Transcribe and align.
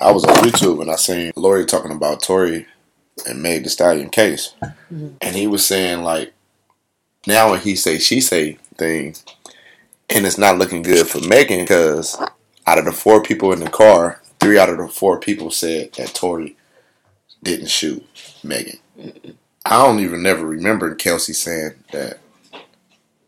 I 0.00 0.12
was 0.12 0.24
on 0.24 0.34
YouTube 0.36 0.80
and 0.80 0.90
I 0.90 0.96
seen 0.96 1.32
lawyer 1.36 1.64
talking 1.64 1.92
about 1.92 2.22
Tory 2.22 2.66
and 3.26 3.42
Meg 3.42 3.64
Thee 3.64 3.68
Stallion 3.68 4.10
case, 4.10 4.54
mm-hmm. 4.62 5.08
and 5.20 5.36
he 5.36 5.46
was 5.46 5.66
saying 5.66 6.02
like, 6.02 6.32
now 7.26 7.50
when 7.50 7.60
he 7.60 7.74
say 7.74 7.98
she 7.98 8.20
say 8.20 8.58
thing, 8.76 9.16
and 10.08 10.26
it's 10.26 10.38
not 10.38 10.58
looking 10.58 10.82
good 10.82 11.06
for 11.06 11.20
Megan 11.26 11.60
because 11.60 12.20
out 12.66 12.78
of 12.78 12.84
the 12.84 12.92
four 12.92 13.22
people 13.22 13.52
in 13.52 13.60
the 13.60 13.70
car, 13.70 14.22
three 14.40 14.58
out 14.58 14.70
of 14.70 14.78
the 14.78 14.88
four 14.88 15.18
people 15.18 15.50
said 15.50 15.92
that 15.94 16.14
Tory 16.14 16.56
didn't 17.42 17.70
shoot 17.70 18.06
Megan. 18.42 18.78
I 19.64 19.84
don't 19.84 20.00
even 20.00 20.22
never 20.22 20.46
remember 20.46 20.94
Kelsey 20.94 21.32
saying 21.32 21.74
that 21.92 22.18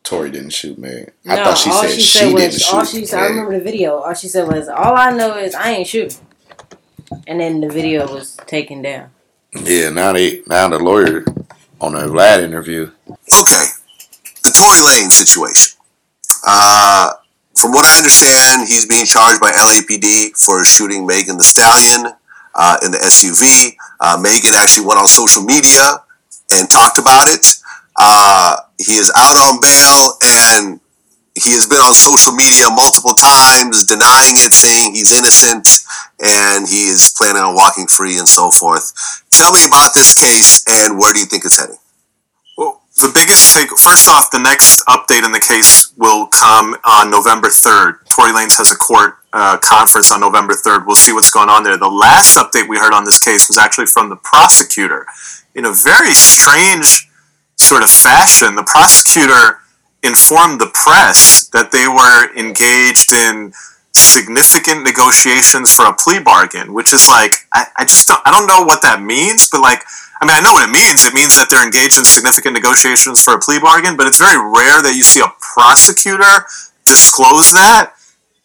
Tory 0.03 0.31
didn't 0.31 0.51
shoot 0.51 0.79
Megan. 0.79 1.13
No, 1.25 1.35
I 1.35 1.45
thought 1.45 1.59
she 1.59 1.71
said 1.71 1.91
she, 1.91 2.01
said 2.01 2.29
she 2.29 2.35
was, 2.35 2.43
didn't 2.43 2.75
all 2.75 2.85
shoot. 2.85 3.01
She, 3.01 3.07
said, 3.07 3.21
I 3.21 3.27
remember 3.27 3.59
the 3.59 3.65
video. 3.65 3.99
All 3.99 4.15
she 4.15 4.29
said 4.29 4.49
was, 4.49 4.69
"All 4.69 4.97
I 4.97 5.11
know 5.11 5.37
is 5.37 5.55
I 5.55 5.71
ain't 5.71 5.87
shooting," 5.87 6.19
and 7.27 7.41
then 7.41 7.61
the 7.61 7.69
video 7.69 8.07
was 8.13 8.37
taken 8.47 8.83
down. 8.83 9.11
Yeah, 9.53 9.91
now 9.91 10.13
they 10.13 10.43
now 10.47 10.69
the 10.69 10.79
lawyer 10.79 11.25
on 11.81 11.93
the 11.93 12.01
Vlad 12.01 12.43
interview. 12.43 12.91
Okay, 13.09 13.65
the 14.43 14.51
Tory 14.51 14.79
Lanez 14.79 15.13
situation. 15.13 15.79
Uh, 16.47 17.13
from 17.57 17.73
what 17.73 17.85
I 17.85 17.99
understand, 17.99 18.69
he's 18.69 18.87
being 18.87 19.05
charged 19.05 19.41
by 19.41 19.51
LAPD 19.53 20.33
for 20.43 20.65
shooting 20.65 21.07
Megan 21.07 21.37
Thee 21.37 21.45
Stallion 21.45 22.13
uh, 22.55 22.77
in 22.83 22.91
the 22.93 22.99
SUV. 22.99 23.77
Uh, 24.01 24.19
Megan 24.21 24.55
actually 24.55 24.87
went 24.87 25.01
on 25.01 25.09
social 25.09 25.43
media 25.43 26.03
and 26.53 26.71
talked 26.71 26.99
about 26.99 27.29
it. 27.29 27.57
Uh, 27.97 28.57
he 28.79 28.95
is 28.95 29.13
out 29.17 29.37
on 29.37 29.61
bail 29.61 30.17
and 30.25 30.81
he 31.35 31.53
has 31.53 31.67
been 31.67 31.79
on 31.79 31.93
social 31.93 32.33
media 32.33 32.71
multiple 32.71 33.15
times 33.15 33.85
denying 33.85 34.35
it, 34.37 34.53
saying 34.53 34.95
he's 34.95 35.13
innocent 35.13 35.69
and 36.23 36.69
he 36.69 36.85
is 36.85 37.13
planning 37.17 37.43
on 37.43 37.55
walking 37.55 37.87
free 37.87 38.19
and 38.19 38.29
so 38.29 38.51
forth. 38.51 38.93
Tell 39.31 39.53
me 39.53 39.65
about 39.67 39.95
this 39.95 40.15
case 40.15 40.65
and 40.69 40.99
where 40.99 41.13
do 41.13 41.21
you 41.21 41.27
think 41.27 41.45
it's 41.45 41.59
heading? 41.59 41.79
Well, 42.57 42.83
the 42.97 43.11
biggest 43.15 43.55
take, 43.55 43.71
first 43.71 44.09
off, 44.09 44.31
the 44.31 44.39
next 44.39 44.85
update 44.87 45.25
in 45.25 45.33
the 45.33 45.41
case 45.41 45.93
will 45.97 46.27
come 46.27 46.77
on 46.85 47.11
November 47.11 47.49
3rd. 47.49 48.09
Tory 48.09 48.33
Lanez 48.33 48.59
has 48.59 48.71
a 48.71 48.77
court 48.77 49.17
uh, 49.33 49.59
conference 49.59 50.13
on 50.13 50.21
November 50.21 50.55
3rd. 50.55 50.87
We'll 50.87 50.97
see 50.97 51.13
what's 51.13 51.31
going 51.31 51.49
on 51.49 51.63
there. 51.63 51.77
The 51.77 51.89
last 51.89 52.37
update 52.37 52.69
we 52.69 52.79
heard 52.79 52.93
on 52.93 53.05
this 53.05 53.19
case 53.19 53.49
was 53.49 53.57
actually 53.59 53.87
from 53.87 54.09
the 54.09 54.17
prosecutor. 54.17 55.07
In 55.55 55.65
a 55.65 55.73
very 55.73 56.13
strange 56.13 57.09
sort 57.57 57.83
of 57.83 57.91
fashion, 57.91 58.57
the 58.57 58.65
prosecutor 58.65 59.61
informed 60.03 60.61
the 60.61 60.71
press 60.73 61.49
that 61.53 61.73
they 61.73 61.87
were 61.87 62.35
engaged 62.37 63.13
in 63.13 63.53
significant 63.93 64.85
negotiations 64.85 65.75
for 65.75 65.87
a 65.87 65.95
plea 65.95 66.21
bargain, 66.21 66.73
which 66.73 66.93
is 66.93 67.09
like 67.09 67.35
I, 67.53 67.67
I 67.77 67.85
just 67.85 68.09
don't 68.09 68.21
I 68.25 68.31
don't 68.31 68.47
know 68.47 68.63
what 68.63 68.83
that 68.83 69.03
means, 69.03 69.49
but 69.51 69.61
like 69.61 69.83
I 70.21 70.27
mean 70.27 70.37
I 70.37 70.41
know 70.41 70.53
what 70.53 70.69
it 70.69 70.73
means. 70.73 71.05
It 71.05 71.15
means 71.15 71.37
that 71.39 71.51
they're 71.51 71.65
engaged 71.65 71.99
in 71.99 72.05
significant 72.05 72.55
negotiations 72.55 73.21
for 73.21 73.35
a 73.35 73.41
plea 73.41 73.59
bargain, 73.59 73.97
but 73.97 74.07
it's 74.07 74.19
very 74.19 74.39
rare 74.39 74.83
that 74.83 74.95
you 74.95 75.03
see 75.03 75.21
a 75.21 75.33
prosecutor 75.41 76.47
disclose 76.87 77.53
that. 77.53 77.95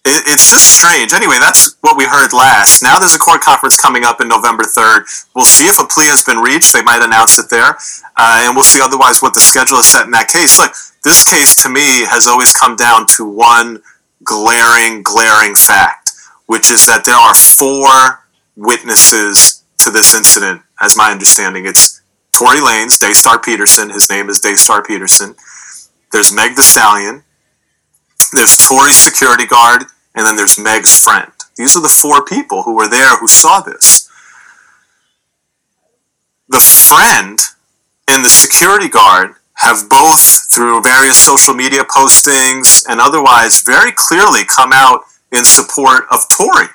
It, 0.05 0.21
it's 0.29 0.53
just 0.53 0.77
strange. 0.77 1.13
Anyway, 1.13 1.37
that's 1.41 1.77
what 1.81 1.97
we 1.97 2.05
heard 2.05 2.31
last. 2.31 2.83
Now 2.83 2.99
there's 2.99 3.15
a 3.15 3.19
court 3.19 3.41
conference 3.41 3.75
coming 3.75 4.05
up 4.05 4.21
in 4.21 4.27
November 4.27 4.63
3rd. 4.63 5.09
We'll 5.33 5.49
see 5.49 5.65
if 5.65 5.79
a 5.79 5.85
plea 5.85 6.05
has 6.13 6.21
been 6.21 6.37
reached. 6.37 6.73
They 6.73 6.83
might 6.83 7.01
announce 7.01 7.39
it 7.39 7.49
there. 7.49 7.73
Uh, 8.15 8.45
and 8.45 8.53
we'll 8.53 8.63
see 8.63 8.81
otherwise 8.81 9.23
what 9.23 9.33
the 9.33 9.39
schedule 9.39 9.79
is 9.79 9.89
set 9.89 10.05
in 10.05 10.11
that 10.11 10.29
case. 10.29 10.59
Look, 10.59 10.73
this 11.03 11.27
case 11.27 11.57
to 11.63 11.69
me 11.69 12.05
has 12.05 12.27
always 12.27 12.53
come 12.53 12.75
down 12.75 13.07
to 13.17 13.25
one 13.25 13.81
glaring, 14.25 15.03
glaring 15.03 15.55
fact, 15.55 16.11
which 16.47 16.69
is 16.69 16.85
that 16.87 17.05
there 17.05 17.15
are 17.15 17.33
four 17.33 18.25
witnesses 18.55 19.63
to 19.79 19.91
this 19.91 20.15
incident, 20.15 20.61
as 20.81 20.97
my 20.97 21.11
understanding. 21.11 21.65
It's 21.65 22.01
Tory 22.31 22.57
Lanez, 22.57 22.99
Daystar 22.99 23.39
Peterson. 23.39 23.89
His 23.89 24.09
name 24.09 24.29
is 24.29 24.39
Daystar 24.39 24.83
Peterson. 24.83 25.35
There's 26.11 26.33
Meg 26.33 26.55
Thee 26.55 26.61
Stallion. 26.61 27.23
There's 28.33 28.57
Tory's 28.57 28.97
security 28.97 29.45
guard, 29.45 29.83
and 30.15 30.25
then 30.25 30.35
there's 30.35 30.59
Meg's 30.59 31.01
friend. 31.01 31.31
These 31.55 31.75
are 31.75 31.81
the 31.81 31.87
four 31.87 32.25
people 32.25 32.63
who 32.63 32.75
were 32.75 32.89
there 32.89 33.17
who 33.17 33.27
saw 33.27 33.61
this. 33.61 34.09
The 36.49 36.59
friend 36.59 37.39
and 38.07 38.23
the 38.23 38.29
security 38.29 38.89
guard 38.89 39.35
have 39.55 39.89
both, 39.89 40.51
through 40.51 40.81
various 40.81 41.17
social 41.17 41.53
media 41.53 41.83
postings 41.83 42.85
and 42.89 42.99
otherwise, 42.99 43.61
very 43.61 43.91
clearly 43.95 44.41
come 44.43 44.71
out 44.73 45.01
in 45.31 45.43
support 45.43 46.05
of 46.11 46.19
Tory, 46.29 46.67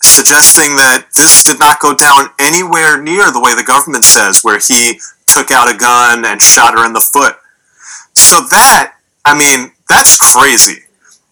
suggesting 0.00 0.76
that 0.76 1.08
this 1.16 1.42
did 1.44 1.58
not 1.58 1.80
go 1.80 1.94
down 1.94 2.30
anywhere 2.40 3.00
near 3.00 3.30
the 3.30 3.40
way 3.40 3.54
the 3.54 3.64
government 3.64 4.04
says, 4.04 4.40
where 4.42 4.58
he 4.58 5.00
took 5.26 5.50
out 5.50 5.72
a 5.72 5.76
gun 5.76 6.24
and 6.24 6.40
shot 6.40 6.74
her 6.74 6.86
in 6.86 6.92
the 6.92 7.00
foot. 7.00 7.36
So 8.14 8.40
that, 8.50 8.94
I 9.24 9.36
mean, 9.36 9.72
that's 9.88 10.16
crazy 10.16 10.84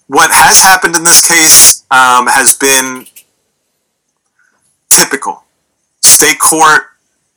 what 0.06 0.30
has 0.32 0.60
happened 0.60 0.96
in 0.96 1.04
this 1.04 1.26
case 1.26 1.84
um, 1.90 2.26
has 2.28 2.56
been 2.56 3.06
typical. 4.90 5.44
State 6.00 6.38
court, 6.38 6.82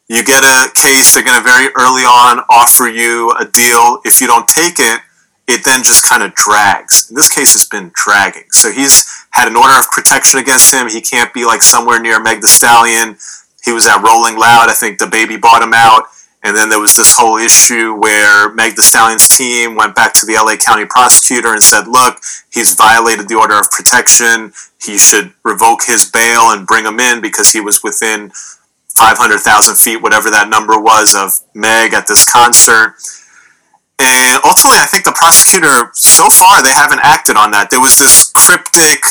you 0.10 0.24
get 0.24 0.44
a 0.44 0.72
case, 0.74 1.14
they're 1.14 1.24
going 1.24 1.38
to 1.38 1.44
very 1.44 1.70
early 1.78 2.02
on 2.02 2.44
offer 2.50 2.88
you 2.88 3.32
a 3.40 3.46
deal. 3.46 4.02
If 4.04 4.20
you 4.20 4.28
don't 4.28 4.48
take 4.48 4.80
it, 4.80 5.02
it 5.48 5.64
then 5.64 5.84
just 5.84 6.04
kind 6.04 6.24
of 6.24 6.34
drags. 6.34 7.10
In 7.10 7.16
This 7.16 7.34
case 7.34 7.56
it's 7.56 7.68
been 7.68 7.92
dragging. 7.94 8.46
So 8.50 8.72
he's 8.72 9.06
had 9.32 9.48
an 9.48 9.56
order 9.56 9.74
of 9.78 9.90
protection 9.92 10.40
against 10.40 10.74
him. 10.74 10.90
He 10.90 11.02
can't 11.02 11.34
be 11.34 11.46
like 11.46 11.62
somewhere 11.62 12.00
near 12.00 12.20
Meg 12.20 12.42
Thee 12.42 12.48
Stallion. 12.48 13.18
He 13.64 13.72
was 13.72 13.88
at 13.88 14.02
Rolling 14.02 14.38
Loud. 14.38 14.70
I 14.70 14.74
think 14.74 15.00
DaBaby 15.00 15.40
bought 15.40 15.62
him 15.62 15.74
out. 15.74 16.04
And 16.42 16.56
then 16.56 16.70
there 16.70 16.80
was 16.80 16.96
this 16.96 17.16
whole 17.18 17.38
issue 17.38 17.94
where 17.94 18.52
Meg 18.54 18.78
Thee 18.78 18.82
Stallion's 18.82 19.28
team 19.38 19.76
went 19.76 19.94
back 19.94 20.14
to 20.16 20.26
the 20.26 20.34
LA 20.34 20.56
County 20.56 20.86
prosecutor 20.86 21.54
and 21.54 21.62
said, 21.62 21.88
look, 21.88 22.18
he's 22.52 22.74
violated 22.74 23.28
the 23.28 23.36
order 23.36 23.60
of 23.60 23.70
protection. 23.70 24.54
He 24.82 24.98
should 24.98 25.34
revoke 25.44 25.84
his 25.86 26.10
bail 26.10 26.50
and 26.50 26.66
bring 26.66 26.86
him 26.86 27.00
in 27.00 27.22
because 27.22 27.52
he 27.52 27.60
was 27.60 27.84
within 27.84 28.32
500,000 29.00 29.76
feet, 29.78 30.04
whatever 30.04 30.30
that 30.30 30.50
number 30.50 30.80
was, 30.80 31.16
of 31.16 31.40
Meg 31.56 31.94
at 31.94 32.08
this 32.08 32.28
concert. 32.28 32.96
And 34.00 34.40
ultimately, 34.44 34.80
I 34.80 34.88
think 34.88 35.04
the 35.04 35.16
prosecutor, 35.16 35.92
so 35.94 36.30
far, 36.30 36.62
they 36.62 36.74
haven't 36.74 37.00
acted 37.04 37.36
on 37.36 37.52
that. 37.52 37.70
There 37.70 37.80
was 37.80 37.98
this 37.98 38.32
cryptic 38.36 39.04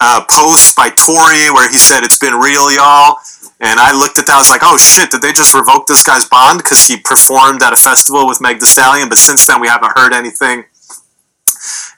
uh, 0.00 0.24
post 0.30 0.76
by 0.76 0.88
Tory 0.90 1.52
where 1.52 1.68
he 1.68 1.76
said, 1.76 2.04
It's 2.04 2.18
been 2.18 2.34
real, 2.34 2.72
y'all. 2.72 3.16
And 3.60 3.78
I 3.78 3.92
looked 3.92 4.18
at 4.18 4.26
that, 4.26 4.36
I 4.36 4.38
was 4.38 4.50
like, 4.50 4.64
oh 4.64 4.78
shit, 4.78 5.10
did 5.10 5.20
they 5.20 5.32
just 5.32 5.52
revoke 5.52 5.86
this 5.86 6.02
guy's 6.02 6.24
bond 6.24 6.58
because 6.58 6.86
he 6.86 6.96
performed 6.96 7.62
at 7.62 7.74
a 7.74 7.76
festival 7.76 8.26
with 8.26 8.40
Meg 8.40 8.58
Thee 8.58 8.64
Stallion? 8.66 9.10
But 9.10 9.18
since 9.18 9.46
then, 9.46 9.60
we 9.60 9.68
haven't 9.68 9.92
heard 9.94 10.14
anything. 10.14 10.64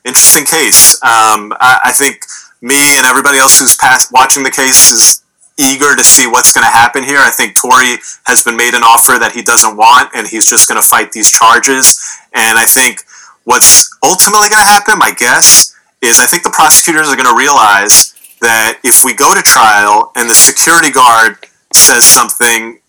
Interesting 0.05 0.45
case. 0.45 0.95
Um, 1.05 1.55
I, 1.63 1.79
I, 1.85 1.93
think 1.93 2.27
me 2.61 2.99
and 2.99 3.07
everybody 3.07 3.39
else 3.39 3.61
who's 3.61 3.77
past 3.77 4.11
watching 4.11 4.43
the 4.43 4.51
case 4.51 4.91
is 4.91 5.22
eager 5.59 5.95
to 5.95 6.05
see 6.05 6.27
what's 6.27 6.53
going 6.53 6.65
to 6.65 6.71
happen 6.71 7.05
here. 7.05 7.19
I 7.19 7.31
think 7.31 7.57
Tory 7.57 7.99
has 8.25 8.43
been 8.43 8.57
made 8.57 8.75
an 8.75 8.83
offer 8.83 9.19
that 9.19 9.33
he 9.33 9.43
doesn't 9.43 9.77
want, 9.77 10.11
and 10.15 10.27
he's 10.27 10.49
just 10.49 10.69
going 10.69 10.81
to 10.81 10.87
fight 10.87 11.13
these 11.13 11.31
charges. 11.31 12.01
And 12.33 12.59
I 12.59 12.65
think 12.65 13.03
what's 13.45 13.91
ultimately 14.03 14.49
going 14.49 14.63
to 14.63 14.69
happen, 14.69 14.99
my 14.99 15.13
guess, 15.13 15.75
is 16.01 16.21
I 16.21 16.27
think 16.27 16.43
the 16.43 16.51
prosecutors 16.51 17.09
are 17.09 17.17
going 17.17 17.29
to 17.29 17.39
realize 17.39 18.15
that 18.41 18.81
if 18.83 19.05
we 19.05 19.15
go 19.15 19.35
to 19.35 19.43
trial 19.43 20.11
and 20.17 20.29
the 20.29 20.35
security 20.35 20.91
guard 20.91 21.37
says 21.73 22.05
something 22.05 22.81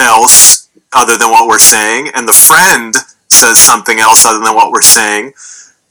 else 0.00 0.68
other 0.92 1.18
than 1.18 1.30
what 1.30 1.48
we're 1.48 1.58
saying, 1.58 2.10
and 2.14 2.26
the 2.26 2.32
friend 2.32 2.94
says 3.28 3.58
something 3.58 3.98
else 4.00 4.24
other 4.24 4.42
than 4.42 4.54
what 4.54 4.72
we're 4.72 4.80
saying, 4.80 5.32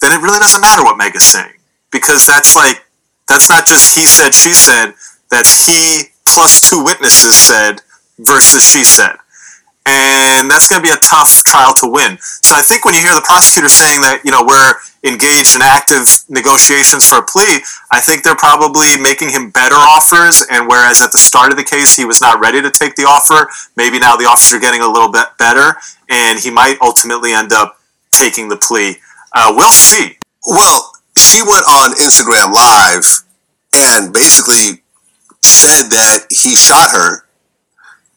then 0.02 0.12
it 0.12 0.24
really 0.24 0.40
doesn't 0.40 0.62
matter 0.62 0.84
what 0.84 0.98
Meg 0.98 1.16
is 1.16 1.24
saying. 1.24 1.54
Because 1.92 2.26
that's 2.26 2.56
like, 2.56 2.84
that's 3.28 3.50
not 3.50 3.68
just 3.68 3.96
he 3.96 4.06
said, 4.06 4.34
she 4.34 4.54
said, 4.54 4.94
that's 5.30 5.66
he 5.66 6.12
plus 6.26 6.70
two 6.70 6.84
witnesses 6.84 7.36
said 7.36 7.82
versus 8.20 8.64
she 8.64 8.84
said. 8.84 9.16
And 9.90 10.52
that's 10.52 10.68
going 10.68 10.82
to 10.82 10.86
be 10.86 10.92
a 10.92 11.00
tough 11.00 11.44
trial 11.46 11.74
to 11.76 11.88
win. 11.88 12.18
So 12.20 12.56
I 12.56 12.62
think 12.62 12.84
when 12.84 12.94
you 12.94 13.02
hear 13.02 13.16
the 13.16 13.24
prosecutor 13.24 13.70
saying 13.70 14.02
that, 14.02 14.20
you 14.26 14.32
know, 14.32 14.44
we're 14.44 14.76
engaged 15.08 15.56
in 15.56 15.62
active 15.64 16.04
negotiations 16.28 17.08
for 17.08 17.20
a 17.20 17.24
plea, 17.24 17.64
I 17.90 18.02
think 18.02 18.24
they're 18.24 18.36
probably 18.36 19.00
making 19.00 19.30
him 19.30 19.50
better 19.50 19.80
offers. 19.80 20.44
And 20.52 20.68
whereas 20.68 21.02
at 21.02 21.14
the 21.14 21.18
start 21.18 21.52
of 21.52 21.58
the 21.58 21.64
case 21.64 21.96
he 21.96 22.04
was 22.04 22.20
not 22.20 22.42
ready 22.42 22.62
to 22.62 22.70
take 22.70 22.96
the 22.96 23.08
offer, 23.08 23.48
maybe 23.78 23.98
now 23.98 24.18
the 24.18 24.26
offers 24.26 24.52
are 24.52 24.60
getting 24.60 24.82
a 24.82 24.92
little 24.92 25.10
bit 25.10 25.28
better, 25.40 25.80
and 26.10 26.38
he 26.38 26.52
might 26.52 26.76
ultimately 26.82 27.32
end 27.32 27.54
up 27.54 27.80
taking 28.12 28.50
the 28.50 28.58
plea. 28.58 28.98
Uh, 29.34 29.54
we'll 29.56 29.72
see. 29.72 30.18
Well, 30.46 30.92
she 31.16 31.42
went 31.42 31.64
on 31.64 31.96
Instagram 31.96 32.52
Live 32.52 33.24
and 33.74 34.12
basically 34.12 34.84
said 35.42 35.90
that 35.90 36.28
he 36.30 36.56
shot 36.56 36.92
her, 36.92 37.26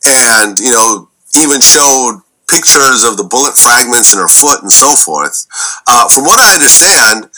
and 0.06 0.58
you 0.58 0.70
know 0.70 1.08
even 1.36 1.60
showed 1.60 2.22
pictures 2.48 3.04
of 3.04 3.16
the 3.16 3.24
bullet 3.24 3.56
fragments 3.56 4.12
in 4.12 4.18
her 4.18 4.28
foot 4.28 4.62
and 4.62 4.72
so 4.72 4.96
forth. 4.96 5.46
Uh, 5.86 6.08
from 6.08 6.24
what 6.24 6.38
I 6.38 6.54
understand, 6.54 7.30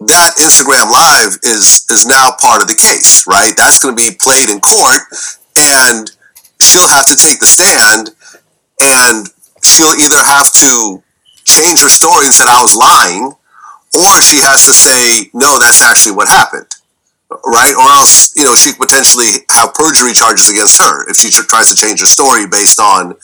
that 0.00 0.34
Instagram 0.38 0.90
live 0.92 1.38
is 1.42 1.86
is 1.90 2.06
now 2.06 2.30
part 2.40 2.62
of 2.62 2.68
the 2.68 2.74
case, 2.76 3.26
right? 3.26 3.52
That's 3.56 3.78
going 3.78 3.96
to 3.96 4.02
be 4.02 4.16
played 4.16 4.50
in 4.50 4.60
court, 4.60 5.02
and 5.56 6.10
she'll 6.60 6.88
have 6.88 7.06
to 7.06 7.16
take 7.16 7.40
the 7.40 7.46
stand, 7.46 8.10
and 8.80 9.28
she'll 9.64 9.96
either 9.96 10.22
have 10.22 10.52
to 10.52 11.02
change 11.44 11.80
her 11.80 11.88
story 11.88 12.26
and 12.26 12.34
said 12.34 12.48
I 12.48 12.60
was 12.60 12.76
lying, 12.76 13.32
or 13.96 14.20
she 14.20 14.40
has 14.44 14.66
to 14.66 14.72
say 14.72 15.30
no, 15.32 15.58
that's 15.58 15.82
actually 15.82 16.14
what 16.14 16.28
happened, 16.28 16.75
right? 17.30 17.74
Or 17.74 17.88
else 17.90 18.32
you 18.36 18.44
know 18.44 18.54
she 18.54 18.72
could 18.72 18.88
potentially 18.88 19.46
have 19.50 19.74
perjury 19.74 20.12
charges 20.12 20.48
against 20.48 20.78
her 20.80 21.08
if 21.08 21.16
she 21.16 21.30
tries 21.30 21.70
to 21.70 21.76
change 21.76 22.00
her 22.00 22.06
story 22.06 22.46
based 22.46 22.80
on 22.80 23.14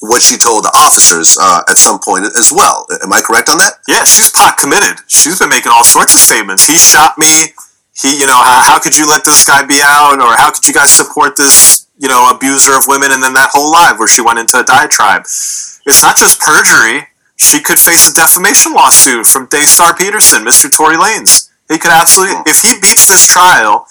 what 0.00 0.22
she 0.22 0.38
told 0.38 0.64
the 0.64 0.72
officers 0.74 1.36
uh, 1.40 1.62
at 1.68 1.76
some 1.76 2.00
point 2.00 2.24
as 2.24 2.50
well. 2.50 2.86
Am 3.02 3.12
I 3.12 3.20
correct 3.20 3.48
on 3.48 3.58
that? 3.58 3.84
Yeah, 3.86 4.04
she's 4.04 4.30
pot 4.30 4.56
committed. 4.56 4.96
She's 5.08 5.38
been 5.38 5.50
making 5.50 5.72
all 5.72 5.84
sorts 5.84 6.14
of 6.14 6.20
statements. 6.20 6.66
He 6.66 6.76
shot 6.76 7.18
me. 7.18 7.52
He, 7.92 8.18
you 8.18 8.26
know, 8.26 8.40
how, 8.40 8.64
how 8.64 8.78
could 8.78 8.96
you 8.96 9.06
let 9.06 9.26
this 9.26 9.44
guy 9.44 9.62
be 9.66 9.80
out, 9.84 10.16
or 10.16 10.32
how 10.40 10.50
could 10.50 10.64
you 10.64 10.72
guys 10.72 10.90
support 10.90 11.36
this, 11.36 11.86
you 11.98 12.08
know, 12.08 12.32
abuser 12.32 12.72
of 12.72 12.84
women? 12.88 13.12
And 13.12 13.22
then 13.22 13.34
that 13.34 13.50
whole 13.52 13.70
live 13.70 13.98
where 13.98 14.08
she 14.08 14.22
went 14.22 14.38
into 14.38 14.58
a 14.58 14.64
diatribe. 14.64 15.22
It's 15.24 16.02
not 16.02 16.16
just 16.16 16.40
perjury. 16.40 17.08
She 17.36 17.60
could 17.60 17.78
face 17.78 18.08
a 18.10 18.14
defamation 18.14 18.72
lawsuit 18.72 19.26
from 19.26 19.48
Daystar 19.48 19.94
Peterson, 19.94 20.44
Mr. 20.44 20.72
Tory 20.72 20.96
Lanez. 20.96 21.49
He 21.70 21.78
could 21.78 21.92
absolutely, 21.92 22.42
if 22.50 22.60
he 22.60 22.74
beats 22.82 23.06
this 23.08 23.24
trial, 23.30 23.86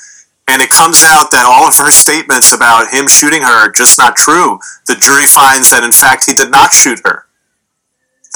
and 0.52 0.62
it 0.62 0.70
comes 0.70 1.02
out 1.08 1.32
that 1.32 1.48
all 1.48 1.64
of 1.64 1.78
her 1.78 1.90
statements 1.90 2.52
about 2.52 2.92
him 2.92 3.08
shooting 3.08 3.42
her 3.42 3.56
are 3.68 3.72
just 3.72 3.98
not 3.98 4.18
true, 4.18 4.60
the 4.86 5.00
jury 5.00 5.26
finds 5.26 5.72
that 5.72 5.88
in 5.88 5.96
fact 5.96 6.26
he 6.28 6.34
did 6.36 6.52
not 6.52 6.74
shoot 6.74 7.00
her, 7.06 7.24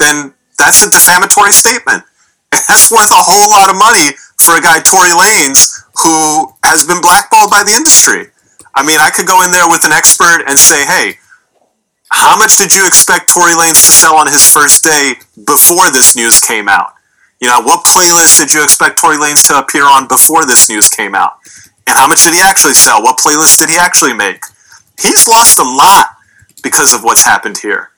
then 0.00 0.32
that's 0.56 0.80
a 0.82 0.90
defamatory 0.90 1.52
statement. 1.52 2.02
And 2.54 2.62
that's 2.68 2.90
worth 2.90 3.10
a 3.10 3.20
whole 3.20 3.50
lot 3.50 3.68
of 3.68 3.76
money 3.76 4.16
for 4.38 4.56
a 4.56 4.62
guy, 4.62 4.80
Tory 4.80 5.10
Lanez, 5.10 5.84
who 6.00 6.48
has 6.64 6.86
been 6.86 7.02
blackballed 7.02 7.50
by 7.50 7.64
the 7.66 7.74
industry. 7.74 8.30
I 8.74 8.86
mean, 8.86 8.98
I 8.98 9.10
could 9.10 9.26
go 9.26 9.42
in 9.42 9.50
there 9.50 9.68
with 9.68 9.84
an 9.84 9.92
expert 9.92 10.46
and 10.46 10.56
say, 10.56 10.86
hey, 10.86 11.18
how 12.10 12.38
much 12.38 12.56
did 12.56 12.72
you 12.72 12.86
expect 12.86 13.28
Tory 13.28 13.52
Lanez 13.52 13.84
to 13.84 13.92
sell 13.92 14.16
on 14.16 14.26
his 14.26 14.48
first 14.48 14.84
day 14.84 15.14
before 15.44 15.90
this 15.90 16.16
news 16.16 16.40
came 16.40 16.68
out? 16.68 16.93
You 17.44 17.50
know, 17.50 17.60
what 17.60 17.84
playlist 17.84 18.40
did 18.40 18.54
you 18.54 18.64
expect 18.64 18.98
Tory 18.98 19.18
Lanez 19.18 19.46
to 19.48 19.58
appear 19.58 19.84
on 19.84 20.08
before 20.08 20.46
this 20.46 20.70
news 20.70 20.88
came 20.88 21.14
out? 21.14 21.32
And 21.86 21.98
how 21.98 22.08
much 22.08 22.24
did 22.24 22.32
he 22.32 22.40
actually 22.40 22.72
sell? 22.72 23.02
What 23.02 23.18
playlist 23.18 23.58
did 23.58 23.68
he 23.68 23.76
actually 23.76 24.14
make? 24.14 24.44
He's 24.98 25.28
lost 25.28 25.58
a 25.58 25.62
lot 25.62 26.06
because 26.62 26.94
of 26.94 27.04
what's 27.04 27.26
happened 27.26 27.58
here. 27.58 27.90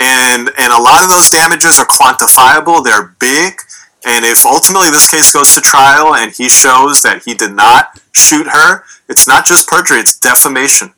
And 0.00 0.50
and 0.58 0.70
a 0.70 0.78
lot 0.78 1.02
of 1.02 1.08
those 1.08 1.30
damages 1.30 1.80
are 1.80 1.86
quantifiable, 1.86 2.84
they're 2.84 3.16
big, 3.18 3.62
and 4.04 4.26
if 4.26 4.44
ultimately 4.44 4.90
this 4.90 5.10
case 5.10 5.32
goes 5.32 5.54
to 5.54 5.62
trial 5.62 6.14
and 6.14 6.30
he 6.32 6.50
shows 6.50 7.00
that 7.00 7.22
he 7.24 7.32
did 7.32 7.52
not 7.52 7.98
shoot 8.12 8.48
her, 8.48 8.84
it's 9.08 9.26
not 9.26 9.46
just 9.46 9.66
perjury, 9.66 10.00
it's 10.00 10.18
defamation. 10.18 10.92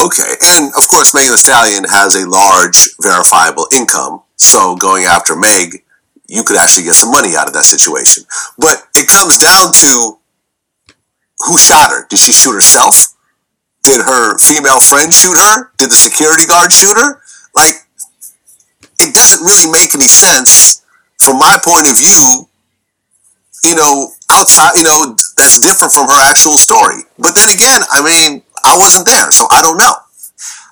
Okay, 0.00 0.34
and 0.44 0.72
of 0.76 0.86
course, 0.86 1.12
Megan 1.12 1.32
Thee 1.32 1.38
Stallion 1.38 1.84
has 1.90 2.14
a 2.14 2.28
large 2.28 2.90
verifiable 3.00 3.66
income, 3.74 4.21
so 4.42 4.76
going 4.76 5.04
after 5.04 5.36
Meg, 5.36 5.84
you 6.28 6.42
could 6.44 6.56
actually 6.56 6.84
get 6.84 6.94
some 6.94 7.10
money 7.10 7.36
out 7.36 7.46
of 7.46 7.54
that 7.54 7.64
situation. 7.64 8.24
But 8.58 8.88
it 8.96 9.08
comes 9.08 9.38
down 9.38 9.72
to 9.72 10.18
who 11.46 11.58
shot 11.58 11.90
her. 11.90 12.06
Did 12.08 12.18
she 12.18 12.32
shoot 12.32 12.52
herself? 12.52 13.14
Did 13.82 14.00
her 14.00 14.38
female 14.38 14.80
friend 14.80 15.12
shoot 15.12 15.36
her? 15.36 15.70
Did 15.76 15.90
the 15.90 15.96
security 15.96 16.46
guard 16.46 16.72
shoot 16.72 16.96
her? 16.96 17.20
Like, 17.54 17.74
it 19.00 19.14
doesn't 19.14 19.44
really 19.44 19.70
make 19.70 19.94
any 19.94 20.06
sense 20.06 20.84
from 21.18 21.38
my 21.38 21.58
point 21.62 21.90
of 21.90 21.98
view. 21.98 22.48
You 23.64 23.76
know, 23.76 24.10
outside, 24.30 24.74
you 24.76 24.82
know, 24.82 25.14
that's 25.36 25.60
different 25.60 25.92
from 25.92 26.06
her 26.06 26.20
actual 26.30 26.56
story. 26.56 27.02
But 27.18 27.34
then 27.34 27.48
again, 27.50 27.82
I 27.90 28.02
mean, 28.02 28.42
I 28.64 28.76
wasn't 28.76 29.06
there, 29.06 29.30
so 29.30 29.46
I 29.50 29.62
don't 29.62 29.78
know. 29.78 29.94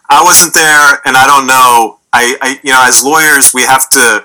I 0.08 0.25
wasn't 0.25 0.55
there, 0.55 1.00
and 1.05 1.17
I 1.17 1.26
don't 1.26 1.46
know. 1.46 2.00
I, 2.12 2.36
I, 2.42 2.60
you 2.62 2.72
know, 2.72 2.84
as 2.86 3.02
lawyers, 3.04 3.52
we 3.54 3.62
have 3.62 3.88
to, 3.90 4.24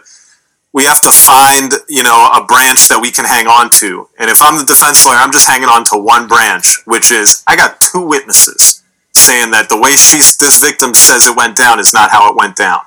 we 0.73 0.83
have 0.85 1.01
to 1.01 1.09
find, 1.11 1.71
you 1.87 2.03
know, 2.03 2.29
a 2.35 2.43
branch 2.45 2.87
that 2.89 2.99
we 3.01 3.11
can 3.11 3.25
hang 3.25 3.47
on 3.47 3.69
to. 3.81 4.09
And 4.19 4.29
if 4.29 4.41
I'm 4.41 4.57
the 4.57 4.65
defense 4.65 5.05
lawyer, 5.05 5.17
I'm 5.17 5.31
just 5.31 5.47
hanging 5.47 5.69
on 5.69 5.83
to 5.85 5.97
one 5.97 6.27
branch, 6.27 6.79
which 6.85 7.11
is 7.11 7.43
I 7.47 7.55
got 7.55 7.79
two 7.81 8.05
witnesses 8.05 8.83
saying 9.13 9.51
that 9.51 9.69
the 9.69 9.77
way 9.79 9.91
she's 9.91 10.35
this 10.37 10.59
victim 10.61 10.93
says 10.93 11.27
it 11.27 11.35
went 11.37 11.55
down 11.55 11.79
is 11.79 11.93
not 11.93 12.09
how 12.11 12.29
it 12.29 12.35
went 12.35 12.55
down, 12.57 12.79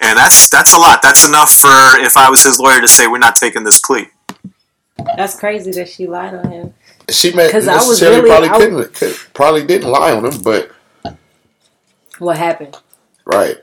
and 0.00 0.18
that's 0.18 0.50
that's 0.50 0.74
a 0.74 0.78
lot. 0.78 1.00
That's 1.02 1.24
enough 1.26 1.50
for 1.50 1.70
if 2.04 2.16
I 2.18 2.28
was 2.28 2.42
his 2.42 2.60
lawyer 2.60 2.80
to 2.80 2.88
say 2.88 3.06
we're 3.06 3.18
not 3.18 3.36
taking 3.36 3.64
this 3.64 3.80
plea. 3.80 4.08
That's 5.16 5.34
crazy 5.38 5.70
that 5.72 5.88
she 5.88 6.06
lied 6.06 6.34
on 6.34 6.50
him. 6.50 6.74
She 7.10 7.32
may 7.32 7.50
'Cause 7.50 7.66
I 7.66 7.76
was 7.76 7.88
necessarily 7.88 8.20
really- 8.30 8.48
probably 8.48 8.48
I- 8.50 8.58
couldn't, 8.58 8.94
could, 8.94 9.16
probably 9.34 9.64
didn't 9.66 9.90
lie 9.90 10.12
on 10.12 10.26
him, 10.26 10.42
but 10.42 10.70
What 12.18 12.36
happened? 12.36 12.76
right, 13.24 13.56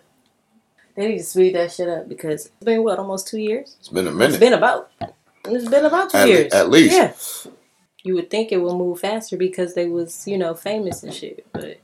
They 1.00 1.08
need 1.08 1.20
to 1.20 1.24
speed 1.24 1.56
that 1.56 1.72
shit 1.72 1.88
up 1.88 2.10
because 2.10 2.48
it's 2.48 2.66
been 2.66 2.84
what 2.84 3.00
almost 3.00 3.30
two 3.30 3.38
years. 3.40 3.78
it's 3.80 3.88
been 3.88 4.06
a 4.06 4.10
It's 4.10 4.18
minute. 4.18 4.40
been 4.42 4.52
about. 4.52 4.92
It's 5.46 5.70
been 5.70 5.86
about 5.86 6.10
two 6.10 6.18
At 6.18 6.26
le- 6.28 6.30
years. 6.34 6.54
at 6.54 6.70
least. 6.70 6.94
Yeah. 7.46 7.52
You 8.04 8.16
would 8.16 8.30
think 8.30 8.52
it 8.52 8.58
would 8.58 8.76
move 8.76 9.00
faster 9.00 9.38
because 9.38 9.76
they 9.76 9.86
was 9.88 10.28
you 10.28 10.38
know 10.38 10.54
famous 10.56 11.02
and 11.04 11.14
shit, 11.14 11.46
but 11.54 11.78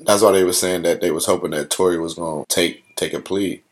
That's 0.00 0.22
why 0.22 0.32
they 0.32 0.42
were 0.42 0.52
saying 0.52 0.82
that 0.82 1.00
they 1.00 1.12
was 1.12 1.24
hoping 1.26 1.52
that 1.52 1.70
Tory 1.70 2.00
was 2.00 2.14
gonna 2.14 2.46
take 2.48 2.82
take 2.96 3.12
a 3.14 3.20
plea 3.20 3.62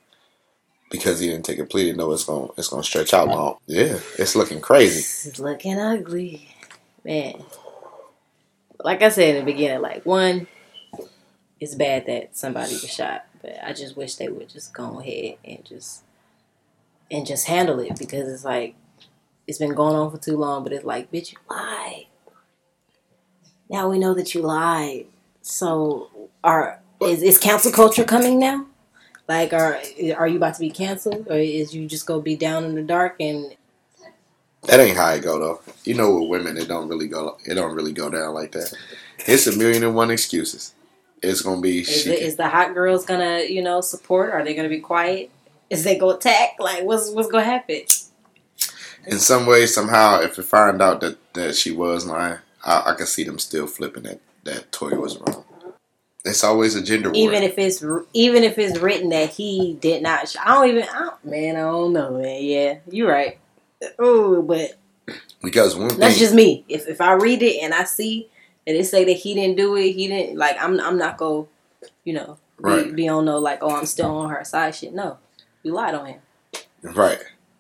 because 0.89 1.19
he 1.19 1.31
didn't 1.31 1.45
take 1.47 1.59
a 1.59 1.65
plea. 1.65 1.91
They 1.91 1.97
know 1.97 2.13
it's 2.13 2.23
gonna 2.25 2.53
it's 2.57 2.69
gonna 2.69 2.85
stretch 2.85 3.13
out 3.13 3.27
long. 3.27 3.57
Yeah, 3.67 3.99
it's 4.21 4.37
looking 4.37 4.61
crazy. 4.61 5.01
it's 5.29 5.41
looking 5.41 5.81
ugly, 5.81 6.49
man. 7.05 7.43
Like 8.85 9.03
I 9.03 9.09
said 9.09 9.35
in 9.35 9.45
the 9.45 9.53
beginning, 9.53 9.83
like 9.83 10.07
one, 10.07 10.47
it's 11.59 11.75
bad 11.75 12.07
that 12.07 12.37
somebody 12.37 12.73
was 12.75 12.89
shot, 12.89 13.27
but 13.47 13.59
I 13.65 13.73
just 13.73 13.97
wish 13.97 14.17
they 14.17 14.29
would 14.29 14.49
just 14.49 14.75
go 14.75 14.99
ahead 15.01 15.37
and 15.45 15.65
just 15.65 16.03
and 17.11 17.25
just 17.25 17.47
handle 17.47 17.79
it 17.79 17.97
because 17.97 18.29
it's 18.29 18.45
like 18.45 18.75
it's 19.47 19.59
been 19.59 19.75
going 19.75 19.95
on 19.95 20.11
for 20.11 20.19
too 20.19 20.37
long. 20.37 20.65
But 20.65 20.73
it's 20.73 20.85
like, 20.85 21.13
bitch, 21.13 21.33
you 21.33 21.39
lied. 21.49 22.07
Now 23.71 23.89
we 23.89 24.01
know 24.01 24.15
that 24.15 24.35
you 24.35 24.43
lied. 24.43 25.07
So, 25.43 26.11
are 26.43 26.81
is 27.01 27.23
is 27.23 27.39
cancel 27.39 27.71
culture 27.71 28.05
coming 28.05 28.41
now? 28.41 28.67
Like, 29.29 29.53
are 29.53 29.81
are 30.17 30.29
you 30.29 30.39
about 30.39 30.55
to 30.55 30.61
be 30.61 30.71
canceled, 30.71 31.29
or 31.29 31.39
is 31.39 31.73
you 31.73 31.87
just 31.87 32.07
gonna 32.07 32.23
be 32.23 32.37
down 32.37 32.65
in 32.65 32.75
the 32.75 32.83
dark 32.83 33.17
and 33.21 33.57
That 34.65 34.81
ain't 34.81 34.97
how 34.97 35.13
it 35.13 35.23
go 35.23 35.39
though. 35.39 35.61
You 35.85 35.95
know, 35.95 36.21
with 36.21 36.31
women, 36.31 36.57
it 36.57 36.67
don't 36.67 36.89
really 36.89 37.09
go. 37.09 37.39
It 37.47 37.55
don't 37.55 37.77
really 37.77 37.93
go 37.93 38.11
down 38.11 38.35
like 38.35 38.53
that. 38.53 38.75
It's 39.21 39.47
a 39.47 39.57
million 39.57 39.85
and 39.85 39.95
one 39.95 40.11
excuses. 40.11 40.75
It's 41.23 41.43
gonna 41.43 41.61
be. 41.61 41.81
Is, 41.81 42.03
she 42.03 42.11
the, 42.11 42.37
the 42.37 42.49
hot 42.49 42.75
girls 42.75 43.05
gonna, 43.07 43.41
you 43.49 43.63
know, 43.63 43.81
support? 43.81 44.31
Are 44.33 44.45
they 44.45 44.55
gonna 44.55 44.69
be 44.69 44.81
quiet? 44.81 45.31
Is 45.71 45.85
they 45.85 45.99
gonna 45.99 46.17
attack? 46.17 46.57
Like, 46.59 46.85
what's 46.85 47.11
what's 47.11 47.29
gonna 47.29 47.45
happen? 47.45 47.83
in 49.07 49.19
some 49.19 49.47
way, 49.47 49.67
somehow, 49.67 50.21
if 50.21 50.37
they 50.37 50.43
find 50.43 50.83
out 50.83 51.01
that, 51.01 51.17
that 51.35 51.55
she 51.55 51.71
was 51.71 52.07
lying, 52.07 52.39
I, 52.65 52.83
I 52.87 52.95
can 52.95 53.07
see 53.07 53.25
them 53.25 53.39
still 53.39 53.67
flipping 53.67 54.03
that 54.05 54.21
that 54.45 54.71
Tory 54.73 54.99
was 54.99 55.19
wrong. 55.19 55.45
It's 56.25 56.45
always 56.45 56.75
a 56.75 56.83
gender 56.83 57.11
war. 57.11 57.17
Even 57.17 57.43
if 57.45 57.57
it's 57.57 57.85
even 58.13 58.43
if 58.43 58.59
it's 58.59 58.79
written 58.79 59.11
that 59.11 59.31
he 59.31 59.75
did 59.81 60.03
not. 60.03 60.29
sh- 60.29 60.37
I 60.45 60.55
don't 60.55 60.69
even. 60.69 60.83
I 60.83 60.99
don't, 60.99 61.25
man, 61.25 61.57
I 61.57 61.61
don't 61.61 61.93
know, 61.93 62.19
man. 62.19 62.43
Yeah, 62.43 62.79
you're 62.91 63.09
right. 63.09 63.39
Oh, 63.99 64.43
but 64.43 64.77
because 65.43 65.77
one 65.77 65.89
that's 65.89 66.15
thing, 66.15 66.19
just 66.19 66.35
me. 66.35 66.65
If 66.69 66.89
if 66.89 67.01
I 67.01 67.13
read 67.13 67.43
it 67.43 67.63
and 67.63 67.73
I 67.73 67.85
see 67.85 68.29
that 68.67 68.73
they 68.73 68.83
say 68.83 69.05
that 69.05 69.13
he 69.13 69.35
didn't 69.35 69.57
do 69.57 69.77
it, 69.77 69.93
he 69.93 70.09
didn't. 70.09 70.37
Like, 70.39 70.57
I'm 70.61 70.79
I'm 70.81 70.99
not 70.99 71.17
gonna, 71.19 71.47
you 72.05 72.15
know, 72.15 72.39
be, 72.59 72.63
Right. 72.63 72.95
be 72.97 73.09
on 73.09 73.25
no 73.25 73.39
like, 73.39 73.59
oh, 73.63 73.75
I'm 73.77 73.87
still 73.87 74.11
on 74.17 74.31
her 74.31 74.45
side. 74.45 74.75
Shit, 74.75 74.93
no, 74.95 75.19
you 75.63 75.73
lied 75.73 75.95
on 75.95 76.07
him. 76.07 76.21
right? 76.83 77.19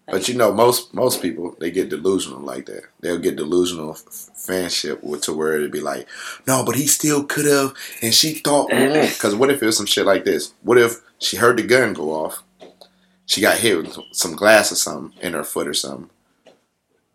But 0.09 0.29
you 0.29 0.35
know, 0.35 0.53
most 0.53 0.95
most 0.95 1.21
people 1.21 1.57
they 1.59 1.71
get 1.73 1.89
delusional 1.89 2.41
like 2.41 2.67
that. 2.67 2.85
They'll 3.01 3.19
get 3.19 3.35
delusional 3.37 3.91
f- 3.91 4.05
fanship 4.37 5.03
with 5.03 5.23
to 5.23 5.33
where 5.33 5.57
it'd 5.57 5.73
be 5.73 5.81
like, 5.81 6.07
no, 6.47 6.65
but 6.65 6.77
he 6.77 6.87
still 6.87 7.25
could 7.25 7.47
have, 7.47 7.75
and 8.03 8.15
she 8.15 8.35
thought. 8.35 8.71
Because 9.17 9.35
what 9.35 9.51
if 9.51 9.63
it 9.63 9.67
was 9.67 9.77
some 9.77 9.87
shit 9.87 10.07
like 10.07 10.25
this? 10.25 10.53
What 10.63 10.79
if 10.79 11.01
she 11.19 11.37
heard 11.39 11.57
the 11.57 11.63
gun 11.65 11.93
go 11.93 12.11
off? 12.13 12.43
She 13.27 13.41
got 13.41 13.59
hit 13.59 13.77
with 13.79 13.99
some 14.13 14.37
glass 14.37 14.71
or 14.71 14.77
something 14.77 15.19
in 15.21 15.33
her 15.33 15.43
foot 15.43 15.67
or 15.67 15.75
something. 15.75 16.09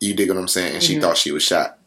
You 0.01 0.13
dig 0.13 0.27
what 0.29 0.38
I'm 0.38 0.48
saying? 0.50 0.74
And 0.74 0.83
she 0.83 0.95
Mhm. 0.98 1.01
thought 1.01 1.17
she 1.17 1.31
was 1.31 1.43
shot. 1.43 1.77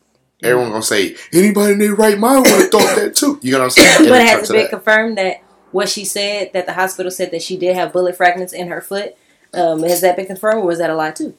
Everyone 0.42 0.70
gonna 0.70 0.82
say 0.82 1.16
anybody 1.32 1.72
in 1.72 1.78
their 1.78 1.94
right 1.94 2.18
mind 2.18 2.44
would 2.46 2.60
have 2.60 2.70
thought 2.70 2.96
that 2.96 3.14
too. 3.16 3.38
You 3.42 3.52
know 3.52 3.58
what 3.60 3.64
I'm 3.64 3.70
saying? 3.70 4.10
but 4.10 4.22
has 4.22 4.50
it 4.50 4.52
been 4.52 4.62
that. 4.62 4.70
confirmed 4.70 5.16
that 5.18 5.42
what 5.70 5.88
she 5.88 6.04
said 6.04 6.50
that 6.52 6.66
the 6.66 6.72
hospital 6.74 7.10
said 7.10 7.30
that 7.30 7.42
she 7.42 7.56
did 7.56 7.74
have 7.74 7.92
bullet 7.92 8.16
fragments 8.16 8.52
in 8.52 8.68
her 8.68 8.80
foot? 8.80 9.16
Um, 9.54 9.82
has 9.84 10.00
that 10.02 10.16
been 10.16 10.26
confirmed, 10.26 10.58
or 10.58 10.66
was 10.66 10.78
that 10.78 10.90
a 10.90 10.94
lie 10.96 11.12
too? 11.12 11.34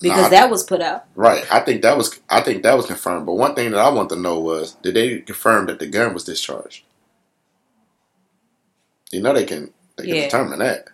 Because 0.00 0.24
Nah, 0.24 0.28
that 0.30 0.50
was 0.50 0.64
put 0.64 0.80
out. 0.80 1.04
Right. 1.14 1.46
I 1.52 1.60
think 1.60 1.82
that 1.82 1.96
was 1.96 2.18
I 2.28 2.40
think 2.40 2.62
that 2.64 2.76
was 2.76 2.86
confirmed. 2.86 3.26
But 3.26 3.34
one 3.34 3.54
thing 3.54 3.70
that 3.70 3.80
I 3.80 3.88
want 3.90 4.08
to 4.10 4.16
know 4.16 4.40
was 4.40 4.72
did 4.82 4.94
they 4.94 5.18
confirm 5.20 5.66
that 5.66 5.78
the 5.78 5.86
gun 5.86 6.12
was 6.14 6.24
discharged? 6.24 6.84
You 9.12 9.20
know 9.22 9.32
they 9.32 9.44
can 9.44 9.72
they 9.96 10.04
can 10.06 10.14
Yeah. 10.16 10.22
determine 10.24 10.58
that. 10.60 10.86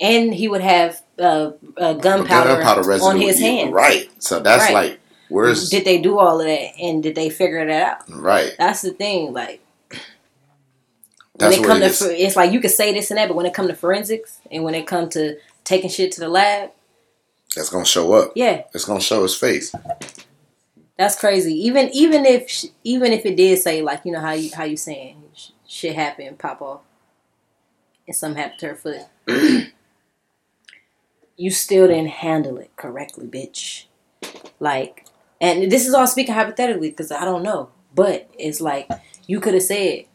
and 0.00 0.34
he 0.34 0.48
would 0.48 0.60
have 0.62 1.00
uh, 1.18 1.52
uh, 1.76 1.92
gunpowder, 1.94 2.82
residue 2.82 3.06
on 3.08 3.20
his 3.20 3.38
hand. 3.38 3.72
Right. 3.72 4.10
So 4.18 4.40
that's 4.40 4.64
Right. 4.64 4.74
like 4.74 5.00
where's 5.32 5.70
Did 5.70 5.84
they 5.84 6.00
do 6.00 6.18
all 6.18 6.40
of 6.40 6.46
that, 6.46 6.72
and 6.80 7.02
did 7.02 7.14
they 7.14 7.30
figure 7.30 7.66
that 7.66 7.82
out? 8.00 8.08
right. 8.10 8.52
That's 8.58 8.82
the 8.82 8.92
thing. 8.92 9.32
Like 9.32 9.60
That's 11.38 11.56
when 11.56 11.60
it 11.60 11.60
where 11.62 11.68
come 11.68 11.80
to, 11.80 11.86
it's 12.24 12.36
like 12.36 12.52
you 12.52 12.60
could 12.60 12.70
say 12.70 12.92
this 12.92 13.10
and 13.10 13.18
that, 13.18 13.28
but 13.28 13.36
when 13.36 13.46
it 13.46 13.54
come 13.54 13.68
to 13.68 13.74
forensics 13.74 14.40
and 14.50 14.64
when 14.64 14.74
it 14.74 14.86
come 14.86 15.08
to 15.10 15.38
taking 15.64 15.90
shit 15.90 16.12
to 16.12 16.20
the 16.20 16.28
lab, 16.28 16.70
That's 17.56 17.70
gonna 17.70 17.84
show 17.84 18.12
up. 18.14 18.32
yeah, 18.36 18.64
It's 18.74 18.84
gonna 18.84 19.00
show 19.00 19.22
his 19.22 19.36
face. 19.36 19.74
that's 20.96 21.16
crazy. 21.18 21.54
Even 21.66 21.90
even 21.92 22.26
if 22.26 22.64
even 22.84 23.12
if 23.12 23.26
it 23.26 23.36
did 23.36 23.58
say 23.58 23.82
like 23.82 24.02
you 24.04 24.12
know 24.12 24.20
how 24.20 24.32
you 24.32 24.50
how 24.54 24.64
you 24.64 24.76
saying 24.76 25.22
shit 25.66 25.94
happened, 25.96 26.38
pop 26.38 26.62
off, 26.62 26.80
and 28.06 28.16
something 28.16 28.40
happened 28.42 28.60
to 28.60 28.68
her 28.68 28.76
foot, 28.76 29.02
you 31.36 31.50
still 31.50 31.88
didn't 31.88 32.08
handle 32.08 32.58
it 32.58 32.70
correctly, 32.76 33.26
bitch. 33.26 33.86
Like, 34.60 35.01
and 35.42 35.70
this 35.70 35.86
is 35.86 35.92
all 35.92 36.06
speaking 36.06 36.34
hypothetically 36.34 36.90
because 36.90 37.10
I 37.12 37.24
don't 37.26 37.42
know, 37.42 37.70
but 37.94 38.30
it's 38.38 38.60
like 38.60 38.88
you 39.26 39.40
could 39.40 39.54
have 39.54 39.64
said, 39.64 40.06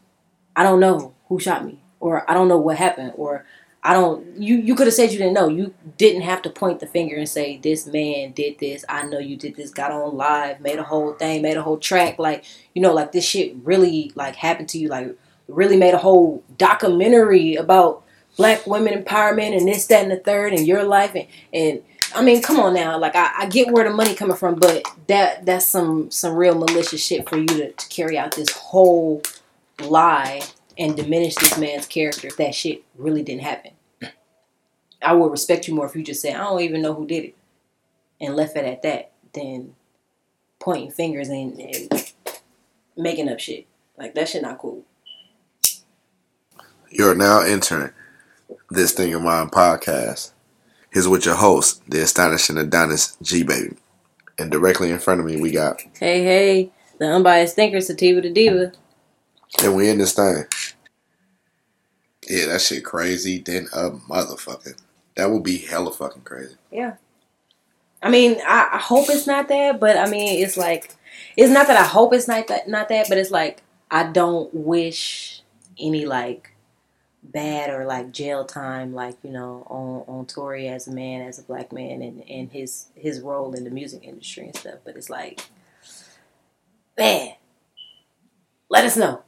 I 0.56 0.64
don't 0.64 0.80
know 0.80 1.14
who 1.28 1.38
shot 1.38 1.64
me, 1.66 1.82
or 2.00 2.28
I 2.28 2.34
don't 2.34 2.48
know 2.48 2.56
what 2.58 2.78
happened, 2.78 3.12
or 3.16 3.44
I 3.84 3.92
don't. 3.92 4.40
You 4.40 4.56
you 4.56 4.74
could 4.74 4.86
have 4.86 4.94
said 4.94 5.12
you 5.12 5.18
didn't 5.18 5.34
know. 5.34 5.48
You 5.48 5.74
didn't 5.98 6.22
have 6.22 6.42
to 6.42 6.50
point 6.50 6.80
the 6.80 6.86
finger 6.86 7.14
and 7.16 7.28
say 7.28 7.58
this 7.58 7.86
man 7.86 8.32
did 8.32 8.58
this. 8.58 8.86
I 8.88 9.04
know 9.04 9.18
you 9.18 9.36
did 9.36 9.54
this. 9.54 9.70
Got 9.70 9.92
on 9.92 10.16
live, 10.16 10.60
made 10.62 10.78
a 10.78 10.82
whole 10.82 11.12
thing, 11.12 11.42
made 11.42 11.58
a 11.58 11.62
whole 11.62 11.78
track. 11.78 12.18
Like 12.18 12.44
you 12.74 12.82
know, 12.82 12.94
like 12.94 13.12
this 13.12 13.26
shit 13.26 13.54
really 13.62 14.12
like 14.14 14.34
happened 14.34 14.70
to 14.70 14.78
you. 14.78 14.88
Like 14.88 15.14
really 15.46 15.76
made 15.76 15.94
a 15.94 15.98
whole 15.98 16.42
documentary 16.56 17.54
about 17.54 18.02
black 18.38 18.66
women 18.66 19.02
empowerment 19.02 19.56
and 19.56 19.68
this, 19.68 19.86
that, 19.86 20.02
and 20.02 20.10
the 20.10 20.16
third, 20.16 20.54
and 20.54 20.66
your 20.66 20.84
life. 20.84 21.14
And 21.14 21.26
and 21.52 21.82
I 22.14 22.22
mean, 22.22 22.42
come 22.42 22.58
on 22.58 22.74
now. 22.74 22.98
Like 22.98 23.14
I, 23.14 23.30
I 23.38 23.46
get 23.46 23.70
where 23.72 23.88
the 23.88 23.94
money 23.94 24.14
coming 24.14 24.36
from, 24.36 24.56
but 24.56 24.84
that 25.06 25.44
that's 25.46 25.66
some 25.66 26.10
some 26.10 26.34
real 26.34 26.54
malicious 26.54 27.04
shit 27.04 27.28
for 27.28 27.36
you 27.36 27.46
to, 27.46 27.72
to 27.72 27.88
carry 27.88 28.18
out 28.18 28.34
this 28.34 28.50
whole 28.50 29.22
lie 29.80 30.42
and 30.76 30.96
diminish 30.96 31.34
this 31.34 31.58
man's 31.58 31.86
character 31.86 32.28
if 32.28 32.36
that 32.36 32.54
shit 32.54 32.82
really 32.96 33.22
didn't 33.22 33.42
happen. 33.42 33.72
I 35.02 35.12
would 35.12 35.30
respect 35.30 35.68
you 35.68 35.74
more 35.74 35.86
if 35.86 35.94
you 35.94 36.02
just 36.02 36.22
said, 36.22 36.34
I 36.34 36.44
don't 36.44 36.60
even 36.60 36.82
know 36.82 36.94
who 36.94 37.06
did 37.06 37.24
it 37.24 37.36
and 38.20 38.34
left 38.34 38.56
it 38.56 38.64
at 38.64 38.82
that 38.82 39.12
than 39.32 39.74
pointing 40.58 40.90
fingers 40.90 41.28
and, 41.28 41.58
and 41.60 42.12
making 42.96 43.28
up 43.28 43.38
shit. 43.38 43.66
Like 43.96 44.14
that 44.14 44.28
shit 44.28 44.42
not 44.42 44.58
cool. 44.58 44.84
You're 46.90 47.14
now 47.14 47.40
entering 47.40 47.92
this 48.70 48.92
thing 48.92 49.14
of 49.14 49.22
mine 49.22 49.50
podcast. 49.50 50.32
Here's 50.90 51.08
with 51.08 51.26
your 51.26 51.34
host, 51.36 51.82
the 51.90 52.02
astonishing 52.02 52.56
Adonis 52.58 53.16
G 53.22 53.42
baby. 53.42 53.76
And 54.38 54.50
directly 54.50 54.90
in 54.90 54.98
front 54.98 55.20
of 55.20 55.26
me 55.26 55.40
we 55.40 55.50
got 55.50 55.80
Hey, 55.98 56.22
hey, 56.22 56.70
the 56.98 57.06
unbiased 57.06 57.56
thinker, 57.56 57.80
Sativa 57.80 58.20
the 58.20 58.30
Diva. 58.30 58.72
and 59.62 59.74
we 59.74 59.88
in 59.90 59.98
this 59.98 60.14
thing. 60.14 60.44
Yeah, 62.28 62.46
that 62.46 62.60
shit 62.60 62.84
crazy 62.84 63.38
than 63.38 63.68
a 63.74 63.90
motherfucker. 63.90 64.78
That 65.16 65.30
would 65.30 65.42
be 65.42 65.58
hella 65.58 65.92
fucking 65.92 66.22
crazy. 66.22 66.56
Yeah. 66.70 66.94
I 68.02 68.10
mean, 68.10 68.36
I, 68.46 68.68
I 68.74 68.78
hope 68.78 69.06
it's 69.08 69.26
not 69.26 69.48
that, 69.48 69.80
but 69.80 69.96
I 69.96 70.08
mean, 70.08 70.42
it's 70.42 70.56
like, 70.56 70.94
it's 71.36 71.50
not 71.50 71.66
that 71.66 71.76
I 71.76 71.84
hope 71.84 72.12
it's 72.14 72.28
not 72.28 72.46
that, 72.48 72.68
not 72.68 72.88
that, 72.90 73.06
but 73.08 73.18
it's 73.18 73.30
like 73.30 73.62
I 73.90 74.04
don't 74.04 74.52
wish 74.54 75.42
any 75.78 76.06
like 76.06 76.52
bad 77.22 77.70
or 77.70 77.84
like 77.84 78.12
jail 78.12 78.44
time, 78.44 78.94
like 78.94 79.16
you 79.22 79.30
know, 79.30 79.66
on 79.68 80.04
on 80.18 80.26
Tory 80.26 80.68
as 80.68 80.86
a 80.88 80.92
man, 80.92 81.22
as 81.22 81.38
a 81.38 81.42
black 81.42 81.72
man, 81.72 82.02
and 82.02 82.22
and 82.28 82.50
his 82.52 82.86
his 82.94 83.20
role 83.20 83.54
in 83.54 83.64
the 83.64 83.70
music 83.70 84.02
industry 84.04 84.44
and 84.46 84.56
stuff. 84.56 84.76
But 84.84 84.96
it's 84.96 85.10
like, 85.10 85.40
man, 86.96 87.34
let 88.68 88.84
us 88.84 88.96
know. 88.96 89.22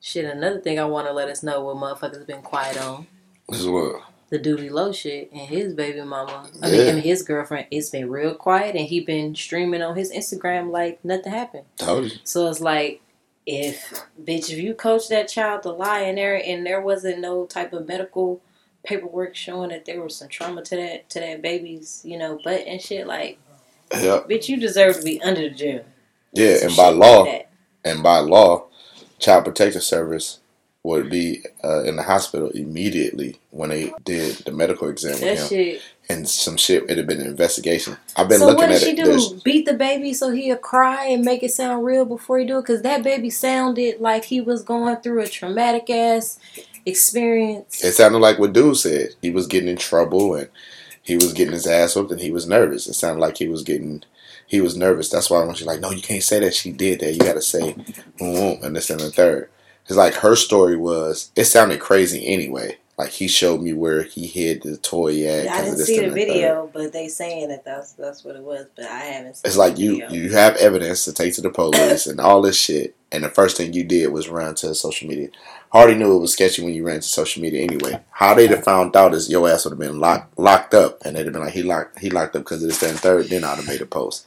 Shit, 0.00 0.24
another 0.24 0.60
thing 0.60 0.78
I 0.80 0.84
want 0.84 1.06
to 1.06 1.12
let 1.12 1.28
us 1.28 1.42
know 1.42 1.62
what 1.62 1.76
motherfuckers 1.76 2.26
been 2.26 2.42
quiet 2.42 2.76
on 2.82 3.06
This 3.48 3.60
is 3.60 3.68
what 3.68 4.02
the 4.30 4.38
Doody 4.38 4.68
Low 4.68 4.92
shit 4.92 5.30
and 5.30 5.42
his 5.42 5.74
baby 5.74 6.00
mama. 6.02 6.48
I 6.62 6.68
Yeah. 6.70 6.72
mean, 6.78 6.88
and 6.88 6.98
his 7.00 7.22
girlfriend. 7.22 7.66
It's 7.70 7.90
been 7.90 8.10
real 8.10 8.34
quiet, 8.34 8.74
and 8.74 8.86
he 8.86 9.00
been 9.00 9.34
streaming 9.34 9.82
on 9.82 9.94
his 9.94 10.10
Instagram 10.10 10.70
like 10.70 11.04
nothing 11.04 11.30
happened. 11.32 11.66
you. 11.80 12.10
So 12.24 12.48
it's 12.48 12.60
like, 12.60 13.00
if 13.46 14.04
bitch, 14.22 14.50
if 14.50 14.58
you 14.58 14.74
coach 14.74 15.08
that 15.08 15.28
child 15.28 15.62
to 15.62 15.70
lie 15.70 16.00
in 16.02 16.16
there 16.16 16.40
and 16.44 16.64
there 16.66 16.80
wasn't 16.80 17.20
no 17.20 17.46
type 17.46 17.72
of 17.72 17.88
medical 17.88 18.40
paperwork 18.84 19.34
showing 19.34 19.70
that 19.70 19.84
there 19.84 20.02
was 20.02 20.16
some 20.16 20.28
trauma 20.28 20.62
to 20.62 20.76
that 20.76 21.10
to 21.10 21.20
that 21.20 21.42
baby's 21.42 22.02
you 22.04 22.18
know 22.18 22.38
butt 22.44 22.62
and 22.66 22.80
shit, 22.80 23.06
like 23.06 23.38
bitch, 24.28 24.48
you 24.48 24.56
deserve 24.58 24.96
to 24.96 25.02
be 25.02 25.22
under 25.22 25.42
the 25.42 25.50
jail. 25.50 25.84
Yeah, 26.32 26.56
Some 26.56 26.68
and 26.68 26.76
by 26.76 26.88
law, 26.90 27.22
like 27.22 27.48
and 27.84 28.02
by 28.02 28.18
law, 28.18 28.66
Child 29.18 29.44
Protective 29.44 29.82
Service 29.82 30.40
would 30.84 31.10
be 31.10 31.44
uh, 31.64 31.84
in 31.84 31.96
the 31.96 32.02
hospital 32.02 32.50
immediately 32.50 33.38
when 33.50 33.70
they 33.70 33.92
did 34.04 34.36
the 34.38 34.52
medical 34.52 34.88
exam 34.88 35.20
that 35.20 35.22
with 35.22 35.38
him, 35.40 35.48
shit. 35.48 35.82
And 36.12 36.28
some 36.28 36.56
shit. 36.56 36.88
It 36.90 36.98
had 36.98 37.06
been 37.06 37.20
an 37.20 37.26
investigation. 37.26 37.96
I've 38.16 38.28
been 38.28 38.38
So 38.38 38.46
looking 38.46 38.58
what 38.60 38.68
did 38.68 38.80
she 38.80 38.94
do? 38.94 39.04
There's- 39.04 39.32
Beat 39.42 39.66
the 39.66 39.74
baby 39.74 40.12
so 40.14 40.30
he'll 40.30 40.56
cry 40.56 41.06
and 41.06 41.24
make 41.24 41.42
it 41.42 41.52
sound 41.52 41.84
real 41.84 42.04
before 42.04 42.38
he 42.38 42.44
do 42.46 42.58
it? 42.58 42.62
Because 42.62 42.82
that 42.82 43.02
baby 43.02 43.30
sounded 43.30 44.00
like 44.00 44.24
he 44.24 44.40
was 44.40 44.62
going 44.62 44.96
through 44.96 45.20
a 45.22 45.26
traumatic 45.28 45.88
ass 45.90 46.38
experience. 46.86 47.82
It 47.82 47.92
sounded 47.92 48.18
like 48.18 48.38
what 48.38 48.52
dude 48.52 48.76
said. 48.76 49.10
He 49.22 49.30
was 49.30 49.46
getting 49.46 49.68
in 49.68 49.76
trouble 49.76 50.34
and 50.34 50.48
he 51.02 51.16
was 51.16 51.32
getting 51.32 51.52
his 51.52 51.66
ass 51.66 51.96
whooped 51.96 52.12
and 52.12 52.20
he 52.20 52.30
was 52.30 52.46
nervous. 52.46 52.86
It 52.86 52.94
sounded 52.94 53.20
like 53.20 53.38
he 53.38 53.48
was 53.48 53.62
getting 53.62 54.02
he 54.46 54.60
was 54.60 54.76
nervous. 54.76 55.08
That's 55.08 55.30
why 55.30 55.40
I 55.40 55.44
when 55.46 55.54
she's 55.54 55.66
like, 55.66 55.80
No, 55.80 55.90
you 55.90 56.02
can't 56.02 56.22
say 56.22 56.40
that 56.40 56.54
she 56.54 56.72
did 56.72 57.00
that. 57.00 57.12
You 57.12 57.18
gotta 57.20 57.42
say 57.42 57.72
boom, 58.18 58.34
boom, 58.34 58.58
and 58.62 58.76
this 58.76 58.90
and 58.90 59.00
the 59.00 59.10
third. 59.10 59.48
It's 59.86 59.96
like 59.96 60.14
her 60.14 60.36
story 60.36 60.76
was 60.76 61.30
it 61.36 61.44
sounded 61.46 61.80
crazy 61.80 62.26
anyway. 62.26 62.76
Like 62.98 63.10
he 63.10 63.26
showed 63.26 63.62
me 63.62 63.72
where 63.72 64.02
he 64.02 64.26
hid 64.26 64.62
the 64.62 64.76
toy 64.76 65.24
at. 65.26 65.46
'cause 65.48 65.56
I 65.58 65.64
didn't 65.64 65.78
see 65.78 65.96
the 65.98 66.04
and 66.04 66.12
third. 66.12 66.14
video, 66.14 66.70
but 66.72 66.92
they 66.92 67.08
saying 67.08 67.48
that 67.48 67.64
that's 67.64 67.92
that's 67.92 68.22
what 68.22 68.36
it 68.36 68.42
was. 68.42 68.66
But 68.76 68.84
I 68.84 68.98
haven't. 69.00 69.36
Seen 69.36 69.42
It's 69.46 69.56
like 69.56 69.78
you 69.78 69.92
video. 70.00 70.10
you 70.10 70.30
have 70.32 70.56
evidence 70.56 71.04
to 71.06 71.12
take 71.12 71.34
to 71.34 71.40
the 71.40 71.50
police 71.50 72.06
and 72.06 72.20
all 72.20 72.42
this 72.42 72.56
shit, 72.56 72.94
and 73.10 73.24
the 73.24 73.30
first 73.30 73.56
thing 73.56 73.72
you 73.72 73.82
did 73.82 74.08
was 74.12 74.28
run 74.28 74.54
to 74.56 74.74
social 74.74 75.08
media. 75.08 75.28
Hardy 75.70 75.94
knew 75.94 76.14
it 76.14 76.20
was 76.20 76.34
sketchy 76.34 76.62
when 76.62 76.74
you 76.74 76.84
ran 76.84 76.96
to 77.00 77.08
social 77.08 77.42
media 77.42 77.62
anyway. 77.62 77.98
How 78.10 78.34
they'd 78.34 78.50
have 78.50 78.62
found 78.62 78.94
out 78.94 79.14
is 79.14 79.30
your 79.30 79.48
ass 79.48 79.64
would 79.64 79.70
have 79.72 79.78
been 79.78 79.98
locked 79.98 80.38
locked 80.38 80.74
up, 80.74 81.00
and 81.04 81.16
they'd 81.16 81.24
have 81.24 81.32
been 81.32 81.42
like 81.42 81.54
he 81.54 81.62
locked 81.62 81.98
he 81.98 82.10
locked 82.10 82.36
up 82.36 82.42
because 82.42 82.62
of 82.62 82.68
this 82.68 82.78
that, 82.80 82.90
and 82.90 83.00
third. 83.00 83.28
Then 83.30 83.42
I'd 83.42 83.56
have 83.56 83.66
made 83.66 83.80
a 83.80 83.86
post. 83.86 84.26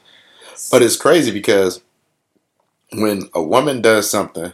But 0.72 0.82
it's 0.82 0.98
crazy 0.98 1.32
because 1.32 1.82
when 2.94 3.30
a 3.36 3.44
woman 3.44 3.82
does 3.82 4.10
something 4.10 4.54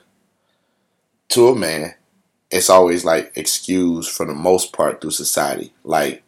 to 1.30 1.48
a 1.48 1.56
man, 1.56 1.94
it's 2.52 2.70
always 2.70 3.06
like 3.06 3.32
excused 3.36 4.12
for 4.12 4.26
the 4.26 4.34
most 4.34 4.74
part 4.74 5.02
through 5.02 5.12
society, 5.12 5.74
like 5.84 6.24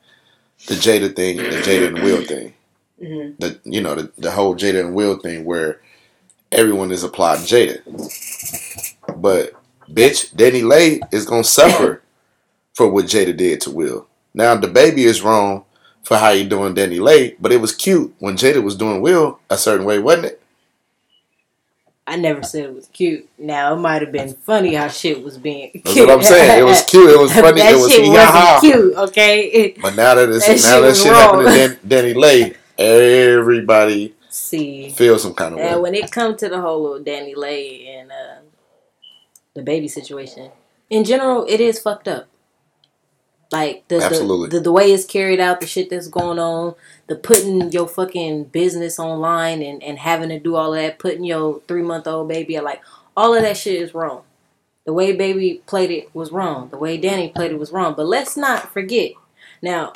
the 0.67 0.75
Jada 0.75 1.15
thing, 1.15 1.37
the 1.37 1.43
Jada 1.61 1.87
and 1.87 2.03
Will 2.03 2.23
thing 2.25 2.53
Mhm. 3.01 3.35
the 3.39 3.59
you 3.65 3.81
know 3.81 3.95
the, 3.95 4.11
the 4.17 4.31
whole 4.31 4.55
Jada 4.55 4.79
and 4.79 4.93
Will 4.95 5.17
thing 5.17 5.45
where 5.45 5.81
everyone 6.51 6.91
is 6.91 7.03
applauding 7.03 7.45
Jada, 7.45 7.81
but 9.17 9.53
bitch, 9.91 10.33
DaniLeigh 10.35 11.01
is 11.11 11.25
gonna 11.25 11.43
suffer 11.43 12.01
for 12.73 12.89
what 12.89 13.05
Jada 13.05 13.35
did 13.35 13.61
to 13.61 13.71
Will. 13.71 14.07
Now 14.33 14.55
DaBaby 14.57 14.99
is 14.99 15.21
wrong 15.21 15.65
for 16.03 16.17
how 16.17 16.29
you 16.29 16.43
doing 16.45 16.75
DaniLeigh, 16.75 17.37
but 17.39 17.51
it 17.51 17.57
was 17.61 17.73
cute 17.75 18.13
when 18.19 18.37
Jada 18.37 18.63
was 18.63 18.75
doing 18.75 19.01
Will 19.01 19.39
a 19.49 19.57
certain 19.57 19.85
way, 19.85 19.99
wasn't 19.99 20.25
it? 20.25 20.41
I 22.13 22.15
never 22.17 22.43
said 22.43 22.65
it 22.65 22.73
was 22.75 22.87
cute. 22.93 23.27
Now 23.39 23.73
it 23.73 23.77
might 23.79 24.03
have 24.03 24.11
been 24.11 24.35
funny 24.35 24.75
how 24.75 24.87
shit 24.87 25.23
was 25.23 25.37
being. 25.39 25.71
Cute. 25.71 25.83
That's 25.83 25.97
what 25.97 26.09
I'm 26.11 26.21
saying. 26.23 26.59
It 26.59 26.63
was 26.63 26.81
cute. 26.83 27.09
It 27.09 27.17
was 27.19 27.33
funny. 27.43 27.59
that 27.61 27.73
it 27.73 27.75
was 27.75 27.91
shit 27.91 28.07
wasn't 28.07 28.61
cute. 28.61 28.95
Okay. 29.09 29.39
It- 29.45 29.81
But 29.81 29.95
now 29.95 30.13
that 30.15 30.29
it's, 30.29 30.45
That 30.45 30.51
now 30.57 30.75
shit 30.75 30.81
that 30.83 30.95
shit 30.95 31.13
happened 31.13 31.47
to. 31.81 31.89
Dan, 31.89 32.13
DaniLeigh, 32.13 32.55
everybody 32.77 34.13
see. 34.29 34.89
feels 34.91 35.23
some 35.23 35.33
kind 35.33 35.53
of 35.55 35.59
And 35.59 35.75
way. 35.77 35.81
when 35.81 35.95
it 35.95 36.11
comes 36.11 36.39
to 36.41 36.49
the 36.49 36.61
whole 36.61 36.83
little 36.83 37.03
DaniLeigh 37.03 37.87
and 37.87 38.11
uh, 38.11 39.59
DaBaby 39.59 39.89
situation, 39.89 40.51
in 40.89 41.03
general, 41.03 41.45
it 41.49 41.59
is 41.59 41.79
fucked 41.79 42.07
up. 42.07 42.27
Like 43.53 43.87
the, 43.87 44.03
Absolutely. 44.03 44.49
the 44.49 44.57
the 44.57 44.63
the 44.63 44.71
way 44.71 44.91
it's 44.91 45.05
carried 45.05 45.39
out, 45.39 45.61
the 45.61 45.67
shit 45.67 45.91
that's 45.91 46.07
going 46.07 46.39
on, 46.39 46.73
the 47.05 47.15
putting 47.15 47.71
your 47.71 47.87
fucking 47.87 48.45
business 48.45 48.97
online 48.97 49.61
and, 49.61 49.83
and 49.83 49.99
having 49.99 50.29
to 50.29 50.39
do 50.39 50.55
all 50.55 50.73
of 50.73 50.81
that, 50.81 50.97
putting 50.97 51.23
your 51.23 51.61
three 51.67 51.83
month 51.83 52.07
old 52.07 52.29
baby, 52.29 52.59
like 52.59 52.81
all 53.15 53.35
of 53.35 53.43
that 53.43 53.55
shit 53.55 53.79
is 53.79 53.93
wrong. 53.93 54.23
The 54.85 54.93
way 54.93 55.13
baby 55.13 55.61
played 55.67 55.91
it 55.91 56.15
was 56.15 56.31
wrong. 56.31 56.69
The 56.69 56.79
way 56.79 56.97
Danny 56.97 57.29
played 57.29 57.51
it 57.51 57.59
was 57.59 57.71
wrong. 57.71 57.93
But 57.95 58.07
let's 58.07 58.35
not 58.35 58.73
forget. 58.73 59.11
Now, 59.61 59.93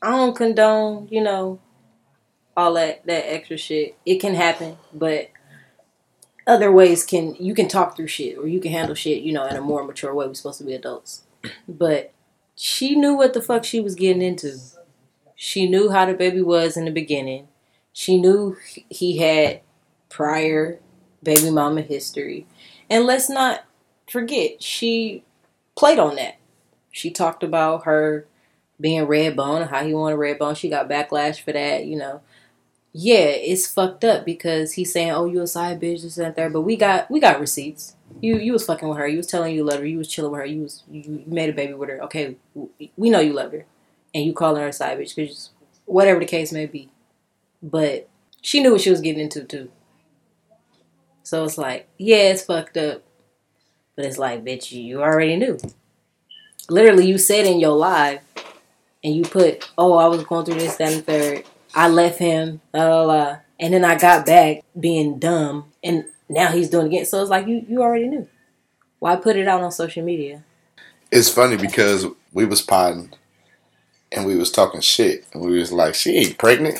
I 0.00 0.12
don't 0.12 0.36
condone, 0.36 1.08
you 1.10 1.20
know, 1.20 1.58
all 2.56 2.74
that 2.74 3.04
that 3.06 3.28
extra 3.28 3.56
shit. 3.58 3.96
It 4.06 4.20
can 4.20 4.36
happen, 4.36 4.76
but 4.94 5.30
other 6.46 6.70
ways 6.70 7.04
can 7.04 7.34
you 7.40 7.56
can 7.56 7.66
talk 7.66 7.96
through 7.96 8.06
shit 8.06 8.38
or 8.38 8.46
you 8.46 8.60
can 8.60 8.70
handle 8.70 8.94
shit, 8.94 9.24
you 9.24 9.32
know, 9.32 9.46
in 9.46 9.56
a 9.56 9.60
more 9.60 9.82
mature 9.82 10.14
way. 10.14 10.28
We're 10.28 10.34
supposed 10.34 10.58
to 10.58 10.64
be 10.64 10.74
adults. 10.74 11.24
But 11.68 12.12
she 12.54 12.94
knew 12.94 13.14
what 13.14 13.34
the 13.34 13.42
fuck 13.42 13.64
she 13.64 13.80
was 13.80 13.94
getting 13.94 14.22
into. 14.22 14.58
She 15.36 15.68
knew 15.68 15.90
how 15.90 16.06
DaBaby 16.06 16.44
was 16.44 16.76
in 16.76 16.84
the 16.84 16.90
beginning. 16.90 17.48
She 17.92 18.20
knew 18.20 18.56
he 18.88 19.18
had 19.18 19.60
prior 20.08 20.80
baby 21.22 21.50
mama 21.50 21.82
history. 21.82 22.46
And 22.90 23.04
let's 23.04 23.28
not 23.28 23.64
forget, 24.10 24.62
she 24.62 25.24
played 25.76 25.98
on 25.98 26.16
that. 26.16 26.36
She 26.90 27.10
talked 27.10 27.42
about 27.42 27.84
her 27.84 28.26
being 28.80 29.04
red 29.04 29.36
bone, 29.36 29.62
and 29.62 29.70
how 29.70 29.84
he 29.84 29.94
wanted 29.94 30.16
red 30.16 30.38
bone. 30.38 30.54
She 30.54 30.68
got 30.68 30.88
backlash 30.88 31.40
for 31.40 31.52
that, 31.52 31.84
you 31.84 31.96
know. 31.96 32.20
Yeah, 32.92 33.26
it's 33.26 33.66
fucked 33.66 34.04
up 34.04 34.24
because 34.24 34.72
he's 34.72 34.92
saying, 34.92 35.10
"Oh, 35.10 35.26
you 35.26 35.42
a 35.42 35.46
side 35.46 35.80
bitch," 35.80 36.02
this 36.02 36.18
and 36.18 36.34
there. 36.34 36.50
But 36.50 36.62
we 36.62 36.76
got 36.76 37.10
we 37.10 37.20
got 37.20 37.40
receipts. 37.40 37.94
You 38.20 38.38
you 38.38 38.52
was 38.52 38.66
fucking 38.66 38.88
with 38.88 38.98
her. 38.98 39.06
You 39.06 39.18
was 39.18 39.26
telling 39.26 39.54
you 39.54 39.64
loved 39.64 39.80
her. 39.80 39.86
You 39.86 39.98
was 39.98 40.08
chilling 40.08 40.32
with 40.32 40.40
her. 40.40 40.46
You 40.46 40.62
was 40.62 40.82
you 40.90 41.22
made 41.26 41.50
a 41.50 41.52
baby 41.52 41.74
with 41.74 41.88
her. 41.88 42.02
Okay, 42.04 42.36
we 42.96 43.10
know 43.10 43.20
you 43.20 43.32
loved 43.32 43.54
her, 43.54 43.64
and 44.14 44.24
you 44.24 44.32
calling 44.32 44.60
her 44.60 44.68
a 44.68 44.72
side 44.72 44.98
bitch 44.98 45.14
because 45.14 45.50
whatever 45.84 46.20
the 46.20 46.26
case 46.26 46.52
may 46.52 46.66
be. 46.66 46.90
But 47.62 48.08
she 48.42 48.62
knew 48.62 48.72
what 48.72 48.80
she 48.80 48.90
was 48.90 49.00
getting 49.00 49.20
into 49.20 49.44
too. 49.44 49.70
So 51.22 51.44
it's 51.44 51.58
like, 51.58 51.86
yeah, 51.98 52.30
it's 52.30 52.42
fucked 52.42 52.76
up, 52.78 53.02
but 53.94 54.06
it's 54.06 54.18
like, 54.18 54.44
bitch, 54.44 54.72
you 54.72 55.02
already 55.02 55.36
knew. 55.36 55.58
Literally, 56.70 57.06
you 57.06 57.18
said 57.18 57.44
in 57.44 57.60
your 57.60 57.76
live, 57.76 58.20
and 59.04 59.14
you 59.14 59.22
put, 59.24 59.68
oh, 59.76 59.94
I 59.94 60.06
was 60.06 60.24
going 60.24 60.44
through 60.44 60.54
this, 60.54 60.76
that, 60.76 60.92
and 60.92 61.04
third. 61.04 61.44
I 61.74 61.88
left 61.88 62.18
him, 62.18 62.62
blah, 62.72 62.86
blah, 62.86 63.04
blah. 63.04 63.38
And 63.60 63.74
then 63.74 63.84
I 63.84 63.98
got 63.98 64.24
back 64.24 64.62
being 64.78 65.18
dumb, 65.18 65.66
and 65.84 66.06
now 66.28 66.48
he's 66.48 66.70
doing 66.70 66.86
it 66.86 66.88
again. 66.88 67.06
So 67.06 67.20
it's 67.20 67.30
like, 67.30 67.46
you, 67.46 67.64
you 67.68 67.82
already 67.82 68.08
knew. 68.08 68.28
Why 68.98 69.16
put 69.16 69.36
it 69.36 69.46
out 69.46 69.62
on 69.62 69.70
social 69.70 70.04
media? 70.04 70.42
It's 71.10 71.30
funny 71.30 71.56
because 71.56 72.06
we 72.32 72.44
was 72.44 72.60
potting 72.60 73.12
and 74.12 74.26
we 74.26 74.36
was 74.36 74.50
talking 74.50 74.80
shit, 74.80 75.24
and 75.32 75.42
we 75.42 75.58
was 75.58 75.72
like, 75.72 75.94
"She 75.94 76.16
ain't 76.16 76.38
pregnant." 76.38 76.78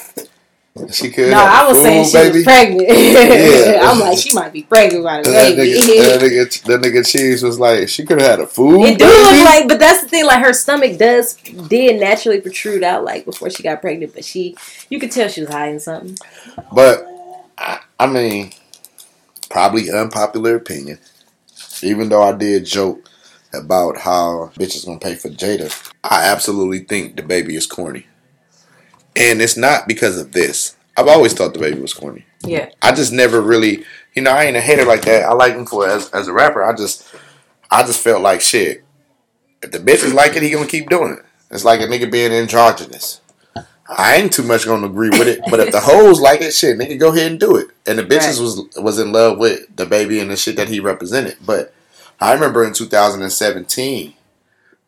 She 0.92 1.10
could. 1.10 1.32
No, 1.32 1.38
I 1.38 1.66
was 1.66 1.82
saying 1.82 2.04
she 2.04 2.12
baby. 2.12 2.38
was 2.38 2.44
pregnant. 2.44 2.88
yeah. 2.88 3.80
I'm 3.90 3.98
like, 3.98 4.16
she 4.16 4.32
might 4.32 4.52
be 4.52 4.62
pregnant 4.62 5.02
by 5.04 5.22
the 5.22 5.30
that 5.30 5.56
baby. 5.56 5.80
Nigga, 5.80 5.86
that, 5.86 6.20
nigga, 6.20 6.62
that 6.64 6.80
nigga 6.80 7.10
Cheese 7.10 7.42
was 7.42 7.58
like, 7.58 7.88
she 7.88 8.04
could 8.04 8.20
have 8.20 8.30
had 8.30 8.40
a 8.40 8.46
food. 8.46 8.84
It 8.84 8.98
do 8.98 9.04
look 9.04 9.44
like, 9.44 9.66
but 9.66 9.80
that's 9.80 10.02
the 10.02 10.08
thing. 10.08 10.24
Like 10.24 10.44
her 10.44 10.52
stomach 10.52 10.96
does 10.96 11.34
did 11.34 12.00
naturally 12.00 12.40
protrude 12.40 12.84
out, 12.84 13.04
like 13.04 13.24
before 13.24 13.50
she 13.50 13.64
got 13.64 13.80
pregnant. 13.80 14.14
But 14.14 14.24
she, 14.24 14.56
you 14.88 15.00
could 15.00 15.10
tell 15.10 15.28
she 15.28 15.40
was 15.40 15.50
hiding 15.50 15.80
something. 15.80 16.16
But 16.72 17.06
I, 17.58 17.80
I 17.98 18.06
mean, 18.06 18.52
probably 19.48 19.90
unpopular 19.90 20.56
opinion. 20.56 20.98
Even 21.82 22.08
though 22.08 22.22
I 22.22 22.32
did 22.32 22.64
joke 22.64 23.08
about 23.52 23.98
how 23.98 24.50
bitches 24.58 24.86
gonna 24.86 24.98
pay 24.98 25.14
for 25.14 25.28
Jada, 25.28 25.92
I 26.04 26.24
absolutely 26.24 26.80
think 26.80 27.16
DaBaby 27.16 27.52
is 27.52 27.66
corny. 27.66 28.06
And 29.16 29.40
it's 29.40 29.56
not 29.56 29.88
because 29.88 30.18
of 30.18 30.32
this. 30.32 30.76
I've 30.96 31.08
always 31.08 31.32
thought 31.32 31.54
DaBaby 31.54 31.80
was 31.80 31.94
corny. 31.94 32.24
Yeah. 32.44 32.70
I 32.82 32.92
just 32.92 33.12
never 33.12 33.40
really, 33.40 33.84
you 34.14 34.22
know, 34.22 34.32
I 34.32 34.44
ain't 34.44 34.56
a 34.56 34.60
hater 34.60 34.84
like 34.84 35.02
that. 35.02 35.24
I 35.24 35.32
like 35.32 35.54
him 35.54 35.66
for 35.66 35.88
as 35.88 36.10
as 36.10 36.28
a 36.28 36.32
rapper. 36.32 36.64
I 36.64 36.74
just, 36.74 37.08
I 37.70 37.82
just 37.82 38.00
felt 38.00 38.22
like 38.22 38.40
shit. 38.40 38.84
If 39.62 39.72
the 39.72 39.78
bitches 39.78 40.14
like 40.14 40.36
it, 40.36 40.42
he 40.42 40.50
gonna 40.50 40.66
keep 40.66 40.88
doing 40.88 41.12
it. 41.12 41.24
It's 41.50 41.64
like 41.64 41.80
a 41.80 41.86
nigga 41.86 42.10
being 42.10 42.32
androgynous. 42.32 43.20
I 43.88 44.16
ain't 44.16 44.32
too 44.32 44.42
much 44.42 44.66
gonna 44.66 44.86
agree 44.86 45.08
with 45.08 45.28
it, 45.28 45.40
but 45.50 45.60
if 45.60 45.72
the 45.72 45.80
hoes 45.80 46.20
like 46.20 46.42
it, 46.42 46.52
shit, 46.52 46.78
nigga, 46.78 46.98
go 46.98 47.12
ahead 47.12 47.30
and 47.30 47.40
do 47.40 47.56
it. 47.56 47.68
And 47.86 47.98
the 47.98 48.02
bitches 48.02 48.38
right. 48.38 48.40
was 48.40 48.76
was 48.76 48.98
in 48.98 49.12
love 49.12 49.38
with 49.38 49.74
DaBaby 49.74 50.20
and 50.20 50.30
the 50.30 50.36
shit 50.36 50.56
that 50.56 50.68
he 50.68 50.78
represented. 50.78 51.36
But 51.44 51.72
I 52.20 52.34
remember 52.34 52.64
in 52.64 52.74
2017 52.74 54.14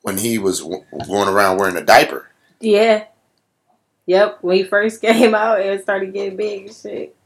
when 0.02 0.18
he 0.18 0.38
was 0.38 0.60
going 0.60 1.28
around 1.28 1.58
wearing 1.58 1.76
a 1.76 1.84
diaper. 1.84 2.28
Yeah. 2.60 3.04
Yep, 4.06 4.38
when 4.42 4.56
he 4.56 4.64
first 4.64 5.00
came 5.02 5.34
out, 5.34 5.60
it 5.60 5.82
started 5.82 6.12
getting 6.12 6.36
big 6.36 6.66
and 6.66 6.76
shit. 6.76 7.16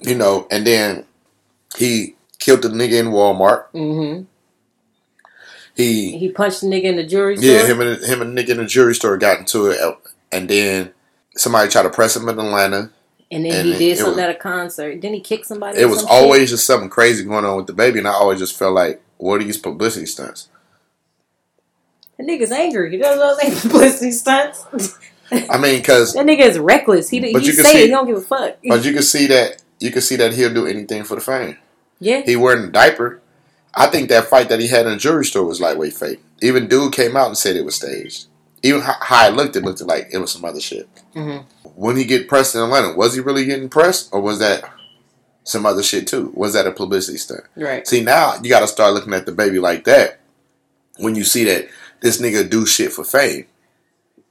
you 0.00 0.14
know, 0.14 0.46
and 0.50 0.66
then 0.66 1.04
he 1.76 2.16
killed 2.38 2.62
the 2.62 2.68
nigga 2.68 3.00
in 3.00 3.06
Walmart. 3.06 3.66
Mm-hmm. 3.74 4.24
He 5.74 6.16
he 6.18 6.30
punched 6.30 6.60
the 6.60 6.68
nigga 6.68 6.84
in 6.84 6.96
the 6.96 7.04
jewelry 7.04 7.36
store. 7.36 7.50
Yeah, 7.50 7.66
him 7.66 7.80
and 7.80 8.02
him 8.04 8.22
and 8.22 8.36
the 8.36 8.42
nigga 8.42 8.50
in 8.50 8.56
the 8.58 8.64
jewelry 8.64 8.94
store 8.94 9.18
got 9.18 9.40
into 9.40 9.70
it, 9.70 9.80
and 10.30 10.48
then 10.48 10.92
somebody 11.36 11.70
tried 11.70 11.82
to 11.84 11.90
press 11.90 12.16
him 12.16 12.28
in 12.28 12.38
Atlanta. 12.38 12.90
And 13.30 13.44
then 13.44 13.52
and 13.52 13.68
he 13.68 13.78
did 13.78 13.98
something 13.98 14.16
was, 14.16 14.24
at 14.24 14.30
a 14.30 14.38
concert. 14.38 15.00
Didn't 15.00 15.14
he 15.14 15.20
kick 15.20 15.44
somebody? 15.44 15.78
It 15.78 15.86
was 15.86 16.04
always 16.04 16.50
just 16.50 16.66
something 16.66 16.90
crazy 16.90 17.24
going 17.24 17.44
on 17.44 17.56
with 17.56 17.66
DaBaby, 17.66 17.98
and 17.98 18.08
I 18.08 18.12
always 18.12 18.38
just 18.38 18.56
felt 18.56 18.74
like, 18.74 19.02
what 19.16 19.40
are 19.40 19.44
these 19.44 19.58
publicity 19.58 20.06
stunts? 20.06 20.48
The 22.16 22.24
nigga's 22.24 22.52
angry. 22.52 22.90
He 22.90 22.98
does 22.98 23.18
those 23.18 23.62
publicity 23.62 24.12
stunts. 24.12 24.66
I 25.32 25.58
mean, 25.58 25.78
because 25.78 26.12
that 26.14 26.26
nigga 26.26 26.40
is 26.42 26.58
reckless. 26.58 27.08
He 27.08 27.32
but 27.32 27.42
he 27.42 27.52
say 27.52 27.62
see, 27.62 27.78
it, 27.78 27.84
he 27.86 27.88
don't 27.88 28.06
give 28.06 28.18
a 28.18 28.20
fuck. 28.20 28.58
But 28.64 28.84
you 28.84 28.92
can 28.92 29.02
see 29.02 29.26
that 29.26 29.62
you 29.80 29.90
can 29.90 30.02
see 30.02 30.16
that 30.16 30.34
he'll 30.34 30.52
do 30.52 30.66
anything 30.66 31.04
for 31.04 31.14
the 31.16 31.20
fame. 31.20 31.56
Yeah, 31.98 32.20
he 32.20 32.36
wearing 32.36 32.68
a 32.68 32.70
diaper. 32.70 33.20
I 33.74 33.86
think 33.86 34.08
that 34.10 34.26
fight 34.26 34.48
that 34.50 34.60
he 34.60 34.68
had 34.68 34.86
in 34.86 34.92
the 34.92 34.98
jewelry 34.98 35.24
store 35.24 35.44
was 35.44 35.60
lightweight 35.60 35.94
fake. 35.94 36.22
Even 36.40 36.68
dude 36.68 36.92
came 36.92 37.16
out 37.16 37.28
and 37.28 37.36
said 37.36 37.56
it 37.56 37.64
was 37.64 37.74
staged. 37.74 38.26
Even 38.64 38.80
how, 38.80 39.28
it 39.28 39.34
looked, 39.34 39.56
it 39.56 39.62
looked 39.62 39.82
like 39.82 40.08
it 40.10 40.16
was 40.16 40.32
some 40.32 40.44
other 40.44 40.60
shit. 40.60 40.88
Mm-hmm. 41.14 41.68
When 41.74 41.96
he 41.96 42.04
get 42.04 42.28
pressed 42.28 42.54
in 42.54 42.62
Atlanta, 42.62 42.96
was 42.96 43.14
he 43.14 43.20
really 43.20 43.44
getting 43.44 43.68
pressed, 43.68 44.08
or 44.10 44.22
was 44.22 44.38
that 44.38 44.64
some 45.44 45.66
other 45.66 45.82
shit 45.82 46.06
too? 46.06 46.32
Was 46.34 46.54
that 46.54 46.66
a 46.66 46.72
publicity 46.72 47.18
stunt? 47.18 47.42
Right. 47.56 47.86
See, 47.86 48.02
now 48.02 48.36
you 48.42 48.48
got 48.48 48.60
to 48.60 48.66
start 48.66 48.94
looking 48.94 49.12
at 49.12 49.26
DaBaby 49.26 49.60
like 49.60 49.84
that. 49.84 50.20
When 50.96 51.14
you 51.14 51.24
see 51.24 51.44
that 51.44 51.68
this 52.00 52.22
nigga 52.22 52.48
do 52.48 52.64
shit 52.64 52.90
for 52.90 53.04
fame, 53.04 53.46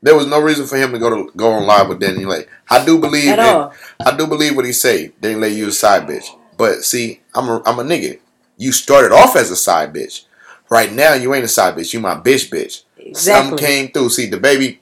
there 0.02 0.16
was 0.16 0.26
no 0.26 0.42
reason 0.42 0.66
for 0.66 0.78
him 0.78 0.94
to 0.94 1.00
go 1.00 1.10
to 1.12 1.32
go 1.38 1.52
on 1.52 1.68
live 1.68 1.90
with 1.90 2.02
DaniLeigh. 2.02 2.48
I 2.72 2.84
do 2.84 2.98
believe 3.00 3.30
At 3.30 3.40
all. 3.40 3.74
I 4.04 4.18
do 4.18 4.26
believe 4.26 4.56
what 4.56 4.66
he 4.66 4.74
say. 4.74 5.14
DaniLeigh, 5.22 5.56
you 5.56 5.68
a 5.68 5.72
side 5.72 6.08
bitch. 6.08 6.26
But 6.58 6.84
see, 6.84 7.22
I'm 7.36 7.48
a 7.50 7.62
I'm 7.68 7.78
a 7.78 7.84
nigga. 7.84 8.20
You 8.58 8.72
started 8.72 9.12
off 9.12 9.36
as 9.36 9.52
a 9.52 9.56
side 9.56 9.94
bitch. 9.94 10.26
Right 10.70 10.92
now, 10.92 11.14
you 11.14 11.36
ain't 11.36 11.46
a 11.46 11.48
side 11.48 11.76
bitch. 11.76 11.94
You 11.94 12.00
my 12.00 12.16
bitch, 12.16 12.50
bitch. 12.50 12.84
Exactly. 13.06 13.50
Something 13.50 13.66
came 13.66 13.92
through. 13.92 14.10
See, 14.10 14.30
DaBaby. 14.30 14.80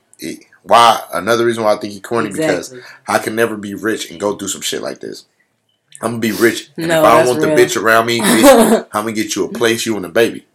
Why? 0.63 1.01
Another 1.13 1.45
reason 1.45 1.63
why 1.63 1.73
I 1.73 1.77
think 1.77 1.93
he 1.93 1.99
corny 1.99 2.27
exactly. 2.27 2.77
because 2.77 2.91
I 3.07 3.17
can 3.19 3.35
never 3.35 3.57
be 3.57 3.73
rich 3.73 4.11
and 4.11 4.19
go 4.19 4.35
through 4.35 4.49
some 4.49 4.61
shit 4.61 4.81
like 4.81 4.99
this. 4.99 5.25
I'm 6.01 6.11
gonna 6.11 6.19
be 6.19 6.31
rich. 6.31 6.71
And 6.77 6.87
no, 6.87 6.99
if 6.99 7.05
I 7.05 7.17
don't 7.17 7.27
want 7.27 7.45
real. 7.45 7.55
the 7.55 7.61
bitch 7.61 7.81
around 7.81 8.05
me, 8.07 8.19
bitch, 8.19 8.87
I'm 8.93 9.03
gonna 9.03 9.13
get 9.13 9.35
you 9.35 9.45
a 9.45 9.49
place, 9.51 9.85
you 9.85 9.95
and 9.97 10.05
a 10.05 10.09
baby. 10.09 10.45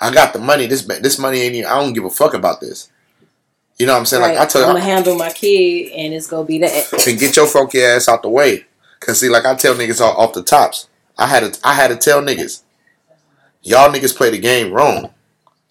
I 0.00 0.12
got 0.12 0.32
the 0.32 0.38
money. 0.38 0.66
This 0.66 0.82
this 0.82 1.18
money 1.18 1.40
ain't 1.40 1.54
even. 1.54 1.70
I 1.70 1.80
don't 1.80 1.92
give 1.92 2.04
a 2.04 2.10
fuck 2.10 2.34
about 2.34 2.60
this. 2.60 2.90
You 3.78 3.86
know 3.86 3.92
what 3.92 4.00
I'm 4.00 4.06
saying? 4.06 4.22
Right. 4.22 4.36
Like 4.36 4.42
I 4.42 4.46
tell 4.46 4.62
you, 4.62 4.68
I'm 4.68 4.74
gonna 4.74 4.84
handle 4.84 5.16
my 5.16 5.30
kid, 5.30 5.92
and 5.92 6.14
it's 6.14 6.28
gonna 6.28 6.44
be 6.44 6.58
that. 6.58 6.92
And 7.08 7.18
get 7.18 7.36
your 7.36 7.46
funky 7.46 7.82
ass 7.82 8.08
out 8.08 8.22
the 8.22 8.28
way, 8.28 8.66
cause 9.00 9.20
see, 9.20 9.28
like 9.28 9.44
I 9.44 9.54
tell 9.54 9.74
niggas 9.74 10.00
off, 10.00 10.16
off 10.16 10.32
the 10.32 10.42
tops, 10.42 10.88
I 11.16 11.26
had 11.26 11.52
to, 11.52 11.60
I 11.66 11.74
had 11.74 11.88
to 11.88 11.96
tell 11.96 12.22
niggas, 12.22 12.62
y'all 13.62 13.92
niggas 13.92 14.16
play 14.16 14.30
the 14.30 14.38
game 14.38 14.72
wrong. 14.72 15.13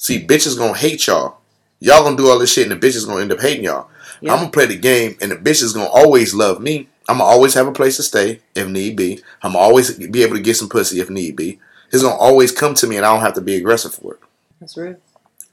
See, 0.03 0.27
bitches 0.27 0.57
gonna 0.57 0.75
hate 0.75 1.07
y'all. 1.07 1.37
Y'all 1.79 2.03
gonna 2.03 2.17
do 2.17 2.27
all 2.27 2.37
this 2.37 2.51
shit, 2.51 2.69
and 2.69 2.77
the 2.77 2.87
bitches 2.87 3.07
gonna 3.07 3.21
end 3.21 3.31
up 3.31 3.39
hating 3.39 3.63
y'all. 3.63 3.87
I'm 4.21 4.27
gonna 4.27 4.49
play 4.49 4.65
the 4.65 4.75
game, 4.75 5.15
and 5.21 5.31
the 5.31 5.37
bitches 5.37 5.73
gonna 5.73 5.87
always 5.87 6.33
love 6.33 6.59
me. 6.59 6.89
I'm 7.07 7.19
gonna 7.19 7.29
always 7.29 7.53
have 7.53 7.67
a 7.67 7.71
place 7.71 7.95
to 7.95 8.03
stay 8.03 8.41
if 8.53 8.67
need 8.67 8.97
be. 8.97 9.21
I'm 9.41 9.53
gonna 9.53 9.63
always 9.63 9.97
be 9.97 10.21
able 10.21 10.35
to 10.35 10.41
get 10.41 10.57
some 10.57 10.67
pussy 10.67 10.99
if 10.99 11.09
need 11.09 11.37
be. 11.37 11.61
It's 11.89 12.03
gonna 12.03 12.17
always 12.17 12.51
come 12.51 12.73
to 12.73 12.85
me, 12.85 12.97
and 12.97 13.05
I 13.05 13.13
don't 13.13 13.21
have 13.21 13.35
to 13.35 13.41
be 13.41 13.55
aggressive 13.55 13.95
for 13.95 14.15
it. 14.15 14.19
That's 14.59 14.75
real. 14.75 14.97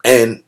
And 0.04 0.42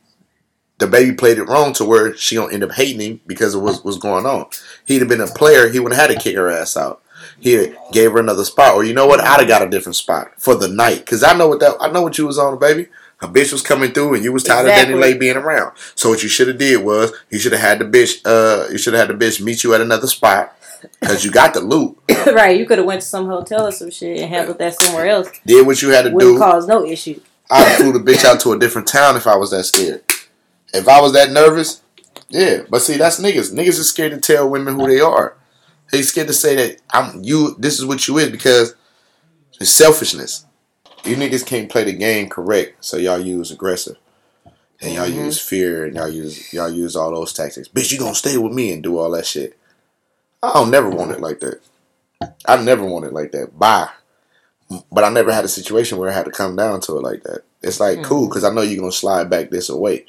DaBaby 0.79 1.17
played 1.17 1.37
it 1.37 1.47
wrong 1.47 1.71
to 1.71 1.85
where 1.85 2.13
she 2.17 2.35
gonna 2.35 2.51
end 2.51 2.65
up 2.65 2.73
hating 2.73 2.99
him 2.99 3.21
because 3.25 3.55
of 3.55 3.61
what 3.61 3.85
was 3.85 3.97
going 3.97 4.25
on. 4.25 4.47
He'd 4.85 4.99
have 4.99 5.07
been 5.07 5.21
a 5.21 5.27
player, 5.27 5.69
he 5.69 5.79
would 5.79 5.93
have 5.93 6.09
had 6.09 6.13
to 6.13 6.21
kick 6.21 6.35
her 6.35 6.49
ass 6.49 6.75
out. 6.75 7.01
He 7.39 7.73
gave 7.93 8.11
her 8.11 8.19
another 8.19 8.43
spot, 8.43 8.75
or 8.75 8.83
you 8.83 8.93
know 8.93 9.05
what? 9.05 9.21
I'd 9.21 9.39
have 9.39 9.47
got 9.47 9.61
a 9.61 9.69
different 9.69 9.95
spot 9.95 10.33
for 10.37 10.55
the 10.55 10.67
night 10.67 10.99
because 10.99 11.23
I 11.23 11.37
know 11.37 11.47
what 11.47 11.61
that 11.61 11.77
I 11.79 11.89
know 11.89 12.01
what 12.01 12.17
you 12.17 12.27
was 12.27 12.37
on, 12.37 12.59
baby. 12.59 12.87
A 13.23 13.27
bitch 13.27 13.53
was 13.53 13.61
coming 13.61 13.93
through, 13.93 14.15
and 14.15 14.23
you 14.23 14.33
was 14.33 14.43
tired 14.43 14.67
exactly. 14.67 14.93
of 14.93 14.99
DaniLeigh 14.99 15.17
being 15.17 15.37
around. 15.37 15.77
So 15.95 16.09
what 16.09 16.23
you 16.23 16.29
should 16.29 16.49
have 16.49 16.57
did 16.57 16.83
was 16.83 17.13
you 17.29 17.39
should 17.39 17.53
have 17.53 17.61
had 17.61 17.79
the 17.79 17.85
bitch. 17.85 18.21
Uh, 18.25 18.69
you 18.69 18.77
should 18.77 18.93
have 18.93 19.07
had 19.07 19.17
the 19.17 19.25
bitch 19.25 19.39
meet 19.39 19.63
you 19.63 19.73
at 19.73 19.79
another 19.79 20.07
spot 20.07 20.53
because 20.99 21.23
you 21.23 21.31
got 21.31 21.53
the 21.53 21.61
loot. 21.61 21.97
right, 22.27 22.59
you 22.59 22.65
could 22.65 22.79
have 22.79 22.87
went 22.87 23.01
to 23.01 23.07
some 23.07 23.27
hotel 23.27 23.67
or 23.67 23.71
some 23.71 23.89
shit 23.89 24.19
and 24.19 24.29
handled 24.29 24.59
that 24.59 24.73
somewhere 24.73 25.07
else. 25.07 25.29
Did 25.45 25.65
what 25.65 25.81
you 25.81 25.89
had 25.89 26.03
to 26.03 26.11
Wouldn't 26.11 26.35
do. 26.35 26.37
Cause 26.37 26.67
no 26.67 26.85
issue. 26.85 27.19
I'd 27.49 27.77
flew 27.77 27.93
the 27.93 27.99
bitch 27.99 28.25
out 28.25 28.41
to 28.41 28.51
a 28.51 28.59
different 28.59 28.87
town 28.89 29.15
if 29.15 29.25
I 29.25 29.37
was 29.37 29.51
that 29.51 29.63
scared. 29.63 30.03
If 30.73 30.87
I 30.89 30.99
was 30.99 31.13
that 31.13 31.31
nervous, 31.31 31.81
yeah. 32.29 32.63
But 32.69 32.81
see, 32.81 32.97
that's 32.97 33.21
niggas. 33.21 33.53
Niggas 33.53 33.79
are 33.79 33.83
scared 33.83 34.11
to 34.11 34.19
tell 34.19 34.49
women 34.49 34.75
who 34.75 34.87
they 34.87 34.99
are. 34.99 35.37
They 35.91 36.01
scared 36.01 36.27
to 36.27 36.33
say 36.33 36.55
that 36.55 36.81
I'm 36.91 37.23
you. 37.23 37.55
This 37.57 37.79
is 37.79 37.85
what 37.85 38.05
you 38.07 38.17
is 38.17 38.31
because 38.31 38.75
it's 39.61 39.71
selfishness. 39.71 40.45
You 41.05 41.15
niggas 41.17 41.45
can't 41.45 41.69
play 41.69 41.83
the 41.83 41.93
game 41.93 42.29
correct, 42.29 42.83
so 42.85 42.97
y'all 42.97 43.19
use 43.19 43.51
aggressive, 43.51 43.97
and 44.81 44.93
y'all 44.93 45.07
mm-hmm. 45.07 45.25
use 45.25 45.39
fear, 45.39 45.85
and 45.85 45.95
y'all 45.95 46.09
use 46.09 46.53
y'all 46.53 46.69
use 46.69 46.95
all 46.95 47.11
those 47.11 47.33
tactics. 47.33 47.67
Bitch, 47.67 47.91
you 47.91 47.99
gonna 47.99 48.15
stay 48.15 48.37
with 48.37 48.53
me 48.53 48.71
and 48.71 48.81
do 48.81 48.97
all 48.97 49.11
that 49.11 49.25
shit. 49.25 49.57
I 50.41 50.53
don't 50.53 50.71
never 50.71 50.89
want 50.89 51.11
it 51.11 51.19
like 51.19 51.39
that. 51.41 51.61
I 52.45 52.61
never 52.63 52.85
want 52.85 53.05
it 53.05 53.13
like 53.13 53.31
that. 53.31 53.57
Bye. 53.57 53.89
But 54.91 55.03
I 55.03 55.09
never 55.09 55.31
had 55.31 55.45
a 55.45 55.49
situation 55.49 55.97
where 55.97 56.09
I 56.09 56.13
had 56.13 56.25
to 56.25 56.31
come 56.31 56.55
down 56.55 56.79
to 56.81 56.97
it 56.97 57.03
like 57.03 57.23
that. 57.23 57.43
It's 57.61 57.79
like 57.79 57.99
mm-hmm. 57.99 58.05
cool 58.05 58.27
because 58.27 58.43
I 58.43 58.53
know 58.53 58.61
you're 58.61 58.79
gonna 58.79 58.91
slide 58.91 59.29
back 59.29 59.49
this 59.49 59.69
away. 59.69 60.05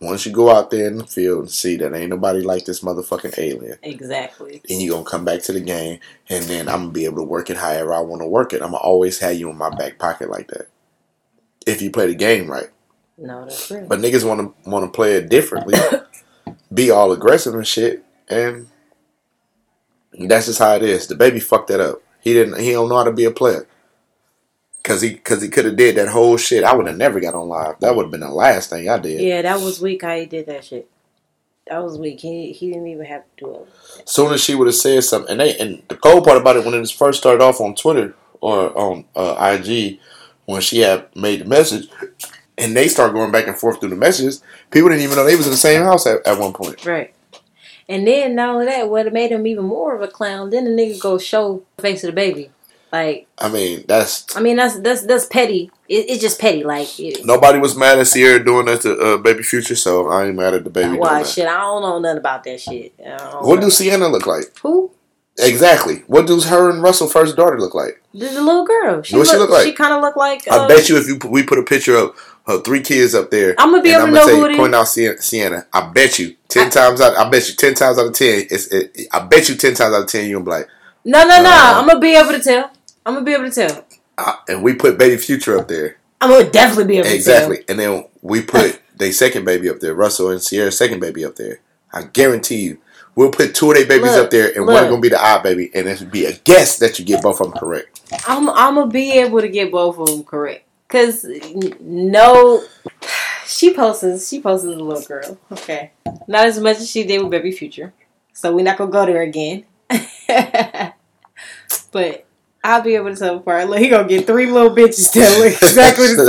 Once 0.00 0.24
you 0.24 0.30
go 0.32 0.48
out 0.50 0.70
there 0.70 0.86
in 0.86 0.98
the 0.98 1.04
field 1.06 1.40
and 1.40 1.50
see 1.50 1.76
that 1.76 1.92
ain't 1.92 2.10
nobody 2.10 2.40
like 2.40 2.64
this 2.64 2.80
motherfucking 2.80 3.36
alien, 3.36 3.76
Exactly. 3.82 4.62
then 4.68 4.80
you're 4.80 4.94
gonna 4.94 5.04
come 5.04 5.24
back 5.24 5.42
to 5.42 5.52
the 5.52 5.60
game, 5.60 5.98
and 6.28 6.44
then 6.44 6.68
I'm 6.68 6.82
gonna 6.82 6.92
be 6.92 7.04
able 7.04 7.16
to 7.16 7.24
work 7.24 7.50
it 7.50 7.56
however 7.56 7.92
I 7.92 8.00
want 8.00 8.22
to 8.22 8.26
work 8.28 8.52
it. 8.52 8.62
I'm 8.62 8.68
gonna 8.70 8.76
always 8.78 9.18
have 9.18 9.34
you 9.36 9.50
in 9.50 9.56
my 9.58 9.70
back 9.70 9.98
pocket 9.98 10.30
like 10.30 10.48
that. 10.48 10.68
If 11.66 11.82
you 11.82 11.90
play 11.90 12.06
the 12.06 12.14
game 12.14 12.48
right, 12.48 12.70
No, 13.18 13.44
that's 13.44 13.66
true. 13.66 13.86
but 13.88 13.98
niggas 13.98 14.24
want 14.24 14.40
to 14.64 14.70
want 14.70 14.84
to 14.84 14.94
play 14.94 15.14
it 15.14 15.28
differently, 15.28 15.74
be 16.72 16.90
all 16.92 17.10
aggressive 17.12 17.54
and 17.54 17.66
shit, 17.66 18.04
and 18.28 18.68
that's 20.12 20.46
just 20.46 20.58
how 20.60 20.74
it 20.76 20.82
is. 20.82 21.08
DaBaby 21.08 21.42
fucked 21.42 21.68
that 21.68 21.80
up. 21.80 22.02
He 22.20 22.32
didn't. 22.34 22.60
He 22.60 22.72
don't 22.72 22.88
know 22.88 22.96
how 22.96 23.04
to 23.04 23.12
be 23.12 23.24
a 23.24 23.30
player. 23.30 23.66
Cause 24.88 25.02
he, 25.02 25.16
cause 25.16 25.42
he 25.42 25.48
could 25.48 25.66
have 25.66 25.76
did 25.76 25.96
that 25.96 26.08
whole 26.08 26.38
shit. 26.38 26.64
I 26.64 26.74
would 26.74 26.86
have 26.86 26.96
never 26.96 27.20
got 27.20 27.34
on 27.34 27.46
live. 27.46 27.78
That 27.80 27.94
would 27.94 28.04
have 28.04 28.10
been 28.10 28.20
the 28.20 28.30
last 28.30 28.70
thing 28.70 28.88
I 28.88 28.98
did. 28.98 29.20
yeah, 29.20 29.42
that 29.42 29.60
was 29.60 29.82
weak 29.82 30.00
how 30.00 30.16
he 30.16 30.24
did 30.24 30.46
that 30.46 30.64
shit. 30.64 30.88
That 31.66 31.84
was 31.84 31.98
weak. 31.98 32.20
He 32.20 32.52
he 32.52 32.68
didn't 32.68 32.86
even 32.86 33.04
have 33.04 33.24
to 33.36 33.44
do 33.44 33.54
it. 33.54 34.08
soon 34.08 34.32
as 34.32 34.42
she 34.42 34.54
would 34.54 34.66
have 34.66 34.74
said 34.74 35.04
something, 35.04 35.32
and 35.32 35.40
they 35.40 35.58
and 35.58 35.82
the 35.88 35.96
cold 35.96 36.24
part 36.24 36.40
about 36.40 36.56
it 36.56 36.64
when 36.64 36.72
it 36.72 36.90
first 36.90 37.18
started 37.18 37.42
off 37.44 37.60
on 37.60 37.74
Twitter 37.74 38.14
or 38.40 38.76
on 38.78 39.04
uh, 39.14 39.58
IG, 39.60 39.98
when 40.46 40.62
she 40.62 40.78
had 40.78 41.14
made 41.14 41.42
the 41.42 41.44
message, 41.44 41.90
and 42.56 42.74
they 42.74 42.88
start 42.88 43.12
going 43.12 43.30
back 43.30 43.46
and 43.46 43.58
forth 43.58 43.80
through 43.80 43.90
the 43.90 43.96
messages, 43.96 44.42
people 44.70 44.88
didn't 44.88 45.02
even 45.02 45.16
know 45.16 45.24
they 45.24 45.36
was 45.36 45.46
in 45.46 45.52
the 45.52 45.58
same 45.58 45.82
house 45.82 46.06
at, 46.06 46.26
at 46.26 46.38
one 46.38 46.54
point. 46.54 46.86
Right. 46.86 47.14
And 47.90 48.06
then 48.06 48.34
not 48.34 48.54
only 48.54 48.66
that, 48.66 48.88
what 48.88 49.12
made 49.12 49.32
him 49.32 49.46
even 49.46 49.64
more 49.66 49.94
of 49.94 50.00
a 50.00 50.08
clown, 50.08 50.48
then 50.48 50.64
the 50.64 50.70
nigga 50.70 50.98
go 50.98 51.18
show 51.18 51.62
the 51.76 51.82
face 51.82 52.04
of 52.04 52.08
the 52.08 52.14
baby. 52.14 52.50
Like, 52.92 53.26
I 53.38 53.48
mean, 53.48 53.84
that's 53.86 54.36
I 54.36 54.40
mean, 54.40 54.56
that's 54.56 54.78
that's 54.80 55.02
that's 55.02 55.26
petty. 55.26 55.70
It, 55.88 56.08
it's 56.08 56.22
just 56.22 56.40
petty. 56.40 56.64
Like, 56.64 56.98
it, 56.98 57.24
nobody 57.24 57.58
was 57.58 57.76
mad 57.76 57.98
at 57.98 58.06
Ciara 58.06 58.42
doing 58.42 58.66
that 58.66 58.80
to 58.82 58.98
uh, 58.98 59.16
Baby 59.18 59.42
Future, 59.42 59.76
so 59.76 60.08
I 60.08 60.26
ain't 60.26 60.36
mad 60.36 60.54
at 60.54 60.64
DaBaby. 60.64 60.98
why 60.98 61.22
shit? 61.22 61.46
I 61.46 61.58
don't 61.58 61.82
know 61.82 61.98
nothing 61.98 62.18
about 62.18 62.44
that 62.44 62.60
shit. 62.60 62.94
What 62.98 63.56
know. 63.56 63.60
do 63.62 63.70
Sienna 63.70 64.08
look 64.08 64.26
like? 64.26 64.56
who? 64.62 64.90
Exactly. 65.38 66.02
What 66.08 66.26
does 66.26 66.48
her 66.48 66.70
and 66.70 66.82
Russell 66.82 67.08
first 67.08 67.36
daughter 67.36 67.60
look 67.60 67.74
like? 67.74 68.02
The, 68.12 68.26
the 68.26 68.42
little 68.42 68.66
girl. 68.66 69.02
She 69.02 69.16
What 69.16 69.28
she 69.28 69.36
look 69.36 69.50
like? 69.50 69.64
She 69.64 69.72
kind 69.72 69.92
of 69.92 70.00
look 70.00 70.16
like. 70.16 70.50
I 70.50 70.58
uh, 70.58 70.68
bet 70.68 70.88
you 70.88 70.96
if 70.98 71.06
you 71.06 71.18
we 71.28 71.44
put 71.44 71.58
a 71.58 71.62
picture 71.62 71.94
of 71.96 72.36
her 72.46 72.60
three 72.60 72.80
kids 72.80 73.14
up 73.14 73.30
there, 73.30 73.54
I'ma 73.58 73.80
be 73.80 73.90
able 73.90 74.00
to 74.00 74.06
I'ma 74.08 74.16
know 74.16 74.26
tell 74.26 74.36
who 74.36 74.44
it 74.46 74.56
Point 74.56 74.74
is. 74.74 74.80
out 74.80 74.88
Sienna, 74.88 75.22
Sienna. 75.22 75.66
I 75.72 75.90
bet 75.92 76.18
you 76.18 76.34
ten 76.48 76.70
times 76.70 77.00
out. 77.00 77.16
I 77.16 77.28
bet 77.28 77.48
you 77.48 77.54
ten 77.54 77.74
times 77.74 77.98
out 77.98 78.06
of 78.06 78.14
ten. 78.14 78.46
It's. 78.50 78.66
It, 78.68 79.06
I 79.12 79.20
bet 79.26 79.48
you 79.48 79.54
ten 79.54 79.74
times 79.74 79.94
out 79.94 80.02
of 80.02 80.08
ten 80.08 80.28
you 80.28 80.34
gonna 80.34 80.44
be 80.44 80.50
like, 80.50 80.68
No, 81.04 81.22
no, 81.22 81.42
no. 81.42 81.50
Uh, 81.50 81.72
I'm 81.76 81.86
gonna 81.86 82.00
be 82.00 82.16
able 82.16 82.32
to 82.32 82.40
tell. 82.40 82.72
I'm 83.08 83.14
gonna 83.14 83.24
be 83.24 83.32
able 83.32 83.50
to 83.50 83.68
tell. 83.68 83.84
uh, 84.18 84.36
and 84.48 84.62
we 84.62 84.74
put 84.74 84.98
Baby 84.98 85.16
Future 85.16 85.58
up 85.58 85.68
there 85.68 85.98
I'm 86.20 86.30
gonna 86.30 86.50
definitely 86.50 86.84
be 86.84 86.98
able 86.98 87.08
to 87.08 87.14
exactly, 87.14 87.64
and 87.68 87.78
then 87.78 88.04
we 88.22 88.42
put 88.42 88.80
they 88.96 89.12
second 89.12 89.44
baby 89.44 89.70
up 89.70 89.78
there, 89.80 89.94
Russell 89.94 90.30
and 90.30 90.42
Ciara's 90.42 90.76
second 90.76 91.00
baby 91.00 91.24
up 91.24 91.36
there. 91.36 91.60
I 91.92 92.02
guarantee 92.02 92.60
you, 92.60 92.78
we'll 93.14 93.30
put 93.30 93.54
two 93.54 93.70
of 93.70 93.76
their 93.76 93.86
babies 93.86 94.12
Look, 94.12 94.24
up 94.24 94.30
there, 94.30 94.48
and 94.48 94.66
look. 94.66 94.74
one 94.74 94.88
gonna 94.88 95.00
be 95.00 95.08
the 95.10 95.24
odd 95.24 95.42
baby, 95.44 95.70
and 95.74 95.86
it 95.86 96.00
would 96.00 96.10
be 96.10 96.24
a 96.24 96.32
guess 96.32 96.78
that 96.80 96.98
you 96.98 97.04
get 97.04 97.22
both 97.22 97.40
of 97.40 97.50
them 97.50 97.58
correct. 97.58 98.00
I'm 98.26 98.50
I'm 98.50 98.74
gonna 98.74 98.90
be 98.90 99.12
able 99.12 99.40
to 99.40 99.48
get 99.48 99.70
both 99.70 99.98
of 99.98 100.08
them 100.08 100.24
correct. 100.24 100.64
Cause 100.88 101.24
no, 101.80 102.64
she 103.46 103.72
poses. 103.74 104.28
She 104.28 104.40
poses 104.40 104.74
a 104.74 104.82
little 104.82 105.02
girl. 105.02 105.38
Okay, 105.52 105.92
not 106.26 106.46
as 106.46 106.58
much 106.58 106.78
as 106.78 106.90
she 106.90 107.04
did 107.04 107.22
with 107.22 107.30
Baby 107.30 107.52
Future. 107.52 107.92
So 108.32 108.54
we're 108.54 108.64
not 108.64 108.76
gonna 108.76 108.90
go 108.90 109.06
there 109.06 109.22
again. 109.22 109.64
but 111.92 112.26
I'll 112.64 112.82
be 112.82 112.96
able 112.96 113.14
to 113.14 113.16
tell 113.16 113.36
apart. 113.36 113.68
Look, 113.68 113.78
he 113.78 113.88
gonna 113.88 114.08
get 114.08 114.26
three 114.26 114.46
little 114.46 114.74
bitches 114.74 115.12
that 115.12 115.38
look 115.38 115.52
exactly 115.62 116.14
the 116.14 116.26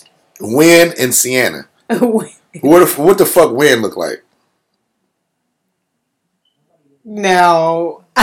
same. 0.00 0.14
Win 0.56 0.94
and 0.98 1.14
Sienna. 1.14 1.68
What 2.60 2.80
the, 2.80 3.02
what 3.02 3.18
the 3.18 3.26
fuck 3.26 3.52
Win 3.52 3.82
look 3.82 3.96
like? 3.96 4.24
no. 7.04 8.04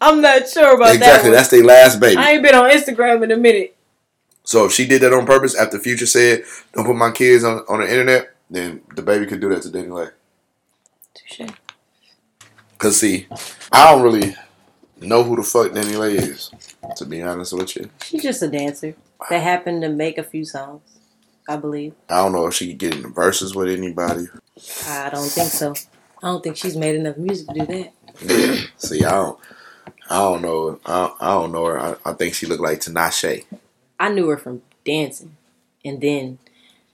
I'm 0.00 0.20
not 0.20 0.48
sure 0.48 0.74
about 0.74 0.94
exactly, 0.94 0.98
that. 0.98 0.98
Exactly, 0.98 1.30
that's 1.30 1.48
their 1.48 1.64
last 1.64 2.00
baby. 2.00 2.16
I 2.16 2.32
ain't 2.32 2.42
been 2.42 2.54
on 2.54 2.70
Instagram 2.70 3.22
in 3.22 3.30
a 3.30 3.36
minute. 3.36 3.76
So 4.44 4.64
if 4.64 4.72
she 4.72 4.86
did 4.86 5.02
that 5.02 5.12
on 5.12 5.26
purpose 5.26 5.54
after 5.54 5.78
Future 5.78 6.06
said, 6.06 6.44
"Don't 6.72 6.86
put 6.86 6.96
my 6.96 7.10
kids 7.10 7.44
on 7.44 7.64
on 7.68 7.80
the 7.80 7.90
internet," 7.90 8.34
then 8.48 8.80
DaBaby 8.94 9.28
could 9.28 9.40
do 9.40 9.48
that 9.50 9.62
to 9.62 9.68
DaniLeigh. 9.68 10.12
Touche. 11.14 11.50
Cause 12.80 12.96
see, 12.98 13.26
I 13.70 13.90
don't 13.92 14.02
really 14.02 14.34
know 15.02 15.22
who 15.22 15.36
the 15.36 15.42
fuck 15.42 15.72
DaniLeigh 15.72 16.14
is. 16.14 16.50
To 16.96 17.04
be 17.04 17.20
honest 17.20 17.52
with 17.52 17.76
you, 17.76 17.90
She's 18.02 18.22
just 18.22 18.42
a 18.42 18.48
dancer 18.48 18.94
that 19.28 19.42
happened 19.42 19.82
to 19.82 19.90
make 19.90 20.16
a 20.16 20.22
few 20.22 20.46
songs, 20.46 20.80
I 21.46 21.56
believe. 21.56 21.92
I 22.08 22.16
don't 22.22 22.32
know 22.32 22.46
if 22.46 22.54
she 22.54 22.68
could 22.68 22.78
get 22.78 22.94
in 22.94 23.02
the 23.02 23.08
verses 23.08 23.54
with 23.54 23.68
anybody. 23.68 24.28
I 24.88 25.10
don't 25.10 25.28
think 25.28 25.50
so. 25.50 25.74
I 26.22 26.28
don't 26.28 26.42
think 26.42 26.56
she's 26.56 26.74
made 26.74 26.96
enough 26.96 27.18
music 27.18 27.48
to 27.48 27.52
do 27.52 27.66
that. 27.66 28.68
see, 28.78 29.04
I 29.04 29.10
don't, 29.10 29.38
I 30.08 30.16
don't 30.18 30.40
know, 30.40 30.80
I, 30.86 31.00
don't- 31.06 31.16
I 31.22 31.26
don't 31.32 31.52
know 31.52 31.64
her. 31.66 31.78
I, 31.78 31.96
I 32.06 32.12
think 32.14 32.32
she 32.32 32.46
looked 32.46 32.62
like 32.62 32.80
Tinashe. 32.80 33.44
I 33.98 34.08
knew 34.08 34.26
her 34.28 34.38
from 34.38 34.62
dancing, 34.86 35.36
and 35.84 36.00
then 36.00 36.38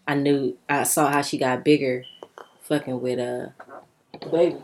I 0.06 0.14
knew 0.16 0.58
I 0.68 0.82
saw 0.82 1.12
how 1.12 1.22
she 1.22 1.38
got 1.38 1.64
bigger, 1.64 2.04
fucking 2.62 3.00
with 3.00 3.20
uh, 3.20 3.50
baby. 4.32 4.56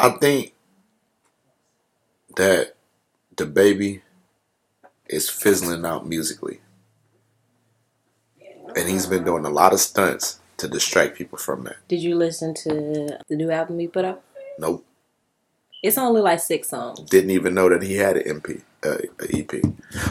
I 0.00 0.10
think 0.10 0.54
that 2.36 2.74
DaBaby 3.36 4.00
is 5.08 5.28
fizzling 5.28 5.84
out 5.84 6.06
musically. 6.06 6.60
And 8.76 8.88
he's 8.88 9.06
been 9.06 9.24
doing 9.24 9.44
a 9.44 9.50
lot 9.50 9.72
of 9.72 9.80
stunts 9.80 10.40
to 10.56 10.68
distract 10.68 11.18
people 11.18 11.36
from 11.36 11.64
that. 11.64 11.76
Did 11.88 12.02
you 12.02 12.14
listen 12.14 12.54
to 12.54 13.18
the 13.28 13.36
new 13.36 13.50
album 13.50 13.78
he 13.78 13.88
put 13.88 14.04
out? 14.04 14.22
Nope. 14.58 14.86
It's 15.82 15.98
only 15.98 16.20
like 16.20 16.40
six 16.40 16.68
songs. 16.68 17.00
Didn't 17.00 17.30
even 17.30 17.54
know 17.54 17.68
that 17.68 17.82
he 17.82 17.94
had 17.96 18.16
an 18.18 18.40
MP, 18.40 18.62
uh, 18.84 18.98
EP. 19.20 19.50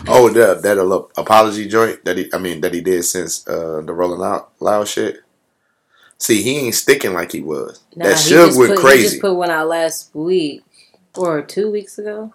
Oh, 0.07 0.29
the, 0.29 0.59
that 0.61 0.77
apology 1.17 1.67
joint 1.67 2.03
that 2.05 2.17
he, 2.17 2.29
I 2.33 2.39
mean, 2.39 2.61
that 2.61 2.73
he 2.73 2.81
did 2.81 3.03
since 3.03 3.47
uh, 3.47 3.81
the 3.85 3.93
Rolling 3.93 4.21
Out 4.21 4.51
Loud 4.59 4.87
shit. 4.87 5.21
See, 6.19 6.41
he 6.41 6.57
ain't 6.59 6.75
sticking 6.75 7.13
like 7.13 7.31
he 7.31 7.41
was. 7.41 7.79
Nah, 7.95 8.05
that 8.05 8.19
he 8.19 8.33
Suge 8.33 8.57
went 8.57 8.71
put, 8.71 8.77
He 8.79 8.83
crazy. 8.85 9.03
just 9.09 9.21
put 9.21 9.33
one 9.35 9.49
out 9.49 9.67
last 9.69 10.13
week 10.13 10.63
or 11.17 11.41
two 11.41 11.71
weeks 11.71 11.97
ago. 11.97 12.33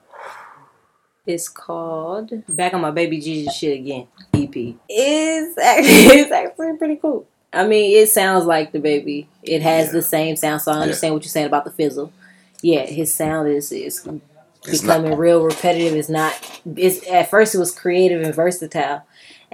It's 1.27 1.49
called 1.49 2.31
"Back 2.49 2.75
on 2.75 2.81
My 2.83 2.91
Baby 2.91 3.21
Jesus 3.21 3.55
Shit 3.57 3.79
Again" 3.81 4.07
EP. 4.35 4.75
It's 4.89 5.59
actually, 5.63 6.21
it's 6.21 6.33
actually 6.33 6.77
pretty 6.77 6.97
cool. 6.97 7.27
I 7.53 7.67
mean, 7.67 7.97
it 8.03 8.09
sounds 8.11 8.45
like 8.47 8.73
DaBaby. 8.73 9.27
It 9.43 9.63
has 9.63 9.87
Yeah. 9.87 9.93
the 9.93 10.03
same 10.03 10.37
sound, 10.37 10.61
so 10.63 10.73
I 10.73 10.77
understand 10.81 11.15
what 11.15 11.23
you're 11.23 11.31
saying 11.31 11.47
about 11.47 11.65
the 11.65 11.71
fizzle. 11.71 12.13
Yeah, 12.63 12.85
his 12.87 13.15
sound 13.15 13.49
is 13.49 13.71
is 13.73 14.07
It's 14.67 14.83
not- 14.83 15.03
becoming 15.03 15.17
real 15.19 15.43
repetitive. 15.43 15.95
It's 15.95 16.09
not. 16.09 16.35
It's 16.77 17.07
at 17.09 17.31
first 17.31 17.55
it 17.55 17.59
was 17.59 17.71
creative 17.71 18.23
and 18.23 18.35
versatile, 18.35 19.03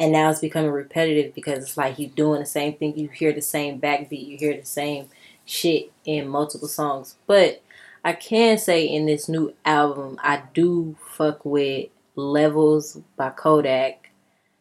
and 0.00 0.12
now 0.12 0.30
it's 0.30 0.40
becoming 0.40 0.70
repetitive 0.70 1.34
because 1.34 1.62
it's 1.62 1.76
like 1.76 1.98
you're 1.98 2.10
doing 2.10 2.40
the 2.40 2.46
same 2.46 2.72
thing. 2.72 2.96
You 2.98 3.08
hear 3.08 3.34
the 3.34 3.42
same 3.42 3.78
backbeat. 3.78 4.26
You 4.26 4.38
hear 4.38 4.56
the 4.58 4.64
same 4.64 5.08
shit 5.44 5.92
in 6.06 6.26
multiple 6.26 6.68
songs. 6.68 7.16
But 7.26 7.62
I 8.02 8.14
can 8.14 8.56
say 8.56 8.86
in 8.86 9.04
this 9.04 9.28
new 9.28 9.52
album, 9.62 10.18
I 10.22 10.44
do 10.54 10.96
fuck 11.06 11.44
with 11.44 11.90
Levels 12.16 12.98
by 13.16 13.28
Kodak, 13.28 14.08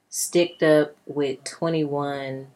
Sticked 0.10 0.62
Up 0.62 0.98
with 1.06 1.42
Twenty 1.46 1.86
One. 1.86 2.48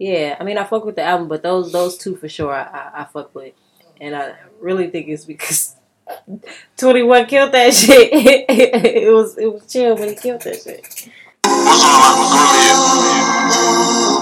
Yeah, 0.00 0.36
I 0.40 0.42
mean 0.42 0.58
I 0.58 0.64
fuck 0.64 0.84
with 0.84 0.96
the 0.96 1.04
album, 1.04 1.28
but 1.28 1.44
those 1.44 1.70
those 1.70 1.96
two 1.96 2.16
for 2.16 2.28
sure 2.28 2.52
I, 2.52 2.62
I, 2.62 3.02
I 3.02 3.04
fuck 3.04 3.32
with, 3.32 3.54
and 4.00 4.14
I 4.16 4.34
really 4.60 4.90
think 4.90 5.08
it's 5.08 5.24
because. 5.24 5.76
21 6.76 7.24
killed 7.24 7.52
that 7.52 7.72
shit. 7.74 8.10
it 8.12 9.10
was 9.10 9.38
it 9.38 9.50
was 9.50 9.66
chill 9.72 9.96
when 9.96 10.10
he 10.10 10.14
killed 10.14 10.42
that 10.42 10.60
shit. 10.60 11.08
What's 11.46 11.84
on 11.84 12.54
here? 12.56 12.78
Fuck 14.04 14.13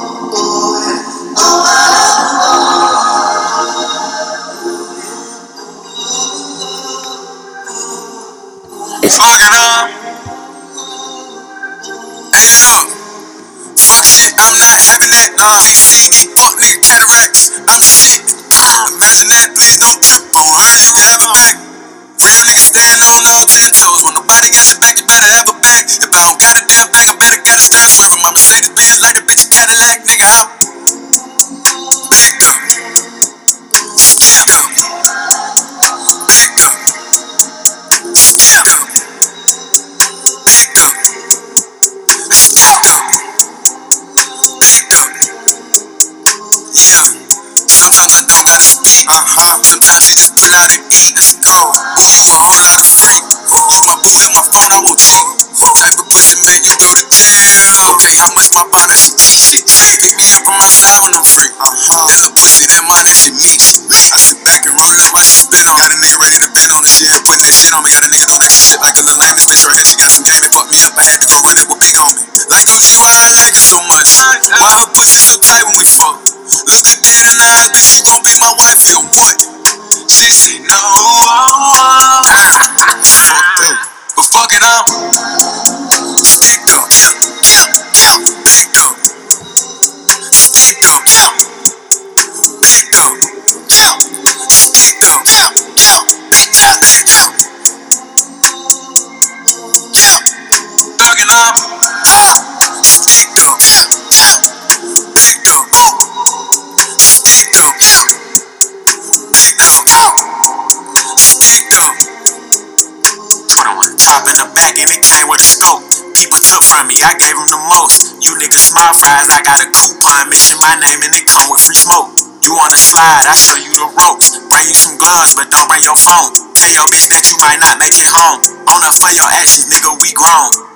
The 114.52 114.60
back 114.60 114.76
and 114.76 114.92
it 114.92 115.00
came 115.00 115.32
with 115.32 115.40
a 115.40 115.48
scope. 115.48 115.80
People 116.12 116.36
took 116.36 116.60
from 116.60 116.84
me, 116.84 117.00
I 117.00 117.16
gave 117.16 117.32
them 117.40 117.48
the 117.48 117.56
most. 117.72 118.20
You 118.20 118.36
niggas 118.36 118.68
small 118.68 118.92
fries, 118.92 119.32
I 119.32 119.40
got 119.40 119.64
a 119.64 119.68
coupon. 119.72 120.28
Mention 120.28 120.60
my 120.60 120.76
name 120.76 121.00
and 121.00 121.08
it 121.16 121.24
come 121.24 121.48
with 121.48 121.64
free 121.64 121.78
smoke. 121.78 122.12
You 122.44 122.52
wanna 122.52 122.76
slide, 122.76 123.24
I 123.24 123.32
show 123.32 123.56
you 123.56 123.72
the 123.72 123.88
ropes. 123.96 124.36
Bring 124.52 124.68
you 124.68 124.76
some 124.76 125.00
gloves, 125.00 125.32
but 125.32 125.48
don't 125.48 125.72
bring 125.72 125.80
your 125.80 125.96
phone. 125.96 126.36
Tell 126.52 126.68
your 126.68 126.84
bitch 126.92 127.08
that 127.08 127.32
you 127.32 127.40
might 127.40 127.64
not 127.64 127.80
make 127.80 127.96
it 127.96 128.12
home. 128.12 128.44
On 128.68 128.84
up 128.84 128.92
for 128.92 129.08
your 129.08 129.24
actions, 129.32 129.72
nigga, 129.72 129.96
we 130.04 130.12
grown. 130.12 130.71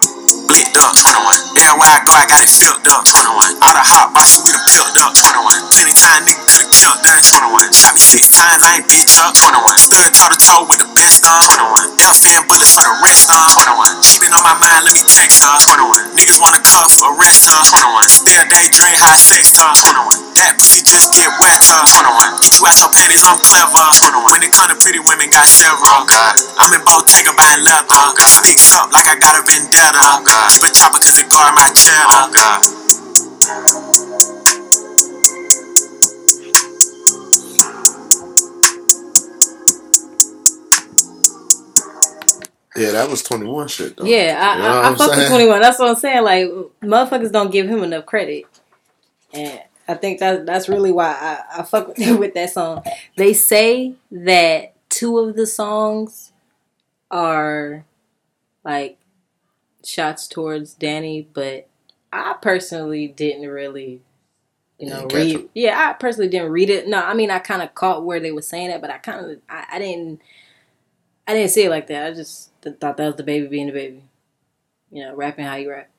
Blicked 0.47 0.79
up, 0.79 0.95
21. 0.95 1.59
Everywhere 1.59 1.91
I 1.91 1.99
go, 2.07 2.15
I 2.15 2.23
got 2.31 2.39
it 2.39 2.51
filled 2.51 2.79
up, 2.87 3.03
21. 3.03 3.59
All 3.59 3.75
the 3.75 3.83
hot 3.83 4.15
boxes, 4.15 4.47
we 4.47 4.55
done 4.55 4.63
peeled 4.71 4.95
up, 5.03 5.11
21. 5.19 5.43
Plenty 5.75 5.91
time, 5.91 6.23
nigga 6.23 6.47
could've 6.47 6.71
killed 6.71 7.03
that, 7.03 7.27
21. 7.27 7.75
Shot 7.75 7.99
me 7.99 8.03
six 8.03 8.31
times, 8.31 8.63
I 8.63 8.79
ain't 8.79 8.87
bitch 8.87 9.19
up, 9.19 9.35
21. 9.35 9.59
Stood 9.75 10.15
toe 10.15 10.31
to 10.31 10.39
toe 10.39 10.63
with 10.71 10.79
the 10.79 10.91
best 10.95 11.27
of, 11.27 11.43
21. 11.51 11.99
FN 11.99 12.47
bullets 12.47 12.71
for 12.79 12.87
the 12.87 12.95
rest 13.03 13.27
of, 13.27 13.43
21. 13.59 13.91
She 14.07 14.23
been 14.23 14.31
on 14.39 14.47
my 14.47 14.55
mind, 14.63 14.87
let 14.87 14.95
me 14.95 15.03
text 15.03 15.43
her, 15.43 15.55
21. 15.59 16.15
Niggas 16.15 16.39
wanna 16.39 16.63
cuff, 16.63 16.95
arrest 17.03 17.51
her, 17.51 17.59
21. 17.67 18.07
Still 18.07 18.47
daydream, 18.47 18.95
high 19.03 19.19
sex 19.19 19.51
her, 19.59 19.75
21. 19.75 20.36
That 20.37 20.61
pussy 20.61 20.85
just 20.85 21.17
get 21.17 21.33
wet 21.41 21.61
her, 21.65 21.83
21. 21.89 22.45
Get 22.45 22.61
you 22.61 22.69
out 22.69 22.77
your 22.77 22.93
panties, 22.93 23.25
I'm 23.25 23.41
clever, 23.41 23.81
21. 24.05 24.21
When 24.37 24.43
it 24.45 24.53
come 24.53 24.69
to 24.69 24.77
pretty 24.77 25.01
women, 25.01 25.33
got 25.33 25.49
several, 25.49 25.89
oh 25.89 26.05
God. 26.05 26.37
I'm 26.61 26.73
in 26.77 26.85
Bottega 26.85 27.33
buying 27.33 27.65
leather, 27.65 27.89
oh 27.91 28.13
God. 28.13 28.29
Sticks 28.45 28.77
up 28.77 28.93
like 28.93 29.09
I 29.09 29.17
got 29.17 29.41
a 29.41 29.43
vendetta, 29.49 29.97
oh 30.01 30.21
God. 30.25 30.53
Keep 30.53 30.69
a 30.69 30.71
chopper 30.73 31.01
cause 31.01 31.17
it 31.19 31.29
guard 31.33 31.57
my 31.57 31.69
cheddar, 31.73 32.05
oh 32.09 32.29
God. 32.33 32.61
Yeah, 42.77 42.93
that 42.93 43.09
was 43.09 43.23
21 43.23 43.69
shit, 43.69 43.97
though. 43.97 44.05
Yeah, 44.05 44.37
I, 44.39 44.57
You 44.57 44.63
know 44.63 44.69
I, 44.69 44.77
what 44.77 44.85
I 44.85 44.89
I'm 44.89 44.97
fuck 44.97 45.17
with 45.17 45.29
21. 45.29 45.61
That's 45.61 45.79
what 45.79 45.89
I'm 45.89 45.97
saying. 45.97 46.25
Like, 46.25 46.49
motherfuckers 46.83 47.33
don't 47.33 47.51
give 47.51 47.69
him 47.69 47.83
enough 47.83 48.05
credit. 48.07 48.45
And 49.33 49.61
I 49.89 49.95
think 49.95 50.21
that 50.21 50.47
that's 50.47 50.69
really 50.69 50.93
why 50.93 51.09
I, 51.09 51.61
I 51.61 51.63
fuck 51.63 51.89
with, 51.89 51.99
with 52.19 52.35
that 52.35 52.51
song. 52.51 52.83
They 53.17 53.33
say 53.33 53.95
that 54.11 54.75
two 54.89 55.19
of 55.19 55.37
the 55.37 55.47
songs 55.47 56.33
are 57.11 57.85
like 58.65 58.99
shots 59.85 60.27
towards 60.27 60.75
Danny, 60.75 61.29
but 61.33 61.69
I 62.13 62.35
personally 62.41 63.09
didn't 63.09 63.49
really, 63.49 64.01
you 64.79 64.89
know, 64.89 65.07
read. 65.07 65.49
Yeah, 65.55 65.91
I 65.91 65.93
personally 65.93 66.29
didn't 66.29 66.51
read 66.51 66.71
it. 66.71 66.89
No, 66.89 67.01
I 67.01 67.15
mean, 67.15 67.31
I 67.31 67.39
kind 67.39 67.63
of 67.63 67.75
caught 67.75 68.05
where 68.05 68.21
they 68.21 68.33
were 68.33 68.43
saying 68.43 68.71
it, 68.71 68.81
but 68.81 68.91
I 68.91 68.99
kind 68.99 69.25
of, 69.25 69.39
I, 69.49 69.67
I 69.73 69.79
didn't, 69.79 70.21
I 71.27 71.35
didn't 71.35 71.51
see 71.51 71.65
it 71.65 71.71
like 71.71 71.87
that. 71.89 72.07
I 72.07 72.15
just 72.15 72.61
th- 72.63 72.77
thought 72.81 72.97
that 72.97 73.17
was 73.17 73.25
DaBaby 73.25 73.51
being 73.51 73.69
DaBaby. 73.69 74.01
You 74.91 75.05
know, 75.05 75.15
rapping 75.15 75.45
how 75.45 75.57
you 75.57 75.71
rap. 75.71 75.91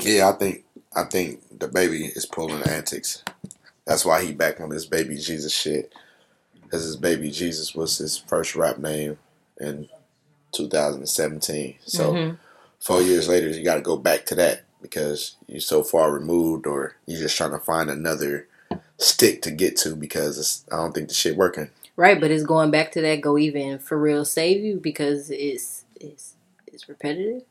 Yeah, 0.00 0.30
I 0.30 0.32
think 0.32 0.64
I 0.94 1.04
think 1.04 1.42
DaBaby 1.60 2.16
is 2.16 2.26
pulling 2.26 2.62
antics. 2.64 3.22
That's 3.86 4.04
why 4.04 4.24
he 4.24 4.32
back 4.32 4.60
on 4.60 4.70
this 4.70 4.86
baby 4.86 5.16
Jesus 5.16 5.52
shit. 5.52 5.94
Because 6.62 6.84
his 6.84 6.96
baby 6.96 7.30
Jesus 7.30 7.74
was 7.74 7.98
his 7.98 8.18
first 8.18 8.56
rap 8.56 8.78
name 8.78 9.18
in 9.60 9.88
2017. 10.52 11.76
So 11.86 12.12
Mhm. 12.12 12.38
four 12.80 13.02
years 13.02 13.28
later, 13.28 13.48
you 13.48 13.64
got 13.64 13.76
to 13.76 13.80
go 13.82 13.96
back 13.96 14.26
to 14.26 14.34
that 14.36 14.62
because 14.82 15.36
you're 15.46 15.60
so 15.60 15.82
far 15.82 16.12
removed, 16.12 16.66
or 16.66 16.96
you're 17.06 17.20
just 17.20 17.36
trying 17.36 17.52
to 17.52 17.58
find 17.58 17.90
another 17.90 18.46
stick 18.98 19.42
to 19.42 19.50
get 19.50 19.76
to 19.78 19.96
because 19.96 20.38
it's, 20.38 20.64
I 20.72 20.76
don't 20.76 20.94
think 20.94 21.08
the 21.08 21.14
shit 21.14 21.36
working. 21.36 21.70
Right, 21.96 22.20
but 22.20 22.30
it's 22.30 22.44
going 22.44 22.70
back 22.70 22.92
to 22.92 23.02
that 23.02 23.20
go 23.20 23.36
even 23.38 23.78
for 23.78 23.98
real 23.98 24.24
save 24.24 24.64
you 24.64 24.76
because 24.80 25.30
it's 25.30 25.84
it's 26.00 26.34
it's 26.66 26.88
repetitive. 26.88 27.42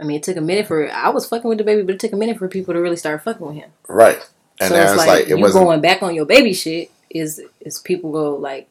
I 0.00 0.04
mean, 0.04 0.16
it 0.16 0.22
took 0.22 0.36
a 0.36 0.40
minute 0.40 0.66
for 0.66 0.90
I 0.90 1.10
was 1.10 1.28
fucking 1.28 1.48
with 1.48 1.58
DaBaby, 1.58 1.86
but 1.86 1.96
it 1.96 2.00
took 2.00 2.12
a 2.12 2.16
minute 2.16 2.38
for 2.38 2.48
people 2.48 2.74
to 2.74 2.80
really 2.80 2.96
start 2.96 3.22
fucking 3.22 3.46
with 3.46 3.56
him. 3.56 3.70
Right. 3.88 4.18
And 4.60 4.70
so 4.70 4.80
it's 4.80 4.96
like, 4.96 5.06
like, 5.08 5.24
it 5.24 5.30
you 5.30 5.38
wasn't. 5.38 5.64
going 5.64 5.80
back 5.80 6.02
on 6.02 6.14
your 6.14 6.26
baby 6.26 6.52
shit 6.52 6.90
is 7.10 7.42
is 7.60 7.78
people 7.78 8.12
go 8.12 8.36
like 8.36 8.68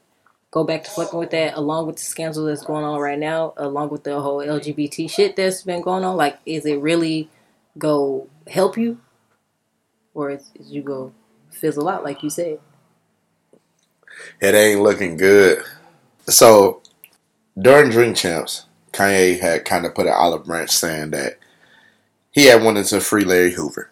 go 0.52 0.64
back 0.64 0.84
to 0.84 0.90
fucking 0.90 1.20
with 1.20 1.32
that 1.32 1.56
along 1.56 1.86
with 1.88 1.98
the 1.98 2.04
scandal 2.04 2.46
that's 2.46 2.64
going 2.64 2.84
on 2.84 3.00
right 3.00 3.20
now, 3.20 3.54
along 3.58 3.90
with 3.90 4.04
the 4.04 4.20
whole 4.20 4.40
LGBT 4.40 5.10
shit 5.10 5.36
that's 5.36 5.64
been 5.64 5.82
going 5.82 6.04
on. 6.04 6.18
Like, 6.18 6.40
is 6.46 6.66
it 6.66 6.80
really 6.80 7.30
go 7.78 8.28
help 8.48 8.78
you, 8.78 9.00
or 10.14 10.32
is, 10.32 10.52
is 10.56 10.72
you 10.72 10.82
go 10.82 11.14
fizzle 11.52 11.88
out 11.88 12.04
like 12.04 12.24
you 12.24 12.30
said? 12.30 12.60
it 14.42 14.56
ain't 14.56 14.82
looking 14.82 15.18
good. 15.18 15.64
So 16.28 16.82
during 17.60 17.92
Drink 17.92 18.16
Champs, 18.18 18.66
Kanye 18.92 19.40
had 19.40 19.66
kind 19.66 19.86
of 19.86 19.96
put 19.96 20.08
an 20.08 20.14
olive 20.14 20.46
branch 20.46 20.72
saying 20.72 21.12
that 21.12 21.38
he 22.32 22.46
had 22.46 22.64
wanted 22.64 22.86
to 22.86 23.00
free 23.02 23.24
Larry 23.24 23.52
Hoover. 23.54 23.90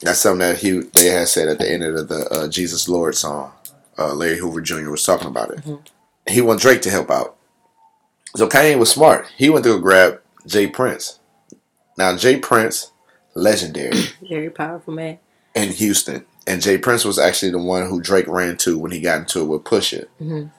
That's 0.00 0.18
something 0.20 0.40
that 0.40 0.58
he 0.58 0.80
they 0.80 1.06
had 1.10 1.28
said 1.28 1.48
at 1.48 1.58
the 1.58 1.70
end 1.70 1.82
of 1.84 2.08
the 2.08 2.26
uh, 2.30 2.48
Jesus 2.48 2.88
Lord 2.88 3.14
song. 3.14 3.52
Uh, 3.98 4.14
Larry 4.14 4.38
Hoover 4.38 4.60
Jr. 4.62 4.90
was 4.90 5.04
talking 5.04 5.28
about 5.28 5.50
it. 5.50 5.60
He 6.26 6.40
wanted 6.40 6.62
Drake 6.62 6.82
to 6.82 6.90
help 6.90 7.10
out. 7.10 7.36
So 8.36 8.48
Kanye 8.48 8.78
was 8.78 8.90
smart. 8.90 9.26
He 9.36 9.50
went 9.50 9.64
to 9.64 9.70
go 9.72 9.78
grab 9.80 10.20
J. 10.46 10.66
Prince. 10.68 11.18
Now 11.98 12.16
J. 12.16 12.38
Prince, 12.38 12.92
legendary 13.34 13.92
Very 14.28 14.48
powerful 14.50 14.94
man. 14.94 15.18
in 15.54 15.68
Houston, 15.70 16.24
and 16.46 16.62
J. 16.62 16.78
Prince 16.78 17.04
was 17.04 17.18
actually 17.18 17.50
the 17.52 17.58
one 17.58 17.88
who 17.88 18.00
Drake 18.00 18.26
ran 18.28 18.56
to 18.58 18.78
when 18.78 18.90
he 18.92 19.00
got 19.00 19.18
into 19.20 19.40
it 19.42 19.46
with 19.46 19.64
Pusha. 19.64 20.06
Mhm. 20.20 20.50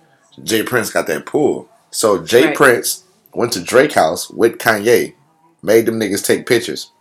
J. 0.43 0.63
Prince 0.63 0.91
got 0.91 1.07
that 1.07 1.25
pull, 1.25 1.67
so 1.89 2.23
Jay 2.23 2.45
Right. 2.47 2.55
Prince 2.55 3.03
went 3.33 3.53
to 3.53 3.61
Drake 3.61 3.93
house 3.93 4.29
with 4.29 4.57
Kanye, 4.57 5.13
made 5.61 5.85
them 5.85 5.99
niggas 5.99 6.25
take 6.25 6.45
pictures, 6.45 6.91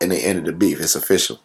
and 0.00 0.10
they 0.10 0.22
ended 0.22 0.44
the 0.44 0.52
beef. 0.52 0.80
It's 0.80 0.94
official. 0.94 1.40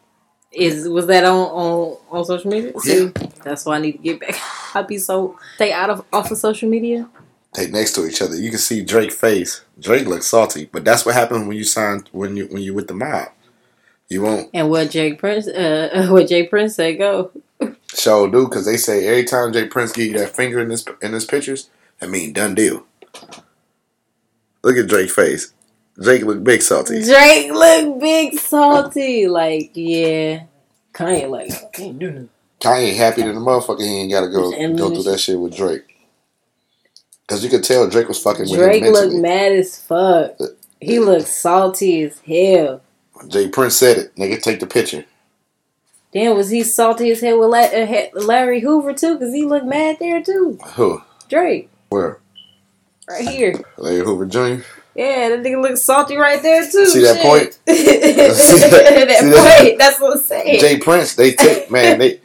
Is 0.52 0.88
was 0.88 1.08
that 1.08 1.26
on 1.26 1.36
on, 1.36 1.98
on 2.12 2.26
social 2.26 2.52
media? 2.52 2.74
Yeah. 2.86 3.10
that's 3.44 3.66
why 3.66 3.78
I 3.78 3.80
need 3.80 3.94
to 3.94 3.98
get 3.98 4.20
back. 4.20 4.36
I'd 4.76 4.88
be 4.88 4.98
so 4.98 5.40
stay 5.56 5.72
out 5.72 5.90
of 5.90 6.06
off 6.14 6.32
of 6.32 6.38
social 6.38 6.70
media. 6.70 7.10
They 7.56 7.70
next 7.70 7.94
to 7.94 8.08
each 8.08 8.22
other. 8.22 8.36
You 8.36 8.50
can 8.50 8.60
see 8.60 8.84
Drake's 8.84 9.16
face. 9.16 9.62
Drake 9.80 10.08
looks 10.08 10.28
salty, 10.28 10.70
but 10.72 10.84
that's 10.84 11.06
what 11.06 11.16
happens 11.16 11.48
when 11.48 11.58
you 11.58 11.64
sign 11.64 12.06
when 12.12 12.36
you 12.38 12.48
when 12.48 12.62
you 12.62 12.74
with 12.74 12.88
the 12.88 12.94
mob. 12.94 13.30
You 14.10 14.22
won't 14.22 14.50
And 14.54 14.70
what 14.70 14.92
J. 14.92 15.14
Prince, 15.14 15.48
uh, 15.48 16.08
what 16.12 16.28
J. 16.28 16.46
Prince 16.48 16.76
say 16.76 16.96
go. 16.96 17.32
show 17.88 18.30
do 18.30 18.46
because 18.48 18.66
they 18.66 18.78
say 18.78 19.08
every 19.08 19.24
time 19.24 19.54
J. 19.54 19.68
Prince 19.68 19.92
give 19.92 20.08
you 20.08 20.18
that 20.20 20.36
finger 20.36 20.60
in 20.60 20.70
this 20.70 20.86
in 21.02 21.14
his 21.14 21.26
pictures, 21.26 21.70
that 22.00 22.10
mean 22.10 22.34
done 22.34 22.54
deal. 22.56 22.86
Look 24.64 24.78
at 24.78 24.88
Drake's 24.88 25.14
face. 25.14 25.54
Drake 26.02 26.24
look 26.24 26.44
big 26.44 26.62
salty. 26.62 27.04
Drake 27.04 27.52
look 27.52 28.00
big 28.00 28.40
salty, 28.40 29.28
like 29.28 29.72
yeah. 29.74 30.44
Kanye 30.94 31.30
like 31.30 31.52
I 31.52 31.70
can't 31.72 32.00
do 32.00 32.12
nothing. 32.12 32.30
Kanye 32.60 32.96
happy 32.96 33.22
than 33.24 33.36
the 33.36 33.42
motherfucker. 33.42 33.82
He 33.82 33.98
ain't 34.00 34.12
got 34.12 34.22
to 34.22 34.30
go 34.30 34.52
go 34.76 34.90
through 34.90 35.12
that 35.12 35.20
shit 35.20 35.40
with 35.40 35.56
Drake. 35.56 35.84
Cause 37.28 37.44
you 37.44 37.50
could 37.50 37.64
tell 37.64 37.90
Drake 37.90 38.08
was 38.08 38.22
fucking 38.22 38.50
with 38.50 38.56
Drake 38.56 38.84
him 38.84 38.92
look 38.92 39.14
mad 39.14 39.54
as 39.54 39.80
fuck. 39.80 40.38
He 40.82 41.00
looks 41.00 41.30
salty 41.30 42.04
as 42.04 42.20
hell. 42.20 42.82
J. 43.28 43.48
Prince 43.50 43.78
said 43.78 43.98
it. 43.98 44.16
Nigga, 44.16 44.42
take 44.42 44.60
the 44.60 44.68
picture. 44.68 45.06
Damn, 46.14 46.36
was 46.36 46.50
he 46.50 46.64
salty 46.64 47.10
as 47.12 47.22
hell 47.22 47.40
with 47.40 47.50
La- 47.50 47.82
uh, 47.82 47.86
he- 47.86 48.10
Larry 48.14 48.60
Hoover 48.60 48.94
too? 48.94 49.18
Cause 49.18 49.34
he 49.34 49.46
looked 49.46 49.66
mad 49.66 49.98
there 50.00 50.22
too. 50.22 50.60
Who? 50.76 51.02
Drake, 51.30 51.70
Where? 51.90 52.20
Right 53.08 53.28
here. 53.28 53.60
Larry 53.78 54.06
Hoover 54.06 54.26
Jr. 54.26 54.64
Yeah, 54.96 55.30
that 55.30 55.44
nigga 55.44 55.62
looks 55.62 55.82
salty 55.82 56.16
right 56.16 56.42
there 56.42 56.64
too. 56.64 56.86
See 56.86 57.02
that 57.02 57.16
Shit. 57.18 57.26
point? 57.26 57.54
See 57.68 57.84
that? 58.18 58.36
See 58.36 58.58
that? 58.60 59.60
point. 59.64 59.80
That's 59.80 60.00
what 60.00 60.18
I'm 60.18 60.24
saying. 60.24 60.60
J. 60.60 60.78
Prince, 60.78 61.16
they 61.16 61.34
take 61.34 61.70
man. 61.72 62.00
They, 62.00 62.20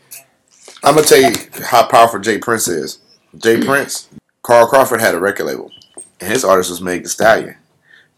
I'm 0.85 0.95
gonna 0.95 1.07
tell 1.07 1.21
you 1.21 1.35
how 1.65 1.87
powerful 1.87 2.21
J. 2.21 2.39
Prince 2.39 2.69
is. 2.69 2.99
Jay 3.37 3.57
mm. 3.57 3.65
Prince, 3.67 4.09
Carl 4.43 4.67
Crawford 4.69 5.01
had 5.01 5.15
a 5.15 5.21
record 5.21 5.47
label, 5.47 5.71
and 6.21 6.31
his 6.31 6.45
artist 6.45 6.71
was 6.71 6.81
Meg 6.81 7.03
Thee 7.03 7.09
Stallion. 7.09 7.57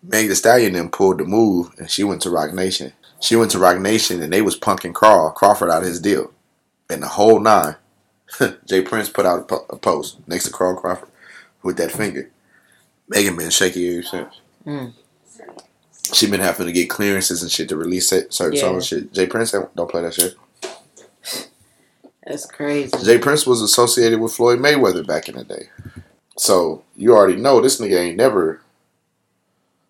Meg 0.02 0.28
Thee 0.28 0.34
Stallion 0.34 0.72
then 0.74 0.90
pulled 0.90 1.18
the 1.18 1.24
move, 1.24 1.72
and 1.78 1.90
she 1.90 2.04
went 2.04 2.22
to 2.22 2.30
Roc 2.30 2.52
Nation. 2.52 2.92
She 3.20 3.36
went 3.36 3.50
to 3.52 3.58
Roc 3.58 3.78
Nation, 3.78 4.22
and 4.22 4.32
they 4.32 4.42
was 4.42 4.58
punking 4.58 4.94
Carl 4.94 5.30
Crawford 5.30 5.70
out 5.70 5.82
of 5.82 5.88
his 5.88 6.00
deal, 6.00 6.32
and 6.88 7.02
the 7.02 7.08
whole 7.08 7.40
nine. 7.40 7.76
J. 8.66 8.82
Prince 8.82 9.08
put 9.08 9.26
out 9.26 9.40
a, 9.40 9.42
po- 9.42 9.66
a 9.70 9.76
post 9.76 10.18
next 10.28 10.44
to 10.44 10.52
Carl 10.52 10.76
Crawford 10.76 11.08
with 11.62 11.76
that 11.78 11.90
finger. 11.92 12.30
Megan 13.10 13.36
been 13.36 13.50
shaky 13.50 13.92
ever 13.92 14.02
since. 14.04 14.40
Mm. 14.66 14.92
She 16.14 16.30
been 16.30 16.40
having 16.40 16.66
to 16.66 16.72
get 16.72 16.88
clearances 16.88 17.42
and 17.42 17.50
shit 17.50 17.68
to 17.68 17.76
release 17.76 18.12
it, 18.12 18.32
certain 18.32 18.54
Yeah. 18.56 18.62
songs 18.62 18.86
shit. 18.86 19.12
J. 19.12 19.26
Prince 19.26 19.50
don't 19.52 19.74
don't 19.76 19.90
play 19.90 20.02
that 20.02 20.14
shit. 20.14 20.34
That's 22.26 22.46
crazy. 22.46 22.92
J. 23.04 23.18
Prince 23.18 23.46
was 23.46 23.60
associated 23.62 24.20
with 24.20 24.32
Floyd 24.32 24.60
Mayweather 24.60 25.06
back 25.06 25.28
in 25.28 25.36
the 25.36 25.44
day. 25.44 25.68
So 26.36 26.84
you 26.96 27.14
already 27.14 27.36
know 27.36 27.60
this 27.60 27.80
nigga 27.80 27.98
ain't 27.98 28.16
never 28.16 28.60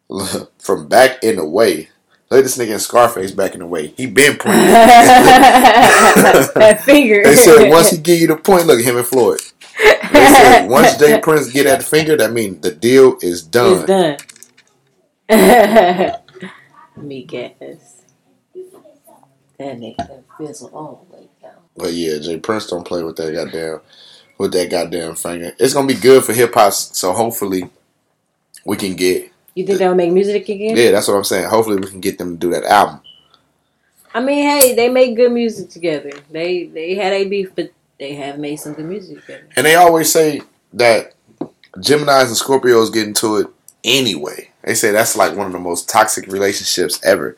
from 0.58 0.88
back 0.88 1.22
in 1.22 1.36
the 1.36 1.44
way. 1.44 1.90
Look 2.30 2.38
at 2.38 2.44
this 2.44 2.56
nigga 2.58 2.74
in 2.74 2.78
Scarface 2.78 3.32
back 3.32 3.54
in 3.54 3.60
the 3.60 3.66
way. 3.66 3.88
He 3.88 4.06
been 4.06 4.36
pointing. 4.38 4.62
that 6.54 6.80
finger. 6.84 7.24
they 7.24 7.34
said 7.34 7.68
once 7.68 7.90
he 7.90 7.98
give 7.98 8.20
you 8.20 8.28
the 8.28 8.36
point, 8.36 8.66
look 8.66 8.80
him 8.80 8.96
and 8.96 9.06
Floyd. 9.06 9.40
They 10.12 10.26
said 10.26 10.68
once 10.68 10.96
Jay 10.96 11.20
Prince 11.22 11.50
get 11.50 11.64
that 11.64 11.82
finger, 11.82 12.16
that 12.16 12.32
means 12.32 12.60
the 12.60 12.70
deal 12.70 13.18
is 13.20 13.42
done. 13.42 13.84
It's 13.88 14.26
done. 15.28 16.16
Me 16.96 17.24
guess. 17.24 18.02
That 19.58 19.78
nigga 19.78 20.22
fizzle 20.38 20.70
all 20.72 21.06
the 21.10 21.16
way 21.16 21.28
down. 21.42 21.54
But 21.76 21.92
yeah, 21.94 22.18
J. 22.18 22.38
Prince 22.38 22.68
don't 22.68 22.86
play 22.86 23.02
with 23.02 23.16
that 23.16 23.32
goddamn 23.34 23.80
with 24.38 24.52
that 24.52 24.70
goddamn 24.70 25.16
finger. 25.16 25.52
It's 25.58 25.74
gonna 25.74 25.88
be 25.88 25.94
good 25.94 26.24
for 26.24 26.32
hip 26.32 26.54
hop. 26.54 26.72
So 26.72 27.12
hopefully 27.12 27.68
we 28.64 28.76
can 28.76 28.94
get 28.94 29.32
You 29.54 29.66
think 29.66 29.78
they'll 29.78 29.94
make 29.94 30.12
music 30.12 30.48
again? 30.48 30.76
yeah. 30.76 30.90
That's 30.90 31.08
what 31.08 31.14
I'm 31.14 31.24
saying. 31.24 31.48
Hopefully 31.48 31.76
we 31.76 31.86
can 31.88 32.00
get 32.00 32.18
them 32.18 32.32
to 32.32 32.38
do 32.38 32.50
that 32.50 32.64
album. 32.64 33.00
I 34.14 34.20
mean, 34.20 34.48
hey, 34.48 34.74
they 34.74 34.88
make 34.88 35.16
good 35.16 35.32
music 35.32 35.70
together. 35.70 36.12
They 36.30 36.66
they 36.66 36.94
had 36.94 37.12
a 37.12 37.28
beef, 37.28 37.54
but 37.54 37.70
they 37.98 38.14
have 38.14 38.38
made 38.38 38.56
some 38.56 38.74
good 38.74 38.86
music 38.86 39.20
together. 39.20 39.46
And 39.56 39.66
they 39.66 39.76
always 39.76 40.12
say 40.12 40.42
that 40.72 41.14
Geminis 41.76 42.26
and 42.26 42.36
Scorpios 42.36 42.92
get 42.92 43.06
into 43.06 43.36
it 43.36 43.46
anyway. 43.84 44.50
They 44.64 44.74
say 44.74 44.90
that's 44.90 45.16
like 45.16 45.36
one 45.36 45.46
of 45.46 45.52
the 45.52 45.58
most 45.58 45.88
toxic 45.88 46.26
relationships 46.26 47.00
ever. 47.04 47.36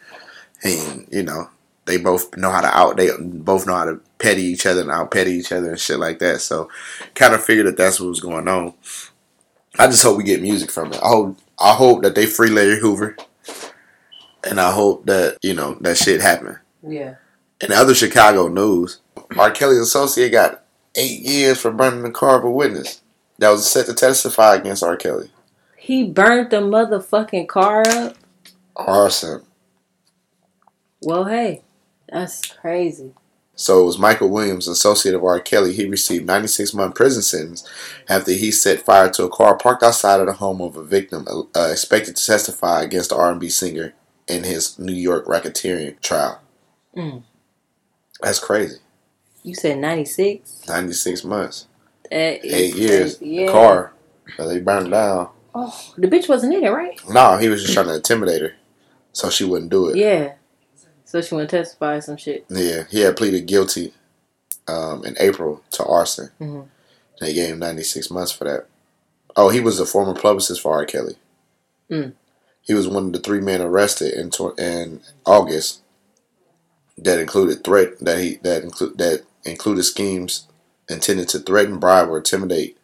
And 0.64 1.06
you 1.10 1.22
know, 1.22 1.50
they 1.84 1.98
both 1.98 2.36
know 2.36 2.50
how 2.50 2.60
to 2.60 2.76
out. 2.76 2.96
They 2.96 3.10
both 3.20 3.66
know 3.66 3.74
how 3.74 3.84
to 3.84 4.00
petty 4.18 4.42
each 4.42 4.66
other 4.66 4.82
and 4.82 4.90
out 4.90 5.10
petty 5.10 5.32
each 5.32 5.52
other 5.52 5.70
and 5.70 5.80
shit 5.80 5.98
like 5.98 6.20
that. 6.20 6.40
So, 6.40 6.70
kind 7.14 7.34
of 7.34 7.44
figured 7.44 7.66
that 7.66 7.76
that's 7.76 8.00
what 8.00 8.08
was 8.08 8.20
going 8.20 8.48
on. 8.48 8.74
I 9.78 9.86
just 9.86 10.02
hope 10.02 10.16
we 10.16 10.24
get 10.24 10.42
music 10.42 10.70
from 10.70 10.92
it. 10.92 11.00
I 11.02 11.08
hope 11.08 11.38
I 11.62 11.74
hope 11.74 12.02
that 12.02 12.14
they 12.14 12.26
free 12.26 12.50
Larry 12.50 12.80
Hoover, 12.80 13.16
and 14.44 14.60
I 14.60 14.72
hope 14.72 15.06
that 15.06 15.38
you 15.42 15.54
know 15.54 15.76
that 15.80 15.96
shit 15.96 16.20
happen. 16.20 16.58
Yeah. 16.86 17.14
And 17.60 17.72
other 17.72 17.94
Chicago 17.94 18.48
news, 18.48 19.00
R. 19.38 19.52
Kelly's 19.52 19.78
associate 19.78 20.30
got 20.30 20.64
eight 20.96 21.20
years 21.20 21.60
for 21.60 21.70
burning 21.70 22.02
the 22.02 22.10
car 22.10 22.38
of 22.38 22.44
a 22.44 22.50
witness 22.50 23.00
that 23.38 23.50
was 23.50 23.70
set 23.70 23.86
to 23.86 23.94
testify 23.94 24.56
against 24.56 24.82
R. 24.82 24.96
Kelly. 24.96 25.30
He 25.76 26.04
burnt 26.04 26.50
the 26.50 26.56
motherfucking 26.56 27.48
car 27.48 27.86
up. 27.86 28.16
Arson. 28.74 29.42
Well, 31.00 31.24
hey, 31.24 31.62
that's 32.08 32.44
crazy. 32.46 33.12
So 33.54 33.82
it 33.82 33.84
was 33.86 33.98
Michael 33.98 34.30
Williams, 34.30 34.66
associate 34.66 35.14
of 35.14 35.22
R. 35.22 35.38
Kelly. 35.38 35.72
He 35.74 35.86
received 35.86 36.26
96 36.26 36.72
month 36.74 36.94
prison 36.94 37.22
sentence 37.22 37.68
after 38.08 38.32
he 38.32 38.50
set 38.50 38.80
fire 38.80 39.10
to 39.10 39.24
a 39.24 39.28
car 39.30 39.56
parked 39.56 39.82
outside 39.82 40.20
of 40.20 40.26
the 40.26 40.32
home 40.34 40.60
of 40.62 40.76
a 40.76 40.82
victim 40.82 41.26
uh, 41.28 41.68
expected 41.70 42.16
to 42.16 42.26
testify 42.26 42.82
against 42.82 43.10
the 43.10 43.16
R&B 43.16 43.48
singer 43.50 43.92
in 44.26 44.44
his 44.44 44.78
New 44.78 44.94
York 44.94 45.26
racketeering 45.26 46.00
trial. 46.00 46.40
Mm. 46.96 47.22
That's 48.22 48.38
crazy. 48.38 48.76
You 49.42 49.54
said 49.54 49.78
ninety 49.78 50.04
six. 50.04 50.66
96 50.68 51.24
months, 51.24 51.66
That 52.10 52.44
is 52.44 52.52
eight 52.54 52.74
years. 52.76 53.16
crazy. 53.18 53.34
Yeah. 53.34 53.46
The 53.46 53.52
car 53.52 53.92
that 54.38 54.46
they 54.46 54.60
burned 54.60 54.90
down. 54.92 55.28
Oh, 55.54 55.92
the 55.98 56.06
bitch 56.08 56.28
wasn't 56.28 56.54
in 56.54 56.64
it, 56.64 56.70
right? 56.70 56.98
No, 57.10 57.36
he 57.36 57.48
was 57.48 57.60
just 57.62 57.74
trying 57.74 57.86
to 57.88 57.96
intimidate 57.96 58.40
her, 58.40 58.54
so 59.12 59.28
she 59.28 59.44
wouldn't 59.44 59.70
do 59.70 59.88
it. 59.88 59.96
Yeah. 59.96 60.34
So 61.12 61.20
she 61.20 61.34
went 61.34 61.50
to 61.50 61.58
testify 61.58 61.98
some 62.00 62.16
shit. 62.16 62.46
Yeah, 62.48 62.84
he 62.90 63.00
had 63.00 63.18
pleaded 63.18 63.44
guilty 63.44 63.92
um, 64.66 65.04
in 65.04 65.14
April 65.20 65.62
to 65.72 65.84
arson. 65.84 66.30
Mhm. 66.40 66.68
They 67.20 67.34
gave 67.34 67.52
him 67.52 67.58
96 67.58 68.10
months 68.10 68.32
for 68.32 68.44
that. 68.44 68.66
Oh, 69.36 69.50
he 69.50 69.60
was 69.60 69.78
a 69.78 69.84
former 69.84 70.14
publicist 70.14 70.62
for 70.62 70.72
R. 70.72 70.86
Kelly. 70.86 71.16
Mm. 71.90 72.14
He 72.62 72.72
was 72.72 72.88
one 72.88 73.08
of 73.08 73.12
the 73.12 73.18
three 73.18 73.42
men 73.42 73.60
arrested 73.60 74.14
in 74.14 74.30
tw- 74.30 74.58
in 74.58 75.02
August 75.26 75.82
that 76.96 77.18
included 77.18 77.62
threat 77.62 77.98
that 78.00 78.18
he 78.18 78.36
that 78.36 78.62
include 78.62 78.96
that 78.96 79.24
included 79.44 79.82
schemes 79.82 80.48
intended 80.88 81.28
to 81.28 81.40
threaten, 81.40 81.78
bribe, 81.78 82.08
or 82.08 82.16
intimidate 82.16 82.78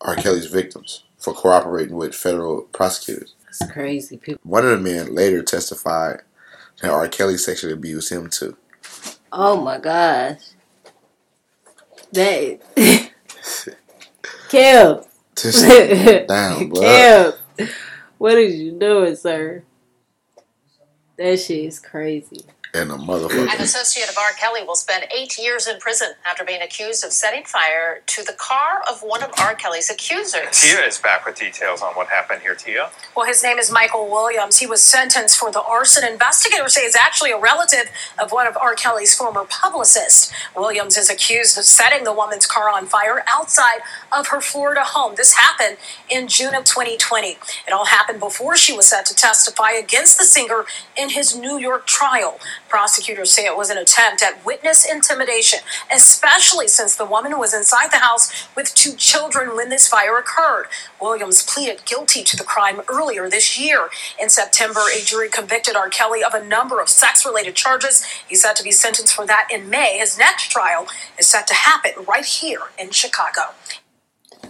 R. 0.00 0.14
Kelly's 0.14 0.46
victims 0.46 1.02
for 1.18 1.34
cooperating 1.34 1.96
with 1.96 2.14
federal 2.14 2.62
prosecutors. 2.72 3.34
It's 3.48 3.68
crazy. 3.72 4.16
People. 4.16 4.40
One 4.44 4.64
of 4.64 4.70
the 4.70 4.78
men 4.78 5.12
later 5.12 5.42
testified 5.42 6.20
that 6.82 6.90
R. 6.90 7.08
Kelly 7.08 7.38
sexually 7.38 7.72
abused 7.72 8.12
him 8.12 8.28
too. 8.28 8.56
Oh 9.32 9.60
my 9.60 9.78
gosh. 9.78 10.40
That. 12.12 12.60
Kev. 14.50 15.06
Just 15.34 16.28
down, 16.28 16.68
blood. 16.68 17.34
Kev. 17.56 17.70
What 18.18 18.36
is 18.36 18.56
you 18.56 18.72
doing, 18.72 19.16
sir? 19.16 19.64
That 21.16 21.40
shit 21.40 21.64
is 21.64 21.78
crazy. 21.78 22.44
And 22.74 22.90
a 22.90 22.94
motherfucker. 22.94 23.52
An 23.52 23.60
associate 23.60 24.08
of 24.08 24.16
R. 24.16 24.32
Kelly 24.40 24.62
will 24.64 24.76
spend 24.76 25.04
eight 25.14 25.36
years 25.36 25.68
in 25.68 25.78
prison 25.78 26.12
after 26.24 26.42
being 26.42 26.62
accused 26.62 27.04
of 27.04 27.12
setting 27.12 27.44
fire 27.44 28.00
to 28.06 28.24
the 28.24 28.32
car 28.32 28.82
of 28.90 29.02
one 29.02 29.22
of 29.22 29.30
R. 29.38 29.54
Kelly's 29.54 29.90
accusers. 29.90 30.58
Tia 30.58 30.80
is 30.86 30.96
back 30.96 31.26
with 31.26 31.36
details 31.38 31.82
on 31.82 31.92
what 31.92 32.08
happened 32.08 32.40
here. 32.40 32.54
Tia. 32.54 32.88
Well, 33.14 33.26
his 33.26 33.42
name 33.42 33.58
is 33.58 33.70
Michael 33.70 34.08
Williams. 34.08 34.60
He 34.60 34.66
was 34.66 34.80
sentenced 34.82 35.38
for 35.38 35.52
the 35.52 35.60
arson. 35.60 36.02
Investigators 36.10 36.74
say 36.74 36.80
is 36.80 36.96
actually 36.96 37.30
a 37.30 37.38
relative 37.38 37.90
of 38.18 38.32
one 38.32 38.46
of 38.46 38.56
R. 38.56 38.74
Kelly's 38.74 39.14
former 39.14 39.44
publicists. 39.44 40.32
Williams 40.56 40.96
is 40.96 41.10
accused 41.10 41.58
of 41.58 41.64
setting 41.64 42.04
the 42.04 42.12
woman's 42.12 42.46
car 42.46 42.70
on 42.70 42.86
fire 42.86 43.22
outside 43.28 43.80
of 44.16 44.28
her 44.28 44.40
Florida 44.40 44.82
home. 44.82 45.12
This 45.18 45.34
happened 45.34 45.76
in 46.08 46.26
June 46.26 46.54
of 46.54 46.64
2020. 46.64 47.32
It 47.66 47.72
all 47.74 47.84
happened 47.84 48.18
before 48.18 48.56
she 48.56 48.72
was 48.74 48.88
set 48.88 49.04
to 49.06 49.14
testify 49.14 49.72
against 49.72 50.16
the 50.18 50.24
singer 50.24 50.64
in 50.96 51.10
his 51.10 51.36
New 51.36 51.58
York 51.58 51.86
trial. 51.86 52.38
Prosecutors 52.72 53.30
say 53.30 53.44
it 53.44 53.54
was 53.54 53.68
an 53.68 53.76
attempt 53.76 54.22
at 54.22 54.46
witness 54.46 54.90
intimidation, 54.90 55.58
especially 55.94 56.66
since 56.68 56.96
the 56.96 57.04
woman 57.04 57.38
was 57.38 57.52
inside 57.52 57.92
the 57.92 57.98
house 57.98 58.48
with 58.56 58.74
two 58.74 58.94
children 58.94 59.54
when 59.54 59.68
this 59.68 59.86
fire 59.86 60.16
occurred. 60.16 60.68
Williams 60.98 61.42
pleaded 61.42 61.84
guilty 61.84 62.24
to 62.24 62.34
the 62.34 62.44
crime 62.44 62.80
earlier 62.88 63.28
this 63.28 63.60
year. 63.60 63.90
In 64.18 64.30
September, 64.30 64.80
a 64.96 65.04
jury 65.04 65.28
convicted 65.28 65.76
R. 65.76 65.90
Kelly 65.90 66.24
of 66.24 66.32
a 66.32 66.42
number 66.42 66.80
of 66.80 66.88
sex 66.88 67.26
related 67.26 67.54
charges. 67.56 68.06
He's 68.26 68.40
set 68.40 68.56
to 68.56 68.64
be 68.64 68.70
sentenced 68.72 69.14
for 69.14 69.26
that 69.26 69.48
in 69.52 69.68
May. 69.68 69.98
His 69.98 70.16
next 70.16 70.50
trial 70.50 70.86
is 71.18 71.26
set 71.26 71.46
to 71.48 71.54
happen 71.54 71.92
right 72.08 72.24
here 72.24 72.70
in 72.78 72.90
Chicago. 72.90 73.52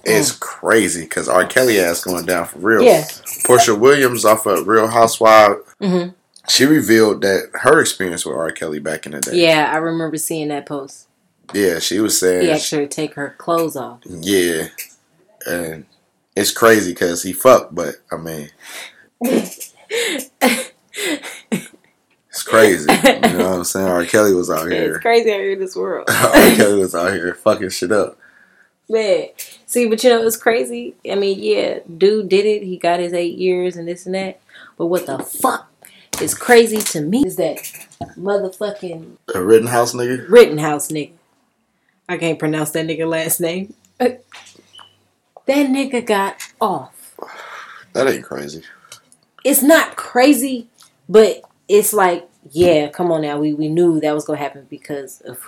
It's 0.04 0.30
crazy 0.30 1.02
because 1.02 1.28
R. 1.28 1.44
Kelly 1.44 1.80
ass 1.80 2.04
going 2.04 2.26
down 2.26 2.46
for 2.46 2.60
real. 2.60 2.82
Yeah. 2.82 3.02
Porsha 3.44 3.76
Williams 3.76 4.24
off 4.24 4.46
of 4.46 4.68
Real 4.68 4.86
Housewife. 4.86 5.56
hmm 5.80 6.10
She 6.49 6.64
revealed 6.64 7.22
that 7.22 7.51
her 7.55 7.80
experience 7.80 8.26
with 8.26 8.36
R. 8.36 8.51
Kelly 8.51 8.80
back 8.80 9.07
in 9.07 9.12
the 9.12 9.20
day. 9.20 9.47
Yeah, 9.47 9.70
I 9.72 9.76
remember 9.76 10.16
seeing 10.16 10.49
that 10.49 10.66
post. 10.66 11.07
Yeah, 11.55 11.78
she 11.78 12.01
was 12.01 12.18
saying. 12.18 12.43
He 12.43 12.51
actually 12.51 12.88
take 12.88 13.14
her 13.14 13.34
clothes 13.38 13.76
off. 13.76 14.01
yeah, 14.05 14.68
and 15.47 15.86
it's 16.34 16.51
crazy 16.51 16.93
because 16.93 17.22
he 17.22 17.32
fucked, 17.32 17.74
but 17.74 17.97
I 18.11 18.16
mean, 18.16 18.51
it's 19.20 19.72
crazy. 22.45 22.93
you 22.93 23.38
know 23.38 23.51
what 23.51 23.59
I'm 23.59 23.64
saying? 23.64 23.88
R. 23.88 24.05
Kelly 24.05 24.34
was 24.34 24.51
out 24.51 24.70
here. 24.70 24.95
It's 24.95 25.03
crazy 25.03 25.30
out 25.30 25.40
here 25.40 25.53
in 25.53 25.61
this 25.61 25.76
world. 25.76 26.09
R. 26.11 26.32
Kelly 26.57 26.80
was 26.80 26.95
out 26.95 27.12
here 27.12 27.34
fucking 27.34 27.70
shit 27.70 27.93
up. 27.93 28.18
Man, 28.88 29.28
see, 29.66 29.88
but 29.88 30.03
you 30.03 30.11
know 30.11 30.26
it's 30.26 30.36
crazy. 30.36 30.95
I 31.11 31.14
mean, 31.14 31.38
yeah, 31.40 31.78
dude 31.97 32.28
did 32.28 32.45
it. 32.47 32.62
He 32.62 32.76
got 32.76 33.01
his 33.01 33.12
eight 33.12 33.38
years 33.38 33.76
and 33.76 33.86
this 33.86 34.07
and 34.07 34.14
that. 34.14 34.40
But 34.76 34.86
what 34.86 35.07
the 35.07 35.18
fuck 35.18 35.71
is 36.20 36.34
crazy 36.34 36.78
to 36.78 37.00
me 37.00 37.24
is 37.26 37.36
that 37.36 37.56
motherfucking 38.18 39.16
A 39.34 39.42
Rittenhouse 39.42 39.94
nigga. 39.94 40.28
Rittenhouse 40.28 40.88
nigga. 40.88 41.12
I 42.08 42.18
can't 42.18 42.38
pronounce 42.38 42.70
that 42.70 42.86
nigga 42.86 43.08
last 43.08 43.40
name. 43.40 43.74
Uh, 43.98 44.10
That 45.46 45.66
nigga 45.66 46.06
got 46.06 46.36
off. 46.60 47.16
That 47.94 48.06
ain't 48.06 48.24
crazy. 48.24 48.62
It's 49.44 49.62
not 49.62 49.96
crazy, 49.96 50.68
but 51.08 51.42
it's 51.68 51.92
like, 51.92 52.28
yeah, 52.50 52.88
come 52.88 53.10
on 53.10 53.22
now. 53.22 53.40
We 53.40 53.52
we 53.52 53.68
knew 53.68 54.00
that 54.00 54.14
was 54.14 54.24
gonna 54.24 54.38
happen 54.38 54.66
because 54.70 55.20
of 55.22 55.40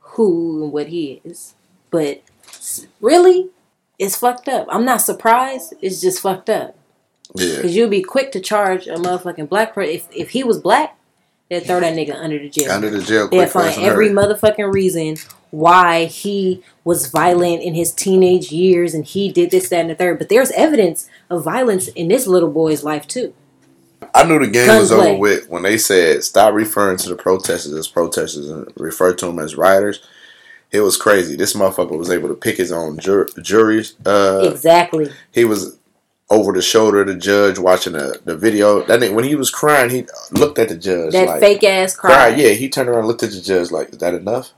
who 0.00 0.64
and 0.64 0.72
what 0.72 0.88
he 0.88 1.20
is. 1.24 1.54
But 1.90 2.22
really, 3.00 3.50
it's 3.98 4.16
fucked 4.16 4.48
up. 4.48 4.66
I'm 4.68 4.84
not 4.84 5.00
surprised. 5.00 5.74
It's 5.80 6.00
just 6.00 6.20
fucked 6.20 6.50
up. 6.50 6.76
Yeah. 7.34 7.56
Because 7.56 7.76
you'd 7.76 7.90
be 7.90 8.02
quick 8.02 8.32
to 8.32 8.40
charge 8.40 8.86
a 8.86 8.94
motherfucking 8.94 9.48
black 9.48 9.74
person. 9.74 9.94
If, 9.94 10.08
if 10.14 10.30
he 10.30 10.44
was 10.44 10.58
black, 10.58 10.98
they'd 11.48 11.60
throw 11.60 11.80
that 11.80 11.94
nigga 11.94 12.14
under 12.14 12.38
the 12.38 12.48
jail. 12.48 12.70
Under 12.70 12.90
the 12.90 13.02
jail 13.02 13.28
They'd 13.28 13.50
find 13.50 13.80
every 13.82 14.08
motherfucking 14.08 14.72
reason 14.72 15.16
why 15.50 16.04
he 16.04 16.62
was 16.84 17.10
violent 17.10 17.62
in 17.62 17.74
his 17.74 17.92
teenage 17.92 18.52
years 18.52 18.94
and 18.94 19.04
he 19.04 19.30
did 19.32 19.50
this, 19.50 19.68
that, 19.68 19.80
and 19.80 19.90
the 19.90 19.94
third. 19.94 20.18
But 20.18 20.28
there's 20.28 20.50
evidence 20.52 21.08
of 21.28 21.44
violence 21.44 21.88
in 21.88 22.08
this 22.08 22.26
little 22.26 22.50
boy's 22.50 22.84
life 22.84 23.06
too. 23.06 23.34
I 24.14 24.24
knew 24.24 24.38
the 24.38 24.48
game 24.48 24.66
Gun 24.66 24.78
was 24.78 24.90
play. 24.90 25.10
over 25.10 25.18
with 25.18 25.48
when 25.48 25.62
they 25.62 25.76
said 25.76 26.24
stop 26.24 26.54
referring 26.54 26.96
to 26.98 27.08
the 27.08 27.16
protesters 27.16 27.74
as 27.74 27.86
protesters 27.86 28.48
and 28.48 28.66
refer 28.76 29.14
to 29.14 29.26
them 29.26 29.38
as 29.38 29.56
rioters. 29.56 30.00
It 30.72 30.80
was 30.80 30.96
crazy. 30.96 31.34
This 31.36 31.54
motherfucker 31.54 31.98
was 31.98 32.10
able 32.10 32.28
to 32.28 32.34
pick 32.34 32.56
his 32.56 32.70
own 32.70 32.98
jur- 32.98 33.28
juries. 33.42 33.96
Uh, 34.06 34.48
exactly. 34.50 35.10
he 35.32 35.44
was 35.44 35.76
over 36.30 36.52
the 36.52 36.62
shoulder 36.62 37.00
of 37.00 37.08
the 37.08 37.14
judge 37.16 37.58
watching 37.58 37.94
the, 37.94 38.20
the 38.24 38.36
video. 38.36 38.82
That 38.84 39.00
nigga, 39.00 39.14
when 39.14 39.24
he 39.24 39.34
was 39.34 39.50
crying, 39.50 39.90
he 39.90 40.06
looked 40.30 40.58
at 40.58 40.68
the 40.68 40.76
judge 40.76 41.12
That 41.12 41.26
like 41.26 41.40
fake 41.40 41.64
ass 41.64 41.96
cry. 41.96 42.10
cry. 42.14 42.28
Yeah, 42.28 42.50
he 42.50 42.68
turned 42.68 42.88
around 42.88 43.00
and 43.00 43.08
looked 43.08 43.22
at 43.22 43.30
the 43.32 43.40
judge 43.40 43.70
like, 43.70 43.90
"Is 43.90 43.98
that 43.98 44.14
enough?" 44.14 44.50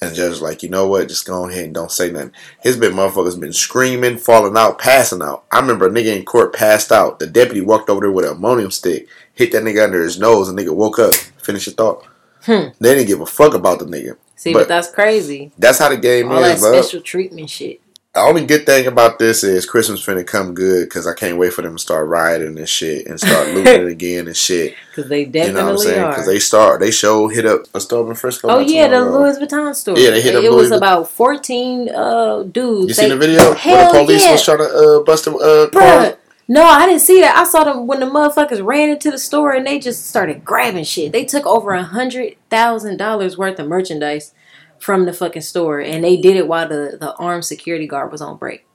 And 0.00 0.10
the 0.10 0.14
judge 0.16 0.30
was 0.30 0.42
like, 0.42 0.62
"You 0.62 0.68
know 0.70 0.88
what? 0.88 1.08
Just 1.08 1.26
go 1.26 1.46
ahead 1.48 1.64
and 1.66 1.74
don't 1.74 1.92
say 1.92 2.10
nothing." 2.10 2.32
His 2.60 2.76
big 2.76 2.92
motherfuckers 2.92 3.38
been 3.38 3.52
screaming, 3.52 4.16
falling 4.16 4.56
out, 4.56 4.78
passing 4.78 5.22
out. 5.22 5.44
I 5.52 5.60
remember 5.60 5.86
a 5.86 5.90
nigga 5.90 6.16
in 6.16 6.24
court 6.24 6.54
passed 6.54 6.90
out. 6.90 7.18
The 7.18 7.26
deputy 7.26 7.60
walked 7.60 7.90
over 7.90 8.00
there 8.00 8.10
with 8.10 8.24
an 8.24 8.32
ammonium 8.32 8.70
stick, 8.70 9.06
hit 9.34 9.52
that 9.52 9.62
nigga 9.62 9.84
under 9.84 10.02
his 10.02 10.18
nose, 10.18 10.48
and 10.48 10.58
nigga 10.58 10.74
woke 10.74 10.98
up. 10.98 11.14
Finish 11.14 11.66
your 11.66 11.74
thought. 11.74 12.04
Hmm. 12.44 12.68
They 12.80 12.94
didn't 12.94 13.06
give 13.06 13.20
a 13.20 13.26
fuck 13.26 13.54
about 13.54 13.78
the 13.80 13.84
nigga. 13.84 14.16
See, 14.34 14.52
but, 14.52 14.60
But- 14.60 14.68
that's 14.68 14.90
crazy. 14.90 15.52
That's 15.58 15.78
how 15.78 15.90
the 15.90 15.96
game 15.98 16.32
All 16.32 16.40
that 16.40 16.56
is, 16.56 16.60
bro. 16.62 16.72
special 16.80 17.00
treatment 17.02 17.48
shit. 17.50 17.80
The 18.14 18.20
only 18.20 18.44
good 18.44 18.66
thing 18.66 18.86
about 18.86 19.18
this 19.18 19.42
is 19.42 19.64
Christmas 19.64 20.04
finna 20.04 20.26
come 20.26 20.52
good 20.52 20.84
because 20.86 21.06
I 21.06 21.14
can't 21.14 21.38
wait 21.38 21.54
for 21.54 21.62
them 21.62 21.76
to 21.76 21.82
start 21.82 22.06
rioting 22.08 22.58
and 22.58 22.68
shit 22.68 23.06
and 23.06 23.18
start 23.18 23.48
looting 23.54 23.86
again 23.88 24.26
and 24.26 24.36
shit. 24.36 24.74
Because 24.94 25.08
they 25.08 25.20
You 25.20 25.26
know 25.28 25.30
what 25.32 25.48
I'm 25.48 25.54
definitely 25.54 25.84
saying? 25.86 26.02
are. 26.04 26.10
Because 26.10 26.26
they 26.26 26.38
start, 26.38 26.80
they 26.80 26.90
show 26.90 27.28
hit 27.28 27.46
up 27.46 27.62
a 27.74 27.80
store 27.80 28.06
in 28.10 28.14
Frisco. 28.14 28.48
Oh 28.50 28.58
yeah, 28.58 28.88
the. 28.88 29.00
Louis 29.00 29.38
Vuitton 29.38 29.74
store. 29.74 29.96
Yeah, 29.98 30.10
they 30.10 30.20
hit 30.20 30.36
up 30.36 30.44
It 30.44 30.50
Louis 30.50 30.60
was 30.60 30.70
Vuitton. 30.72 30.76
about 30.76 31.08
fourteen 31.10 31.88
uh 31.88 32.42
dudes. 32.42 32.80
You 32.80 32.86
They- 32.88 32.92
seen 32.92 33.08
the 33.08 33.16
video 33.16 33.38
where 33.46 33.54
Hell 33.54 33.92
the 33.94 33.98
police 34.00 34.22
yeah. 34.24 34.32
was 34.32 34.44
trying 34.44 34.58
to 34.58 34.64
uh, 34.64 35.02
bust 35.04 35.24
them? 35.24 35.36
uh, 35.36 35.68
car? 35.72 36.18
No, 36.48 36.64
I 36.64 36.84
didn't 36.86 37.00
see 37.00 37.18
that. 37.22 37.34
I 37.34 37.44
saw 37.44 37.64
them 37.64 37.86
when 37.86 38.00
the 38.00 38.06
motherfuckers 38.06 38.62
ran 38.62 38.90
into 38.90 39.10
the 39.10 39.16
store 39.18 39.52
and 39.52 39.66
they 39.66 39.78
just 39.78 40.06
started 40.06 40.44
grabbing 40.44 40.84
shit. 40.84 41.12
They 41.12 41.24
took 41.24 41.46
over 41.46 41.70
a 41.72 41.82
hundred 41.82 42.34
thousand 42.50 42.98
dollars 42.98 43.38
worth 43.38 43.58
of 43.58 43.68
merchandise 43.68 44.34
from 44.82 45.04
the 45.04 45.12
fucking 45.12 45.42
store, 45.42 45.80
and 45.80 46.02
they 46.02 46.16
did 46.16 46.36
it 46.36 46.48
while 46.48 46.68
the 46.68 46.96
the 46.98 47.14
armed 47.16 47.44
security 47.44 47.86
guard 47.86 48.10
was 48.10 48.20
on 48.20 48.36
break. 48.36 48.66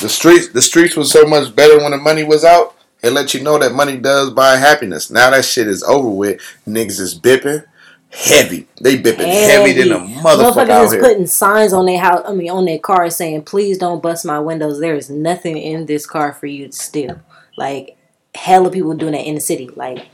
The 0.00 0.08
streets, 0.08 0.48
the 0.48 0.62
streets 0.62 0.96
was 0.96 1.10
so 1.10 1.24
much 1.24 1.54
better 1.54 1.78
when 1.78 1.90
the 1.90 1.98
money 1.98 2.24
was 2.24 2.44
out. 2.44 2.74
It 3.02 3.10
let 3.10 3.34
you 3.34 3.42
know 3.42 3.58
that 3.58 3.72
money 3.72 3.96
does 3.96 4.30
buy 4.30 4.56
happiness. 4.56 5.10
Now 5.10 5.30
that 5.30 5.44
shit 5.44 5.68
is 5.68 5.82
over 5.82 6.08
with. 6.08 6.40
Niggas 6.66 6.98
is 6.98 7.18
bipping 7.18 7.64
heavy. 8.10 8.66
They 8.80 8.96
bipping 8.96 9.26
heavy, 9.26 9.72
than 9.74 9.92
a 9.92 9.98
motherfucker 9.98 10.52
Motherfuckers 10.52 10.70
out 10.70 10.84
is 10.86 10.92
here. 10.92 11.00
putting 11.02 11.26
signs 11.26 11.72
on 11.72 11.86
their 11.86 12.00
house. 12.00 12.22
I 12.26 12.32
mean, 12.32 12.50
on 12.50 12.64
their 12.64 12.78
car 12.78 13.10
saying, 13.10 13.42
"Please 13.42 13.78
don't 13.78 14.02
bust 14.02 14.24
my 14.24 14.38
windows. 14.38 14.80
There 14.80 14.94
is 14.94 15.10
nothing 15.10 15.58
in 15.58 15.86
this 15.86 16.06
car 16.06 16.32
for 16.32 16.46
you 16.46 16.68
to 16.68 16.72
steal." 16.72 17.20
Like 17.56 17.96
hella 18.34 18.70
people 18.70 18.94
doing 18.94 19.12
that 19.12 19.26
in 19.26 19.34
the 19.34 19.40
city. 19.40 19.68
Like, 19.74 20.06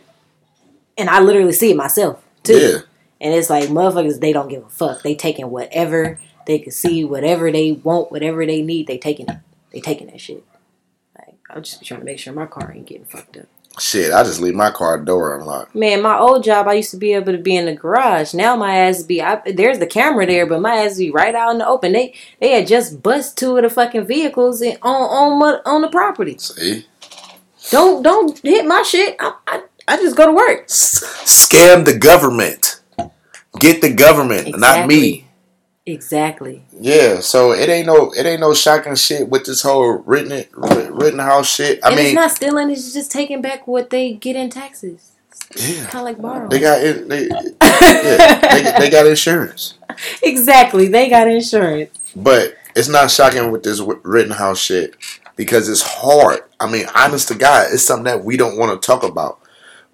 and 0.99 1.09
I 1.09 1.21
literally 1.21 1.53
see 1.53 1.71
it 1.71 1.77
myself 1.77 2.23
too. 2.43 2.59
Yeah. 2.59 2.79
And 3.25 3.33
it's 3.35 3.49
like 3.49 3.71
motherfuckers, 3.71 4.21
they 4.21 4.35
don't 4.35 4.49
give 4.49 4.65
a 4.65 4.69
fuck. 4.69 5.03
They 5.03 5.15
taking 5.15 5.51
whatever 5.51 6.21
they 6.47 6.59
can 6.59 6.73
see, 6.73 7.05
whatever 7.05 7.51
they 7.51 7.73
want, 7.73 8.13
whatever 8.13 8.45
they 8.45 8.61
need. 8.61 8.87
They 8.87 8.99
taking 8.99 9.29
it. 9.29 9.39
They 9.73 9.81
taking 9.81 10.09
that 10.09 10.21
shit. 10.21 10.45
Like 11.19 11.37
I'm 11.51 11.63
just 11.63 11.83
trying 11.83 12.01
to 12.01 12.07
make 12.07 12.19
sure 12.19 12.35
my 12.35 12.45
car 12.47 12.71
ain't 12.73 12.87
getting 12.87 13.07
fucked 13.07 13.39
up. 13.39 13.47
Shit, 13.81 14.13
I 14.13 14.23
just 14.23 14.41
leave 14.41 14.55
my 14.55 14.71
car 14.71 14.99
door 15.01 15.37
unlocked. 15.37 15.75
Man, 15.75 16.01
my 16.03 16.17
old 16.17 16.45
job, 16.45 16.69
I 16.69 16.75
used 16.75 16.93
to 16.93 16.97
be 16.97 17.13
able 17.15 17.33
to 17.33 17.39
be 17.39 17.57
in 17.57 17.67
the 17.67 17.75
garage. 17.75 18.33
Now 18.35 18.55
my 18.55 18.77
ass 18.77 19.03
be, 19.03 19.21
I, 19.21 19.41
there's 19.53 19.81
the 19.81 19.87
camera 19.87 20.27
there, 20.27 20.47
but 20.47 20.61
my 20.61 20.77
ass 20.77 20.99
be 20.99 21.11
right 21.11 21.35
out 21.35 21.51
in 21.51 21.59
the 21.59 21.67
open. 21.67 21.93
They 21.93 22.15
they 22.41 22.51
had 22.51 22.69
just 22.69 23.03
bust 23.03 23.37
two 23.37 23.57
of 23.57 23.63
the 23.65 23.71
fucking 23.71 24.07
vehicles 24.07 24.63
on 24.63 24.77
on 24.83 25.61
on 25.65 25.81
the 25.81 25.89
property. 25.89 26.37
See, 26.39 26.87
Don't 27.71 28.03
don't 28.03 28.39
hit 28.41 28.67
my 28.67 28.83
shit. 28.83 29.17
I 29.19 29.33
I, 29.47 29.63
I 29.89 29.97
just 29.97 30.15
go 30.17 30.27
to 30.27 30.33
work. 30.33 30.65
S- 30.65 31.03
scam 31.25 31.85
the 31.85 31.99
government. 31.99 32.74
Get 33.59 33.81
the 33.83 33.93
government, 33.93 34.59
not 34.59 34.87
me. 34.89 35.27
Exactly. 35.87 36.63
Yeah, 36.81 37.21
so 37.21 37.53
it 37.53 37.69
ain't 37.69 37.87
no 37.87 38.11
it 38.17 38.25
ain't 38.25 38.41
no 38.41 38.55
shocking 38.55 38.95
shit 38.95 39.29
with 39.29 39.45
this 39.45 39.61
whole 39.63 39.99
written 40.07 40.45
Rittenhouse 40.57 41.47
shit. 41.55 41.79
I 41.85 41.89
and 41.89 41.97
mean, 41.97 42.07
it's 42.07 42.15
not 42.15 42.31
stealing. 42.31 42.71
It's 42.71 42.93
just 42.95 43.11
taking 43.13 43.43
back 43.43 43.67
what 43.67 43.91
they 43.91 44.15
get 44.15 44.35
in 44.35 44.49
taxes. 44.49 45.13
yeah, 45.57 45.85
Kind 45.87 45.97
of 45.97 46.03
like 46.05 46.21
borrowing. 46.23 46.49
they 46.49 46.59
got. 46.59 46.81
They, 46.81 47.29
yeah, 47.63 48.39
they, 48.79 48.79
they 48.87 48.91
got 48.91 49.07
insurance, 49.07 49.75
exactly. 50.23 50.89
They 50.89 51.11
got 51.11 51.29
insurance. 51.29 51.91
but 52.17 52.55
it's 52.75 52.89
not 52.89 53.11
shocking 53.11 53.51
with 53.51 53.63
this 53.63 53.81
Rittenhouse 53.81 54.59
shit 54.59 54.97
because 55.37 55.69
it's 55.69 55.83
hard. 55.83 56.41
I 56.61 56.71
mean, 56.71 56.87
honest 56.95 57.29
to 57.29 57.35
God, 57.35 57.69
it's 57.73 57.83
something 57.83 58.05
that 58.05 58.25
we 58.25 58.39
don't 58.39 58.57
want 58.59 58.81
to 58.81 58.85
talk 58.85 59.03
about, 59.03 59.39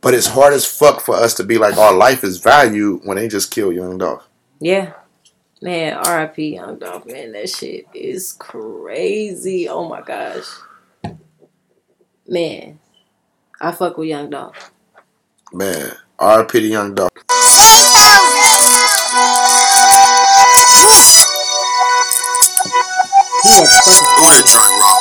but 0.01 0.15
it's 0.15 0.27
hard 0.27 0.53
as 0.55 0.65
fuck 0.67 1.01
for 1.01 1.15
us 1.15 1.35
to 1.35 1.45
be 1.45 1.59
like 1.59 1.77
our 1.77 1.93
life 1.95 2.25
is 2.25 2.39
valued 2.39 3.01
when 3.05 3.17
they 3.17 3.29
just 3.29 3.51
kill 3.51 3.73
Young 3.73 3.99
Dolph. 3.99 4.27
Yeah. 4.61 4.93
Man, 5.63 5.95
R.I.P. 5.95 6.55
Young 6.55 6.79
Dolph, 6.79 7.05
man, 7.07 7.33
that 7.33 7.51
shit 7.51 7.87
is 7.93 8.33
crazy. 8.33 9.69
Oh 9.69 9.87
my 9.89 10.01
gosh. 10.01 10.47
Man, 12.27 12.79
I 13.61 13.73
fuck 13.73 13.99
with 13.99 14.09
Young 14.09 14.31
Dolph. 14.31 14.71
Man, 15.53 15.93
R.P. 16.19 16.61
to 16.61 16.67
Young 16.67 16.95
Dolph. 16.95 17.11
He 23.43 23.49
was 23.59 23.73
fucking 23.81 24.05
Oh, 24.21 24.29
that 24.37 24.45
joint 24.45 24.75
raw. 24.77 25.01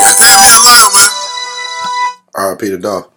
yeah, 0.00 0.14
family 0.16 0.56
alive, 0.56 0.92
man. 0.96 1.10
R.P. 2.56 2.70
to 2.70 2.78
Dolph. 2.78 3.08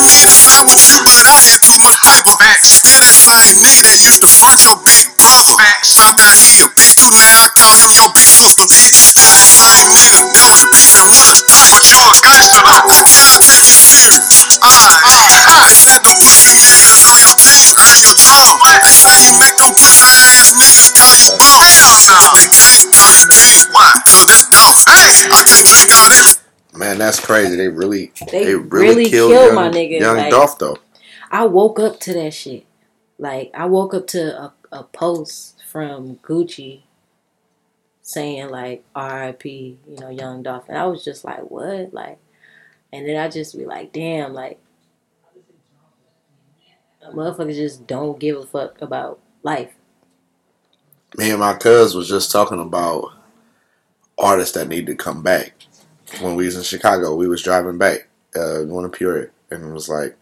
Give 0.00 0.08
me 0.08 0.24
the 0.24 0.32
side 0.32 0.64
with 0.64 0.80
you, 0.88 1.04
but 1.04 1.20
I 1.28 1.36
had 1.44 1.60
too 1.60 1.76
much 1.76 2.00
paper. 2.00 2.34
Still 2.64 2.96
that 2.96 3.12
same 3.12 3.60
nigga 3.60 3.82
that 3.84 4.00
used 4.00 4.20
to 4.24 4.28
front 4.32 4.64
your 4.64 4.76
big 4.80 5.12
brother. 5.20 5.60
Found 5.92 6.18
out 6.24 6.32
he 6.40 6.56
a 6.64 6.68
piece 6.72 6.96
too, 6.96 7.12
now 7.20 7.44
I 7.44 7.48
tell 7.52 7.76
him 7.84 7.92
your 7.92 8.08
big 8.16 8.30
sister 8.32 8.64
That 8.64 9.12
Same 9.92 10.32
nigga, 10.32 10.56
gotcha, 10.56 10.72
bitch, 10.72 10.96
and 10.96 11.12
running 11.20 11.44
things. 11.52 11.84
You 11.92 12.08
a 12.08 12.14
gangster, 12.24 12.62
huh? 12.64 12.86
Man, 26.76 26.98
that's 26.98 27.20
crazy. 27.20 27.56
They 27.56 27.68
really, 27.68 28.12
They 28.30 28.44
they, 28.44 28.54
really 28.54 28.68
really, 28.88 29.10
killed, 29.10 29.32
killed 29.32 29.46
young, 29.46 29.54
my 29.54 29.68
nigga, 29.70 30.00
young 30.00 30.16
like- 30.16 30.30
Dolph 30.30 30.58
though. 30.58 30.78
I 31.30 31.46
woke 31.46 31.80
up 31.80 31.98
to 32.00 32.12
that 32.14 32.34
shit. 32.34 32.66
Like 33.18 33.50
I 33.54 33.66
woke 33.66 33.94
up 33.94 34.06
to 34.08 34.38
a, 34.38 34.52
a 34.72 34.84
post 34.84 35.62
from 35.70 36.16
Gucci 36.16 36.82
saying 38.02 38.50
like 38.50 38.84
R.I.P. 38.94 39.78
You 39.88 39.96
know, 39.98 40.10
Young 40.10 40.42
Dolph, 40.42 40.68
and 40.68 40.78
I 40.78 40.86
was 40.86 41.04
just 41.04 41.24
like, 41.24 41.50
what? 41.50 41.92
Like, 41.92 42.18
and 42.92 43.06
then 43.06 43.16
I 43.16 43.28
just 43.28 43.56
be 43.56 43.64
like, 43.64 43.92
damn, 43.92 44.32
like, 44.32 44.58
motherfuckers 47.12 47.54
just 47.54 47.86
don't 47.86 48.18
give 48.18 48.36
a 48.36 48.46
fuck 48.46 48.80
about 48.80 49.20
life. 49.42 49.74
Me 51.16 51.30
and 51.30 51.40
my 51.40 51.54
cuz 51.54 51.94
was 51.94 52.08
just 52.08 52.32
talking 52.32 52.60
about 52.60 53.12
artists 54.18 54.54
that 54.54 54.68
need 54.68 54.86
to 54.86 54.94
come 54.94 55.22
back. 55.22 55.54
When 56.20 56.34
we 56.36 56.46
was 56.46 56.56
in 56.56 56.62
Chicago, 56.62 57.14
we 57.14 57.28
was 57.28 57.42
driving 57.42 57.78
back, 57.78 58.08
uh, 58.34 58.62
going 58.62 58.90
to 58.90 58.96
Peoria, 58.96 59.28
and 59.50 59.64
it 59.64 59.72
was 59.72 59.88
like, 59.88 60.16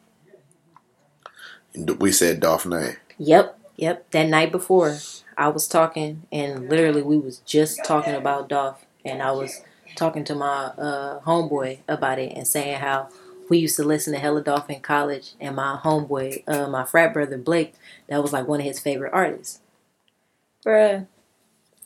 we 1.99 2.12
said 2.12 2.41
Dolph 2.41 2.67
name. 2.67 2.97
Yep, 3.19 3.59
yep. 3.77 4.11
That 4.12 4.29
night 4.29 4.53
before, 4.53 4.97
I 5.37 5.49
was 5.49 5.67
talking, 5.69 6.23
and 6.33 6.69
literally 6.69 7.03
we 7.03 7.19
was 7.19 7.39
just 7.41 7.85
talking 7.85 8.15
about 8.15 8.49
Dolph, 8.49 8.85
and 9.05 9.23
I 9.23 9.33
was 9.33 9.62
talking 9.97 10.25
to 10.25 10.35
my 10.35 10.67
uh, 10.79 11.21
homeboy 11.21 11.79
about 11.89 12.19
it 12.19 12.33
and 12.37 12.47
saying 12.47 12.81
how 12.81 13.09
we 13.49 13.59
used 13.59 13.77
to 13.77 13.85
listen 13.85 14.13
to 14.15 14.19
Hella 14.19 14.43
Dolph 14.43 14.71
in 14.71 14.81
college, 14.81 15.35
and 15.41 15.55
my 15.57 15.79
homeboy, 15.83 16.45
uh, 16.49 16.69
my 16.69 16.85
frat 16.85 17.13
brother 17.13 17.37
Blake, 17.37 17.75
that 18.09 18.23
was 18.23 18.33
like 18.33 18.49
one 18.49 18.61
of 18.61 18.67
his 18.67 18.81
favorite 18.81 19.13
artists. 19.13 19.61
Bruh, 20.65 21.07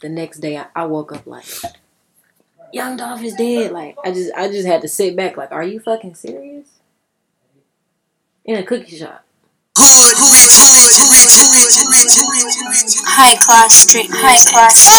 the 0.01 0.09
next 0.09 0.39
day 0.39 0.57
I, 0.57 0.67
I 0.75 0.87
woke 0.87 1.13
up 1.13 1.27
like, 1.27 1.45
Young 2.73 2.97
Dolph 2.97 3.23
is 3.23 3.35
dead. 3.35 3.73
Like 3.73 3.97
I 4.05 4.13
just, 4.13 4.33
I 4.35 4.49
just 4.49 4.67
had 4.69 4.83
to 4.83 4.89
sit 4.89 5.17
back. 5.17 5.37
Like, 5.37 5.51
are 5.53 5.65
you 5.65 5.81
fucking 5.81 6.15
serious? 6.15 6.69
In 8.45 8.57
a 8.57 8.63
cookie 8.63 8.97
shop. 8.97 9.25
High 13.11 13.37
class 13.37 13.75
street, 13.75 14.11
high 14.11 14.39
class 14.51 14.99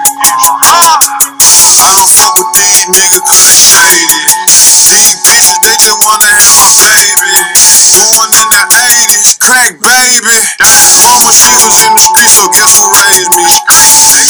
niggas 2.39 3.23
cause 3.25 3.43
they 3.43 3.59
shady. 3.59 4.23
These 5.01 5.19
bitches, 5.25 5.59
they 5.63 5.75
just 5.81 5.99
wanna 5.99 6.25
have 6.25 6.55
a 6.55 6.69
baby. 6.79 7.35
Born 8.01 8.31
in 8.33 8.47
the 8.49 8.63
80s, 9.11 9.35
crack 9.39 9.75
baby. 9.79 10.37
Mama, 11.01 11.31
she 11.33 11.53
was 11.59 11.75
in 11.83 11.91
the 11.91 12.03
streets, 12.03 12.33
so 12.39 12.47
guess 12.49 12.77
who 12.79 12.87
raised 12.87 13.31
me? 13.35 13.51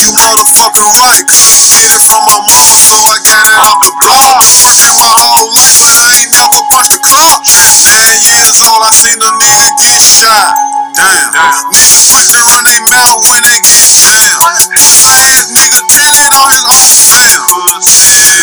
You 0.02 0.12
motherfucking 0.18 0.92
right, 0.98 1.26
get 1.28 1.90
it 1.94 2.02
from 2.08 2.26
my 2.26 2.40
mama, 2.42 2.80
so 2.80 2.98
I 2.98 3.18
got 3.28 3.46
it 3.48 3.60
off 3.62 3.80
the 3.86 3.94
block. 4.02 4.42
Working 4.66 4.98
my 5.04 5.18
whole 5.22 5.52
life, 5.52 5.78
but 5.86 5.94
I 6.00 6.12
ain't 6.26 6.34
never 6.34 6.62
punched 6.72 6.92
the 6.96 7.00
clock. 7.06 7.44
Nine 7.92 8.22
years 8.24 8.58
old, 8.66 8.82
I 8.82 8.92
seen 8.92 9.20
a 9.20 9.30
nigga 9.30 9.70
get 9.78 10.00
shot. 10.02 10.56
Damn, 10.96 11.32
niggas 11.72 12.36
to 12.36 12.40
run 12.52 12.64
their 12.68 12.84
mouth 12.92 13.24
when 13.32 13.42
they 13.48 13.60
get 13.64 13.80
jammed. 13.88 14.44
I 14.44 14.60
ass 15.32 15.48
nigga 15.50 15.82
on 15.88 16.21
The 16.32 16.38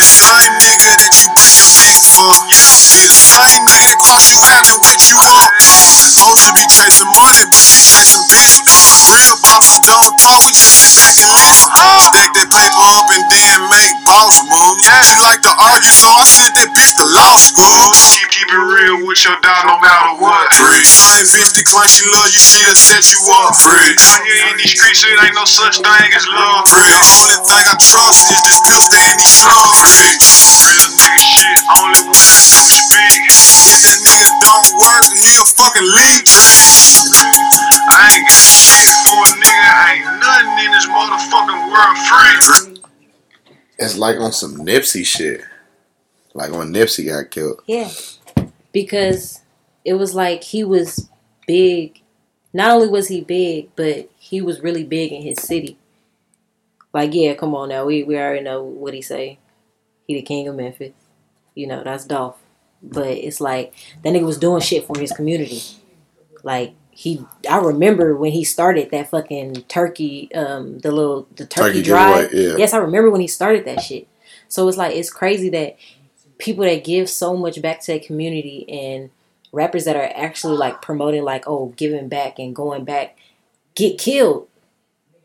same 0.07 0.53
nigga 0.63 0.95
that 0.95 1.13
you 1.19 1.27
break 1.35 1.55
your 1.59 1.75
neck 1.83 1.99
for. 2.15 2.31
He 2.47 3.03
the 3.03 3.15
same 3.15 3.63
nigga 3.67 3.85
that 3.91 3.99
cross 3.99 4.31
you 4.31 4.39
out 4.39 4.63
and 4.67 4.79
rich 4.87 5.11
you 5.11 5.19
up. 5.19 5.51
Supposed 5.59 6.45
to 6.47 6.53
be 6.55 6.65
chasing 6.67 7.09
money, 7.11 7.43
but 7.49 7.63
you 7.71 7.79
chasing 7.79 8.23
bitches. 8.27 8.67
Real 9.09 9.37
bosses 9.43 9.79
don't 9.87 10.15
talk, 10.19 10.43
we 10.45 10.51
chasing 10.55 10.93
packing 10.99 11.31
lists. 11.31 11.69
Stack 12.11 12.31
that 12.35 12.49
paper 12.51 12.83
up 12.95 13.07
and 13.11 13.23
then 13.31 13.57
make 13.71 13.95
boss 14.05 14.41
moves. 14.43 14.83
She 15.05 15.15
like 15.23 15.41
to 15.47 15.53
argue, 15.55 15.93
so 15.93 16.07
I 16.11 16.23
sent 16.27 16.53
that 16.59 16.69
bitch 16.75 16.95
to 16.99 17.05
law 17.07 17.35
school. 17.39 17.91
Keep, 18.19 18.29
keep 18.29 18.49
it 18.51 18.63
real 18.63 19.07
with 19.07 19.21
your 19.23 19.37
dog 19.39 19.63
no 19.67 19.75
matter 19.79 20.11
what. 20.19 20.51
Free. 20.53 20.83
Same 20.83 21.27
bitch 21.33 21.55
that 21.55 21.65
claim 21.65 21.89
she 21.89 22.03
love 22.13 22.29
you, 22.29 22.41
she'll 22.41 22.75
set 22.75 23.07
you 23.09 23.21
up. 23.43 23.55
Free. 23.55 23.95
Out 23.95 24.21
here 24.23 24.45
in 24.51 24.55
these 24.59 24.75
streets, 24.75 25.01
it 25.07 25.15
ain't 25.23 25.35
no 25.35 25.45
such 25.47 25.79
thing 25.79 26.09
as 26.13 26.25
love. 26.29 26.67
Free. 26.67 26.93
Only 27.23 27.39
thing 27.47 27.63
I 27.65 27.75
trust 27.79 28.29
is 28.29 28.41
this 28.43 28.59
pistol 28.61 28.99
and 29.09 29.15
these 29.17 29.33
slugs. 29.33 29.88
Free. 29.89 30.21
Real 30.69 30.85
nigga 31.01 31.17
shit, 31.17 31.59
only 31.81 32.01
when 32.05 32.21
I 32.21 32.37
do 32.45 32.61
speak. 32.61 33.25
If 33.65 33.81
that 33.81 33.97
nigga 34.05 34.29
don't 34.37 34.69
work, 34.77 35.01
he 35.17 35.33
a 35.33 35.45
fucking 35.57 35.81
leech. 35.81 36.29
I 37.89 38.13
ain't 38.13 38.27
got 38.27 38.45
shit 38.53 38.93
for 39.09 39.17
a 39.17 39.33
nigga. 39.41 39.69
Ain't 39.89 40.05
nothing 40.21 40.65
in 40.65 40.71
this 40.77 40.85
motherfucking 40.85 41.61
world 41.73 41.97
free. 42.05 42.79
It's 43.79 43.97
like 43.97 44.19
on 44.19 44.31
some 44.31 44.57
Nipsey 44.57 45.05
shit. 45.05 45.41
Like 46.33 46.51
when 46.51 46.71
Nipsey 46.71 47.07
got 47.07 47.31
killed. 47.31 47.61
Yeah. 47.65 47.89
Because 48.71 49.41
it 49.83 49.93
was 49.95 50.13
like 50.13 50.43
he 50.43 50.63
was 50.63 51.09
big. 51.47 52.01
Not 52.53 52.71
only 52.71 52.89
was 52.89 53.07
he 53.07 53.21
big, 53.21 53.69
but 53.75 54.09
he 54.17 54.41
was 54.41 54.61
really 54.61 54.83
big 54.83 55.11
in 55.11 55.23
his 55.23 55.41
city. 55.41 55.77
Like, 56.93 57.13
yeah, 57.13 57.33
come 57.35 57.55
on 57.55 57.69
now. 57.69 57.85
We 57.85 58.03
we 58.03 58.17
already 58.17 58.43
know 58.43 58.63
what 58.63 58.93
he 58.93 59.01
say. 59.01 59.39
He 60.09 60.15
the 60.15 60.23
king 60.23 60.47
of 60.47 60.55
Memphis. 60.55 60.93
You 61.53 61.67
know, 61.67 61.83
that's 61.83 62.03
Dolph. 62.03 62.41
But 62.81 63.09
it's 63.09 63.39
like 63.39 63.75
that 64.03 64.11
nigga 64.11 64.25
was 64.25 64.39
doing 64.39 64.59
shit 64.59 64.87
for 64.87 64.97
his 64.97 65.11
community. 65.11 65.61
Like 66.41 66.73
he 66.89 67.23
I 67.47 67.59
remember 67.59 68.15
when 68.15 68.31
he 68.31 68.43
started 68.43 68.89
that 68.89 69.11
fucking 69.11 69.65
turkey 69.67 70.33
um 70.33 70.79
the 70.79 70.91
little 70.91 71.27
the 71.35 71.45
turkey, 71.45 71.73
Turkey 71.73 71.83
drive. 71.83 72.33
yeah. 72.33 72.55
Yes, 72.57 72.73
I 72.73 72.77
remember 72.77 73.11
when 73.11 73.21
he 73.21 73.27
started 73.27 73.65
that 73.65 73.81
shit. 73.81 74.07
So 74.47 74.67
it's 74.67 74.79
like 74.79 74.95
it's 74.95 75.11
crazy 75.11 75.49
that 75.49 75.77
people 76.39 76.65
that 76.65 76.83
give 76.83 77.07
so 77.07 77.37
much 77.37 77.61
back 77.61 77.79
to 77.81 77.93
the 77.93 77.99
community 77.99 78.67
and 78.67 79.11
rappers 79.51 79.85
that 79.85 79.95
are 79.95 80.11
actually 80.15 80.57
like 80.57 80.81
promoting 80.81 81.23
like 81.23 81.43
oh 81.45 81.71
giving 81.77 82.07
back 82.07 82.39
and 82.39 82.55
going 82.55 82.83
back 82.83 83.15
get 83.75 83.99
killed 83.99 84.47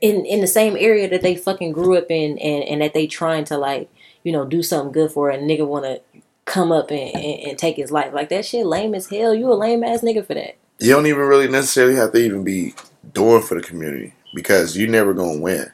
in 0.03 0.27
in 0.27 0.43
the 0.43 0.47
same 0.47 0.77
area 0.79 1.09
that 1.09 1.23
they 1.23 1.35
fucking 1.35 1.73
grew 1.73 1.97
up 1.97 2.11
in 2.11 2.37
and 2.39 2.65
and 2.65 2.83
that 2.83 2.93
they 2.93 3.07
trying 3.07 3.47
to 3.47 3.57
like 3.57 3.89
you 4.25 4.33
know 4.33 4.45
do 4.45 4.63
something 4.63 4.91
good 4.93 5.13
for 5.13 5.31
a 5.31 5.39
nigga 5.39 5.67
want 5.67 5.85
to 5.85 6.01
come 6.45 6.73
up 6.73 6.91
and, 6.91 7.15
and, 7.15 7.41
and 7.49 7.59
take 7.59 7.77
his 7.77 7.91
life 7.93 8.13
like 8.13 8.29
that 8.29 8.45
shit 8.45 8.67
lame 8.67 8.95
as 8.95 9.09
hell 9.09 9.33
you 9.35 9.51
a 9.51 9.55
lame 9.55 9.85
ass 9.85 10.01
nigga 10.03 10.27
for 10.27 10.35
that 10.35 10.57
You 10.81 10.91
don't 10.93 11.07
even 11.07 11.23
really 11.23 11.49
necessarily 11.49 11.95
have 11.95 12.13
to 12.13 12.19
even 12.19 12.43
be 12.43 12.75
doing 13.13 13.43
for 13.43 13.55
the 13.55 13.63
community 13.67 14.15
because 14.35 14.77
you 14.77 14.89
never 14.89 15.15
gonna 15.15 15.39
win. 15.39 15.71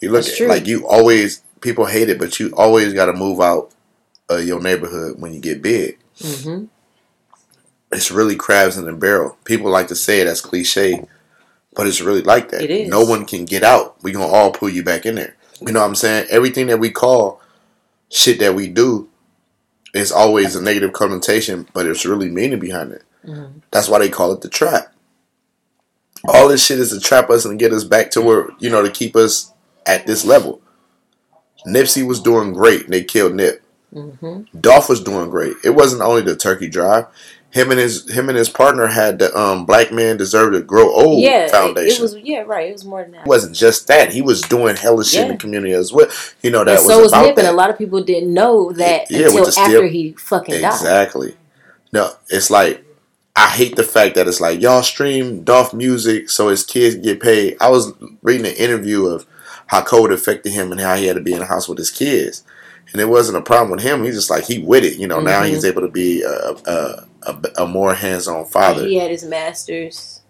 You 0.00 0.12
look 0.12 0.26
at 0.26 0.48
like 0.48 0.66
you 0.66 0.86
always 0.86 1.42
people 1.60 1.86
hate 1.86 2.08
it, 2.08 2.18
but 2.18 2.38
you 2.38 2.52
always 2.56 2.92
got 2.92 3.06
to 3.06 3.12
move 3.12 3.40
out 3.40 3.72
of 4.28 4.44
your 4.44 4.60
neighborhood 4.60 5.20
when 5.20 5.32
you 5.32 5.40
get 5.40 5.62
big. 5.62 5.98
hmm 6.22 6.66
It's 7.90 8.10
really 8.10 8.36
crabs 8.36 8.76
in 8.76 8.88
a 8.88 8.92
barrel. 8.94 9.36
People 9.44 9.70
like 9.70 9.88
to 9.88 9.96
say 9.96 10.20
it 10.20 10.26
as 10.26 10.40
cliche, 10.40 11.04
but 11.74 11.86
it's 11.86 12.00
really 12.00 12.22
like 12.22 12.50
that. 12.50 12.62
It 12.62 12.70
is. 12.70 12.88
No 12.88 13.04
one 13.04 13.24
can 13.24 13.44
get 13.44 13.62
out. 13.62 13.96
We 14.02 14.12
gonna 14.12 14.26
all 14.26 14.52
pull 14.52 14.68
you 14.68 14.82
back 14.84 15.06
in 15.06 15.14
there. 15.16 15.34
You 15.60 15.72
know 15.72 15.80
what 15.80 15.86
I'm 15.86 15.94
saying? 15.94 16.26
Everything 16.30 16.66
that 16.66 16.78
we 16.78 16.90
call 16.90 17.40
shit 18.16 18.38
that 18.40 18.54
we 18.54 18.68
do 18.68 19.08
is 19.94 20.10
always 20.12 20.56
a 20.56 20.62
negative 20.62 20.92
connotation, 20.92 21.66
but 21.72 21.86
it's 21.86 22.04
really 22.06 22.28
meaning 22.28 22.58
behind 22.58 22.92
it. 22.92 23.02
Mhm. 23.26 23.62
That's 23.70 23.88
why 23.88 23.98
they 23.98 24.08
call 24.08 24.32
it 24.32 24.40
the 24.40 24.48
trap. 24.48 24.92
All 26.28 26.48
this 26.48 26.64
shit 26.64 26.78
is 26.80 26.90
to 26.90 27.00
trap 27.00 27.30
us 27.30 27.44
and 27.44 27.58
get 27.58 27.72
us 27.72 27.84
back 27.84 28.10
to 28.12 28.20
where 28.22 28.48
you 28.58 28.70
know 28.70 28.82
to 28.82 28.90
keep 28.90 29.14
us 29.16 29.52
at 29.84 30.06
this 30.06 30.24
level. 30.24 30.60
Nipsey 31.66 32.06
was 32.06 32.20
doing 32.20 32.52
great. 32.52 32.88
They 32.88 33.02
killed 33.04 33.34
Nip. 33.34 33.62
hmm 33.92 34.42
Dolph 34.60 34.88
was 34.88 35.00
doing 35.00 35.30
great. 35.30 35.54
It 35.64 35.70
wasn't 35.70 36.02
only 36.02 36.22
the 36.22 36.36
turkey 36.36 36.68
drive. 36.68 37.06
Him 37.52 37.70
and 37.70 37.80
his 37.80 38.10
him 38.10 38.28
and 38.28 38.36
his 38.36 38.50
partner 38.50 38.86
had 38.86 39.18
the 39.18 39.34
um, 39.38 39.64
Black 39.64 39.90
Man 39.90 40.16
Deserve 40.18 40.52
to 40.52 40.60
Grow 40.60 40.90
Old 40.92 41.22
yeah 41.22 41.44
it, 41.46 41.50
foundation. 41.50 41.96
it 41.96 42.02
was 42.02 42.16
yeah 42.18 42.40
right 42.40 42.68
it 42.68 42.72
was 42.72 42.84
more 42.84 43.02
than 43.02 43.12
that 43.12 43.22
It 43.22 43.26
wasn't 43.28 43.56
just 43.56 43.86
that. 43.88 44.12
He 44.12 44.20
was 44.20 44.42
doing 44.42 44.76
hella 44.76 45.04
shit 45.04 45.22
in 45.22 45.28
the 45.28 45.36
community 45.38 45.72
as 45.72 45.92
well. 45.92 46.08
You 46.42 46.50
know 46.50 46.64
that 46.64 46.78
and 46.78 46.86
was 46.86 46.94
so 46.94 47.02
was 47.02 47.12
Nip, 47.12 47.38
and 47.38 47.46
a 47.46 47.52
lot 47.52 47.70
of 47.70 47.78
people 47.78 48.02
didn't 48.02 48.34
know 48.34 48.72
that 48.72 49.10
Yeah, 49.10 49.26
until 49.26 49.40
after 49.46 49.52
steel- 49.52 49.82
he 49.88 50.12
fucking 50.18 50.60
died. 50.60 50.72
Exactly. 50.72 51.36
No, 51.92 52.10
it's 52.28 52.50
like 52.50 52.84
I 53.36 53.48
hate 53.48 53.76
the 53.76 53.84
fact 53.84 54.16
that 54.16 54.26
it's 54.28 54.40
like 54.40 54.60
y'all 54.60 54.82
stream 54.82 55.42
Dolph 55.42 55.72
music 55.72 56.28
so 56.30 56.48
his 56.48 56.64
kids 56.64 56.96
get 56.96 57.20
paid. 57.20 57.56
I 57.60 57.70
was 57.70 57.92
reading 58.22 58.46
an 58.46 58.54
interview 58.56 59.06
of 59.06 59.24
how 59.66 59.82
COVID 59.82 60.12
affected 60.12 60.52
him 60.52 60.72
and 60.72 60.80
how 60.80 60.94
he 60.96 61.06
had 61.06 61.16
to 61.16 61.22
be 61.22 61.32
in 61.32 61.38
the 61.40 61.46
house 61.46 61.68
with 61.68 61.78
his 61.78 61.90
kids, 61.90 62.44
and 62.92 63.00
it 63.00 63.08
wasn't 63.08 63.38
a 63.38 63.42
problem 63.42 63.70
with 63.70 63.82
him. 63.82 64.04
He's 64.04 64.14
just 64.16 64.30
like 64.30 64.44
he 64.44 64.58
with 64.58 64.84
it, 64.84 64.98
you 64.98 65.06
know. 65.06 65.20
Now 65.20 65.42
Mhm. 65.42 65.48
he's 65.48 65.64
able 65.64 65.82
to 65.82 65.88
be 65.88 66.22
a 66.22 66.54
a, 66.66 67.04
a, 67.26 67.62
a 67.64 67.66
more 67.66 67.94
hands 67.94 68.28
on 68.28 68.46
father. 68.46 68.86
He 68.86 68.96
had 68.96 69.10
his 69.10 69.24
masters 69.24 70.22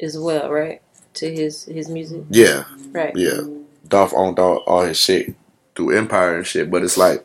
as 0.00 0.18
well, 0.18 0.50
right? 0.50 0.82
To 1.14 1.30
his 1.32 1.64
his 1.64 1.88
music, 1.88 2.24
Yeah, 2.30 2.64
right? 2.92 3.16
yeah. 3.16 3.40
Dolph 3.88 4.14
owned 4.14 4.38
all, 4.38 4.58
all 4.66 4.82
his 4.82 4.98
shit 5.00 5.34
through 5.76 5.96
Empire 5.96 6.36
and 6.38 6.46
shit, 6.46 6.70
but 6.70 6.82
it's 6.84 6.98
like 6.98 7.24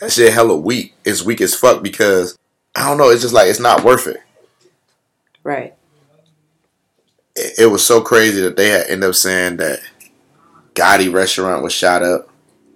that 0.00 0.12
shit 0.12 0.32
hella 0.32 0.56
weak. 0.56 0.94
It's 1.04 1.24
weak 1.24 1.40
as 1.40 1.54
fuck 1.54 1.82
because 1.82 2.38
I 2.74 2.88
don't 2.88 2.98
know. 2.98 3.10
It's 3.10 3.22
just 3.22 3.34
like 3.34 3.48
it's 3.48 3.60
not 3.60 3.84
worth 3.84 4.06
it. 4.06 4.18
Right. 5.44 5.74
it, 7.36 7.54
it 7.60 7.66
was 7.66 7.86
so 7.86 8.00
crazy 8.02 8.40
that 8.42 8.56
they 8.56 8.68
had 8.70 8.86
ended 8.88 9.08
up 9.10 9.14
saying 9.16 9.58
that 9.58 9.80
Gotti 10.74 11.12
restaurant 11.12 11.62
was 11.62 11.72
shot 11.72 12.02
up 12.02 12.28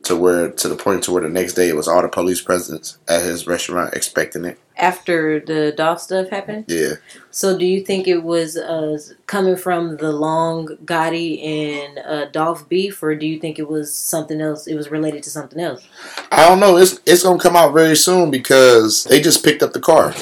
to 0.05 0.16
where 0.16 0.51
to 0.51 0.68
the 0.68 0.76
point 0.76 1.05
to 1.05 1.12
where 1.12 1.22
the 1.22 1.29
next 1.29 1.55
day 1.55 1.68
it 1.68 1.76
was 1.76 1.89
all 1.89 2.03
the 2.03 2.09
police 2.09 2.41
presence 2.41 2.99
at 3.09 3.22
his 3.22 3.47
restaurant 3.47 3.95
expecting 3.95 4.45
it. 4.45 4.59
After 4.79 5.41
the 5.41 5.72
Dolph 5.76 6.01
stuff 6.01 6.29
happened, 6.29 6.66
Yeah, 6.68 6.95
so 7.31 7.59
do 7.59 7.66
you 7.66 7.85
think 7.85 8.07
it 8.07 8.22
was 8.22 8.57
uh, 8.57 8.97
coming 9.26 9.57
from 9.57 9.97
the 9.97 10.12
Long 10.12 10.68
Gotti 10.85 11.45
and 11.45 11.99
uh, 11.99 12.26
Dolph 12.26 12.68
beef, 12.68 13.03
or 13.03 13.16
do 13.16 13.26
you 13.26 13.41
think 13.41 13.59
it 13.59 13.68
was 13.68 13.93
something 13.93 14.41
else? 14.41 14.68
It 14.68 14.76
was 14.76 14.91
related 14.91 15.24
to 15.24 15.31
something 15.31 15.61
else. 15.61 15.87
I 16.31 16.49
don't 16.49 16.61
know. 16.61 16.76
It's 16.76 17.01
it's 17.07 17.24
gonna 17.24 17.41
come 17.41 17.57
out 17.57 17.74
very 17.74 17.97
soon 17.97 18.31
because 18.31 19.05
they 19.05 19.20
just 19.20 19.45
picked 19.45 19.62
up 19.62 19.72
the 19.72 19.81
car. 19.81 20.14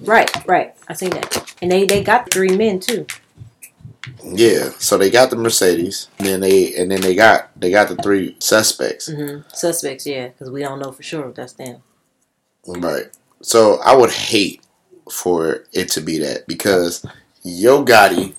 Right, 0.00 0.30
right. 0.46 0.74
I 0.88 0.94
seen 0.94 1.10
that, 1.10 1.54
and 1.60 1.70
they 1.70 1.84
they 1.84 2.02
got 2.02 2.30
three 2.30 2.56
men 2.56 2.80
too. 2.80 3.06
Yeah, 4.24 4.70
so 4.78 4.98
they 4.98 5.10
got 5.10 5.30
the 5.30 5.36
Mercedes, 5.36 6.08
and 6.18 6.26
then 6.26 6.40
they 6.40 6.74
and 6.74 6.90
then 6.90 7.00
they 7.00 7.14
got 7.14 7.50
they 7.58 7.70
got 7.70 7.88
the 7.88 7.96
three 7.96 8.36
suspects. 8.38 9.08
Mm-hmm. 9.08 9.48
Suspects, 9.52 10.06
yeah, 10.06 10.28
because 10.28 10.50
we 10.50 10.60
don't 10.60 10.80
know 10.80 10.92
for 10.92 11.02
sure 11.02 11.28
if 11.28 11.34
that's 11.34 11.52
them. 11.52 11.82
Right. 12.66 13.10
So 13.42 13.80
I 13.84 13.94
would 13.94 14.10
hate 14.10 14.62
for 15.10 15.64
it 15.72 15.88
to 15.90 16.00
be 16.00 16.18
that 16.18 16.46
because 16.46 17.04
Yo 17.42 17.84
Gotti 17.84 18.34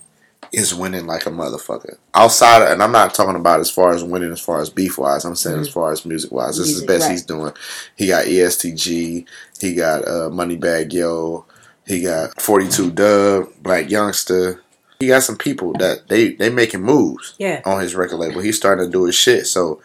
is 0.52 0.74
winning 0.74 1.06
like 1.06 1.26
a 1.26 1.30
motherfucker. 1.30 1.96
Outside 2.14 2.62
of, 2.62 2.70
and 2.70 2.82
I'm 2.82 2.92
not 2.92 3.14
talking 3.14 3.36
about 3.36 3.60
as 3.60 3.70
far 3.70 3.92
as 3.92 4.04
winning 4.04 4.32
as 4.32 4.40
far 4.40 4.60
as 4.60 4.70
beef 4.70 4.98
wise. 4.98 5.24
I'm 5.24 5.36
saying 5.36 5.60
as 5.60 5.68
far 5.68 5.92
as 5.92 6.06
music 6.06 6.30
wise. 6.30 6.58
This 6.58 6.68
is 6.68 6.80
the 6.80 6.86
best 6.86 7.02
right. 7.02 7.12
he's 7.12 7.24
doing. 7.24 7.52
He 7.96 8.08
got 8.08 8.26
ESTG. 8.26 9.26
He 9.60 9.74
got 9.74 10.02
uh, 10.02 10.30
Moneybag 10.30 10.92
Yo. 10.92 11.44
He 11.86 12.02
got 12.02 12.40
42 12.40 12.92
Dub, 12.92 13.44
Blac 13.62 13.88
Youngsta. 13.88 14.60
He 15.00 15.08
got 15.08 15.22
some 15.22 15.36
people 15.36 15.72
that 15.74 16.08
they 16.08 16.32
they 16.32 16.48
making 16.48 16.80
moves 16.82 17.34
Yeah, 17.38 17.60
on 17.64 17.80
his 17.80 17.94
record 17.94 18.16
label. 18.16 18.40
He's 18.40 18.56
starting 18.56 18.86
to 18.86 18.90
do 18.90 19.04
his 19.04 19.14
shit. 19.14 19.46
So 19.46 19.82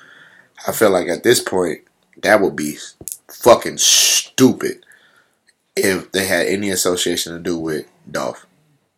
I 0.68 0.72
feel 0.72 0.92
like 0.92 1.10
at 1.10 1.24
this 1.24 1.42
point, 1.42 1.82
that 2.22 2.42
would 2.42 2.56
be 2.56 2.78
fucking 3.28 3.80
stupid 3.80 4.86
if 5.76 6.12
they 6.12 6.26
had 6.26 6.48
any 6.48 6.70
association 6.70 7.34
to 7.34 7.40
do 7.40 7.58
with 7.58 7.86
Dolph 8.10 8.46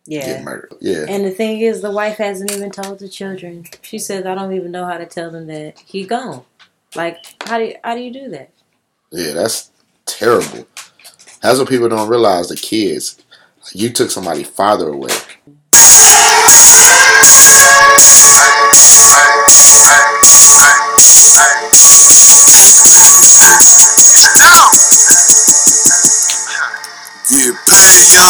yeah. 0.06 0.26
Get 0.26 0.44
murdered. 0.44 0.74
Yeah. 0.80 1.06
And 1.08 1.26
the 1.26 1.32
thing 1.32 1.62
is, 1.62 1.82
the 1.82 1.92
wife 1.92 2.18
hasn't 2.18 2.52
even 2.52 2.72
told 2.72 3.00
the 3.00 3.08
children. 3.08 3.66
She 3.82 4.00
says, 4.00 4.26
"I 4.26 4.36
don't 4.36 4.54
even 4.54 4.72
know 4.72 4.86
how 4.86 4.98
to 4.98 5.06
tell 5.06 5.30
them 5.30 5.48
that 5.48 5.80
he 5.80 6.06
gone." 6.06 6.44
Like, 6.96 7.18
how 7.46 7.60
do 7.60 7.66
you, 7.66 7.76
how 7.84 7.96
do 7.96 8.02
you 8.02 8.12
do 8.12 8.30
that? 8.30 8.50
Yeah, 9.12 9.34
that's 9.34 9.72
terrible. 10.06 10.68
That's 11.42 11.60
what 11.60 11.70
people 11.70 11.88
don't 11.88 12.10
realize. 12.10 12.50
The 12.50 12.56
kids, 12.56 13.24
you 13.74 13.90
took 13.90 14.12
somebody's 14.12 14.50
father 14.50 14.90
away. 14.90 15.14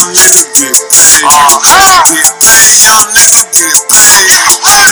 Paid, 0.01 0.09
young 0.09 0.13
nigga, 0.13 0.41
get 0.57 0.77
paid. 0.89 1.21
Get 2.09 2.33
paid, 2.41 2.81
young 2.85 3.09
nigga, 3.13 3.43
get 3.53 3.77
paid. 3.85 4.33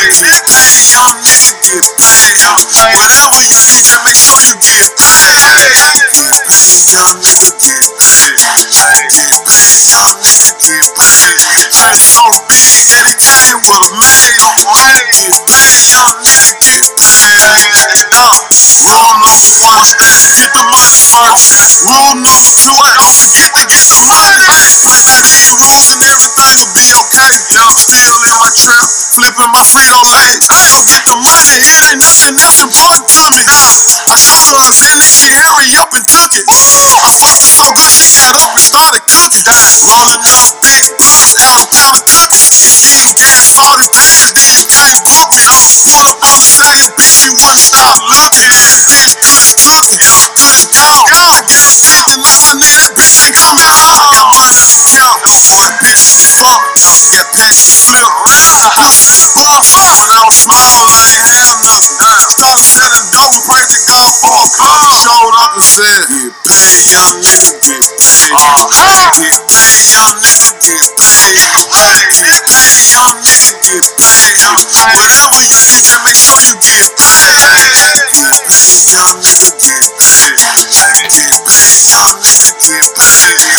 Get 0.05 0.45
paid, 0.45 0.85
young 0.93 1.17
nigga, 1.25 1.53
get 1.65 1.85
paid. 1.97 2.37
Whatever 2.77 3.41
you 3.41 3.65
just 3.73 3.97
make 4.05 4.17
sure 4.17 4.37
you 4.45 4.55
get 4.61 4.85
paid. 5.01 5.41
Get 5.97 6.21
paid, 6.21 7.68
Get 8.99 9.31
paid, 9.47 9.79
young 9.95 10.19
nigga, 10.19 10.51
get 10.59 10.91
paid. 10.99 11.39
Honey 11.71 11.95
so 11.95 12.27
big 12.51 12.75
came 13.15 13.63
with 13.63 13.79
a 13.79 13.95
maid. 13.95 14.43
Get 15.15 15.39
paid, 15.47 15.87
young 15.95 16.19
nigga, 16.19 16.51
get 16.67 16.91
paid. 16.99 18.03
Rule 18.91 19.15
number 19.23 19.47
one, 19.63 19.87
get 20.35 20.51
the 20.51 20.67
money 20.67 20.99
first. 20.99 21.79
Rule 21.87 22.19
number 22.19 22.51
two, 22.59 22.75
don't 22.75 23.15
forget 23.23 23.47
to 23.55 23.63
get 23.71 23.87
the 23.87 24.03
money. 24.03 24.43
Once 24.51 24.83
I 24.83 25.15
get 25.15 25.39
the 25.47 25.55
rules 25.55 25.95
and 25.95 26.03
everything 26.03 26.51
will 26.59 26.75
be 26.75 26.91
okay. 27.07 27.39
Still 27.79 28.19
in 28.27 28.35
my 28.35 28.51
trap, 28.51 28.91
flipping 29.09 29.49
my 29.49 29.65
Frito 29.65 30.01
Lay. 30.05 30.37
I 30.53 30.61
go 30.69 30.85
get 30.85 31.01
the 31.09 31.17
money, 31.17 31.57
it 31.65 31.81
ain't 31.89 32.01
nothing 32.05 32.37
else 32.37 32.61
important 32.61 33.09
to 33.09 33.25
me. 33.33 33.45
Chauffeur 34.05 34.53
a 34.53 34.73
Bentley, 34.77 35.09
she 35.09 35.33
hurry 35.33 35.73
up 35.81 35.89
and 35.97 36.05
took 36.05 36.37
it. 36.37 36.45
I 36.45 36.69
fucked 36.93 37.17
her 37.25 37.37
so 37.41 37.73
good, 37.73 37.89
she 37.97 38.13
got 38.13 38.37
up 38.37 38.53
and 38.53 38.61
started 38.61 39.03
cooking. 39.09 39.45
Rolling 39.89 40.21
up 40.29 40.61
big 40.61 40.85
blunts, 41.01 41.33
half 41.33 41.65
a 41.65 41.69
pound 41.73 41.97
of 41.97 42.05
cookies. 42.05 42.53
If 42.61 42.85
you 42.85 43.01
ain't 43.01 43.17
gas 43.17 43.57
40 43.57 43.89
pounds, 43.89 44.29
then 44.37 44.53
you 44.53 44.65
can't 44.69 45.01
book 45.01 45.29
me. 45.33 45.49
Pull 45.89 46.05
up 46.13 46.21
on 46.21 46.37
the 46.37 46.45
stallion, 46.45 46.93
bitch, 46.93 47.25
you 47.25 47.33
wouldn't 47.33 47.57
stop 47.57 47.97
looking. 47.97 48.45
This 48.45 49.57
push 49.57 49.57
cooking, 49.57 50.13
good 50.45 50.69
dog. 50.77 51.09
I 51.09 51.41
get 51.49 51.57
the 51.65 51.73
thinking 51.73 52.21
like 52.21 52.37
my 52.45 52.53
nigga, 52.53 52.77
that 52.77 52.93
bitch 52.93 53.17
ain't 53.25 53.39
coming 53.41 53.65
home. 53.65 54.05
Got 54.05 54.37
money 54.37 54.69
to 54.69 54.77
count, 54.93 55.21
but 55.69 55.85
bitch, 55.85 56.01
fuck. 56.41 56.61
Got 57.13 57.29
pants 57.37 57.61
to 57.61 57.73
flip, 57.77 58.09
the 58.57 58.69
pussy 58.73 59.13
spark. 59.13 59.61
When 60.01 60.09
I 60.09 60.25
was 60.25 60.37
small, 60.41 60.73
I 60.89 61.13
ain't 61.13 61.29
have 61.29 61.61
nothing. 61.61 61.93
Started 62.33 62.65
selling 62.65 63.05
dope 63.13 63.37
and 63.37 63.45
praise 63.45 63.69
to 63.69 63.79
God 63.85 64.09
for 64.17 64.33
a 64.33 64.45
buck. 64.57 64.81
Showed 65.05 65.35
up 65.45 65.53
and 65.53 65.65
said, 65.65 66.01
Get 66.09 66.33
paid, 66.45 66.85
young 66.89 67.21
nigga, 67.21 67.53
get 67.61 67.85
paid. 68.01 68.33
Get 69.21 69.37
paid, 69.45 69.85
young 69.93 70.17
nigga, 70.17 70.49
get 70.57 70.85
paid. 70.97 71.37
Get 72.17 72.41
paid, 72.49 72.85
young 72.97 73.17
nigga, 73.21 73.53
get 73.61 73.85
paid. 74.01 74.37
Whatever 74.73 75.37
you 75.45 75.61
do, 75.61 75.77
just 75.77 76.01
make 76.01 76.17
sure 76.17 76.41
you 76.49 76.57
get 76.65 76.89
paid. 76.97 77.29
Get 78.09 78.33
paid, 78.49 78.85
young 78.89 79.17
nigga, 79.21 79.49
get 79.61 79.85
paid. 80.01 80.33
Get 81.13 81.35
paid, 81.45 81.83
young 81.93 82.17
nigga, 82.17 82.49
get 82.57 82.85
paid. 82.97 83.58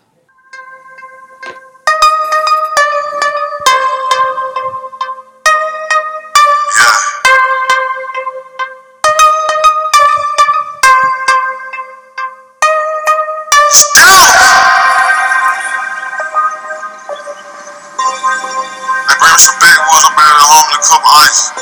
a 20.81 20.95
of 20.97 21.05
ice. 21.05 21.53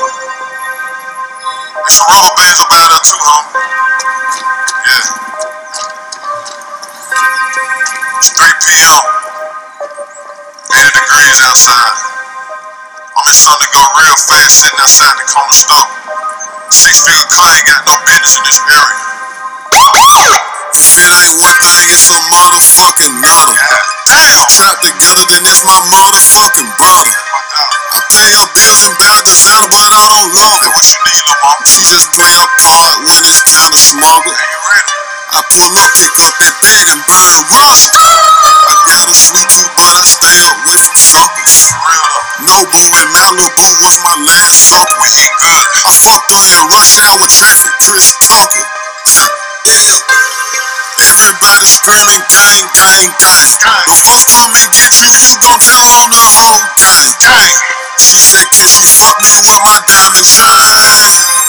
And 1.76 1.92
some 1.92 2.08
rubber 2.08 2.34
bands 2.40 2.60
up 2.64 2.72
out 2.72 3.04
too, 3.04 3.20
home. 3.20 3.44
Yeah. 4.88 5.04
It's 8.16 8.32
3 8.32 8.48
p.m. 8.64 9.02
80 10.72 11.04
degrees 11.04 11.38
outside. 11.44 11.96
I'm 13.12 13.28
in 13.28 13.36
something 13.36 13.60
to 13.60 13.72
go 13.76 13.84
real 14.00 14.16
fast 14.24 14.64
sitting 14.64 14.80
outside 14.80 15.12
the 15.20 15.28
corner 15.28 15.52
store. 15.52 15.88
Six 16.72 17.04
figure 17.04 17.28
ain't 17.28 17.68
got 17.68 17.84
no 17.84 18.00
business 18.08 18.40
in 18.40 18.44
this 18.48 18.56
area. 18.72 20.49
If 20.70 20.94
it 21.02 21.10
ain't 21.10 21.34
one 21.42 21.58
thing, 21.66 21.90
it's 21.90 22.06
some 22.06 22.22
motherfucking 22.30 23.18
nother. 23.18 23.58
Damn! 24.06 24.46
Trapped 24.54 24.86
together, 24.86 25.26
then 25.26 25.42
that's 25.42 25.66
my 25.66 25.82
motherfucking 25.90 26.70
brother. 26.78 27.14
I 27.90 27.98
pay 28.06 28.30
her 28.38 28.48
bills 28.54 28.86
and 28.86 28.94
buy 28.94 29.18
designer, 29.26 29.66
but 29.66 29.82
I 29.82 30.06
don't 30.14 30.30
love 30.30 30.62
her. 30.62 30.70
What 30.70 30.86
you 30.94 31.02
need, 31.10 31.22
little 31.26 31.42
mama? 31.42 31.66
She 31.66 31.82
just 31.90 32.14
play 32.14 32.30
a 32.38 32.46
part 32.62 33.02
when 33.02 33.18
it's 33.26 33.42
time 33.50 33.74
to 33.74 33.80
smuggle. 33.82 34.38
I 35.34 35.42
pull 35.42 35.74
up, 35.74 35.90
pick 35.98 36.14
up 36.22 36.34
that 36.38 36.54
bag 36.62 36.86
and 36.94 37.02
burn 37.02 37.42
rust. 37.50 37.90
I 38.70 38.74
got 38.86 39.10
a 39.10 39.14
sweet 39.14 39.50
tooth, 39.50 39.74
but 39.74 39.90
I 39.90 40.06
stay 40.06 40.38
away 40.54 40.78
from 40.78 40.94
suckers. 40.94 41.74
No 42.46 42.62
boo 42.62 42.90
and 42.94 43.10
Malibu 43.10 43.66
was 43.82 43.98
my 44.06 44.14
last 44.22 44.70
supper. 44.70 45.02
We 45.02 45.10
eat 45.10 45.34
good. 45.42 45.66
I 45.82 45.90
fucked 45.90 46.30
her 46.30 46.46
in 46.62 46.70
rush 46.70 46.94
hour 47.02 47.26
traffic, 47.26 47.74
Chris 47.82 48.14
Tucker. 48.22 48.62
Yeah. 49.66 50.00
Everybody 51.00 51.64
screaming 51.66 52.22
gang, 52.28 52.68
gang, 52.76 53.12
gang. 53.18 53.84
The 53.86 53.96
fuck 53.96 54.28
come 54.36 54.54
and 54.56 54.68
get 54.72 54.92
you, 55.02 55.10
you 55.28 55.36
gon' 55.40 55.60
tell 55.60 55.90
on 56.04 56.10
the 56.10 56.20
whole 56.20 56.64
gang. 56.76 57.12
gang. 57.20 57.56
She 57.98 58.16
said, 58.16 58.48
can 58.52 58.68
you 58.72 58.82
fuck 58.84 59.20
me 59.20 59.28
with 59.36 59.60
my 59.60 59.80
diamond? 59.84 60.28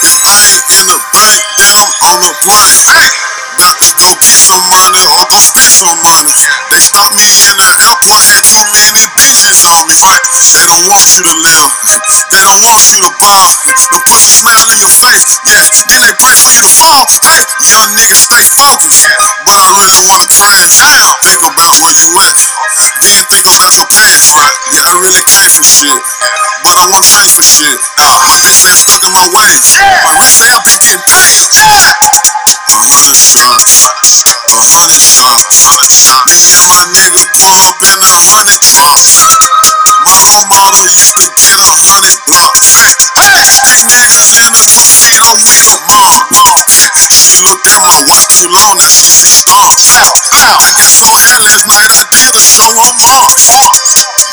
If 0.02 0.18
I 0.24 0.36
ain't 0.56 0.68
in 0.80 0.86
the 0.88 1.00
bank, 1.12 1.44
then 1.56 1.72
I'm 1.76 1.92
on 2.12 2.20
the 2.20 2.32
plane. 2.42 3.31
To 3.72 3.88
go 3.96 4.14
get 4.20 4.36
some 4.36 4.68
money 4.68 5.00
or 5.08 5.24
go 5.26 5.38
spend 5.40 5.72
some 5.72 5.96
money. 6.04 6.36
They 6.70 6.78
stopped 6.78 7.16
me 7.16 7.24
in 7.48 7.56
the 7.56 7.66
airport, 7.88 8.20
had 8.28 8.44
too 8.46 8.68
many 8.84 9.04
bitches 9.16 9.64
on 9.64 9.88
me. 9.88 9.96
They 10.52 10.66
don't 10.68 10.86
want 10.86 11.08
you 11.16 11.24
to 11.24 11.34
live, 11.40 11.72
they 12.30 12.42
don't 12.44 12.62
want 12.68 12.84
you 12.92 13.00
to 13.00 13.10
ball. 13.16 13.48
The 13.92 14.00
pussy 14.06 14.30
smile 14.30 14.70
in 14.70 14.78
your 14.78 14.92
face, 14.92 15.40
yeah. 15.44 15.66
Then 15.88 16.00
they 16.04 16.14
pray 16.14 16.36
for 16.36 16.52
you 16.52 16.62
to 16.62 16.70
fall. 16.70 17.08
Hey, 17.24 17.42
young 17.72 17.90
niggas 17.96 18.22
stay 18.28 18.44
focused, 18.44 19.08
but 19.44 19.58
I 19.58 19.72
really 19.74 20.04
wanna 20.06 20.28
crash. 20.30 20.78
Down. 20.78 21.16
Think 21.24 21.42
about 21.42 21.72
where 21.82 21.96
you 21.96 22.12
at, 22.16 22.38
then 23.10 23.24
think 23.26 23.46
about 23.48 23.72
your 23.76 23.88
past. 23.88 24.36
Yeah, 24.70 24.84
I 24.84 24.96
really 25.00 25.24
came 25.26 25.48
from 25.48 25.64
shit, 25.64 26.02
but 26.62 26.76
I 26.76 26.86
wanna 26.86 27.08
change 27.08 27.32
for 27.34 27.42
shit. 27.42 27.80
They 27.96 28.52
say 28.52 28.68
I'm 28.68 28.76
stuck 28.76 29.02
in 29.04 29.12
my 29.12 29.26
ways. 29.32 29.76
My 30.04 30.14
wrist 30.20 30.38
say 30.38 30.48
I 30.52 30.60
be 30.64 30.76
getting 30.78 31.02
paid. 31.08 31.50
A 32.42 32.82
hundred 32.82 33.22
shots, 33.22 33.86
a 34.26 34.34
hundred 34.58 34.98
shots. 34.98 35.78
Me 36.42 36.58
and 36.58 36.74
my 36.74 36.82
niggas 36.90 37.30
pull 37.38 37.62
up 37.70 37.78
in 37.86 38.02
a 38.02 38.14
hundred 38.18 38.58
trucks. 38.58 39.30
My 40.02 40.18
whole 40.26 40.46
motto 40.50 40.82
used 40.90 41.14
to 41.22 41.30
get 41.38 41.62
a 41.62 41.78
hundred 41.86 42.18
blocks. 42.26 42.90
Street 43.22 43.78
niggas 43.94 44.34
in 44.42 44.50
the 44.50 44.58
tuxedo 44.58 45.30
with 45.46 45.62
a 45.70 45.78
mom. 45.86 46.26
She 47.22 47.38
looked 47.46 47.66
at 47.70 47.78
my 47.78 48.02
watch 48.02 48.26
too 48.34 48.50
long, 48.50 48.74
now 48.74 48.90
she 48.90 49.06
see 49.06 49.30
stars. 49.30 49.86
I 50.34 50.58
got 50.58 50.82
so 50.82 51.06
high 51.14 51.38
last 51.38 51.66
night, 51.70 51.90
I 51.94 52.02
did 52.10 52.34
a 52.34 52.42
show 52.42 52.74
on 52.74 52.98
Mars. 52.98 53.46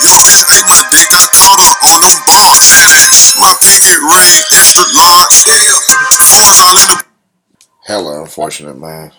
Yo 0.01 0.17
ass 0.25 0.49
ate 0.49 0.65
my 0.65 0.81
dick, 0.89 1.13
I 1.13 1.29
caught 1.37 1.61
her 1.61 1.77
on 1.93 2.01
them 2.01 2.25
bars. 2.25 2.81
My 3.37 3.53
pinky 3.61 4.01
ring 4.01 4.41
extra 4.49 4.85
large. 4.97 5.45
In 5.45 6.87
the 6.89 7.08
Hella 7.89 8.21
unfortunate, 8.21 8.77
man. 8.77 9.11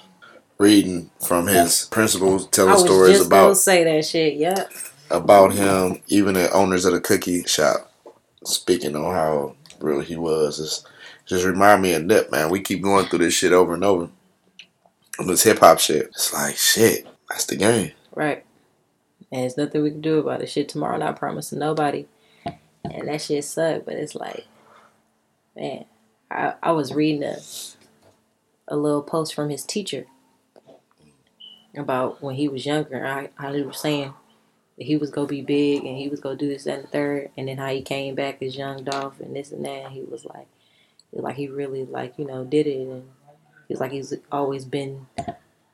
Reading 0.57 1.11
from 1.27 1.49
his 1.49 1.89
principals, 1.91 2.47
telling 2.47 2.79
stories 2.79 3.17
just 3.17 3.27
about 3.27 3.57
say 3.57 3.83
that 3.83 4.05
shit. 4.05 4.35
Yep. 4.35 4.73
about 5.11 5.53
him, 5.53 6.01
even 6.07 6.35
the 6.35 6.53
owners 6.53 6.85
of 6.85 6.93
the 6.93 7.01
cookie 7.01 7.43
shop, 7.45 7.93
speaking 8.45 8.95
on 8.95 9.13
how 9.13 9.57
real 9.81 9.99
he 9.99 10.15
was. 10.15 10.61
It's, 10.61 10.87
just 11.27 11.45
remind 11.45 11.83
me 11.83 11.95
of 11.95 12.05
Nip, 12.05 12.31
man. 12.31 12.49
We 12.49 12.61
keep 12.61 12.81
going 12.81 13.07
through 13.07 13.19
this 13.19 13.35
shit 13.35 13.53
over 13.53 13.75
and 13.75 13.83
over. 13.83 14.09
This 15.27 15.43
hip 15.43 15.59
hop 15.59 15.81
shit. 15.81 16.07
It's 16.07 16.33
like 16.33 16.57
shit. 16.57 17.09
That's 17.29 17.47
the 17.47 17.57
game. 17.57 17.91
Right. 18.15 18.45
And 19.33 19.43
there's 19.43 19.57
nothing 19.57 19.83
we 19.83 19.91
can 19.91 20.01
do 20.01 20.21
about 20.21 20.43
it. 20.43 20.49
Shit 20.49 20.69
tomorrow 20.69 20.97
not 20.97 21.19
promising 21.19 21.59
nobody. 21.59 22.07
And 22.85 23.09
that 23.09 23.21
shit 23.21 23.45
sucked, 23.45 23.85
but 23.87 23.95
it's 23.95 24.15
like 24.15 24.47
man, 25.57 25.87
I, 26.31 26.55
I 26.63 26.71
was 26.71 26.95
reading 26.95 27.25
a 27.25 27.37
a 28.71 28.77
little 28.77 29.03
post 29.03 29.35
from 29.35 29.51
his 29.51 29.65
teacher 29.65 30.07
about 31.77 32.23
when 32.23 32.37
he 32.37 32.49
was 32.49 32.65
younger, 32.65 33.05
I, 33.05 33.53
he 33.53 33.63
was 33.63 33.79
saying 33.79 34.15
that 34.79 34.85
he 34.85 34.97
was 34.97 35.11
gonna 35.11 35.27
be 35.27 35.43
big 35.43 35.85
and 35.85 35.97
he 35.97 36.09
was 36.09 36.21
gonna 36.21 36.37
do 36.37 36.49
this 36.49 36.65
that, 36.65 36.79
and 36.79 36.85
the 36.85 36.89
third, 36.89 37.31
and 37.37 37.49
then 37.49 37.59
how 37.59 37.69
he 37.69 37.83
came 37.83 38.15
back 38.15 38.43
as 38.43 38.57
young 38.57 38.85
Dolph 38.85 39.21
and 39.21 39.37
this 39.37 39.53
and 39.53 39.65
that. 39.65 39.85
And 39.87 39.93
he 39.93 40.03
was 40.03 40.25
like, 40.25 40.47
like 41.13 41.37
he 41.37 41.49
really 41.49 41.85
like 41.85 42.15
you 42.19 42.25
know 42.27 42.45
did 42.45 42.67
it, 42.67 42.81
and 42.81 43.09
he 43.69 43.75
was 43.75 43.81
like 43.81 43.93
he's 43.93 44.15
always 44.33 44.65
been 44.65 45.07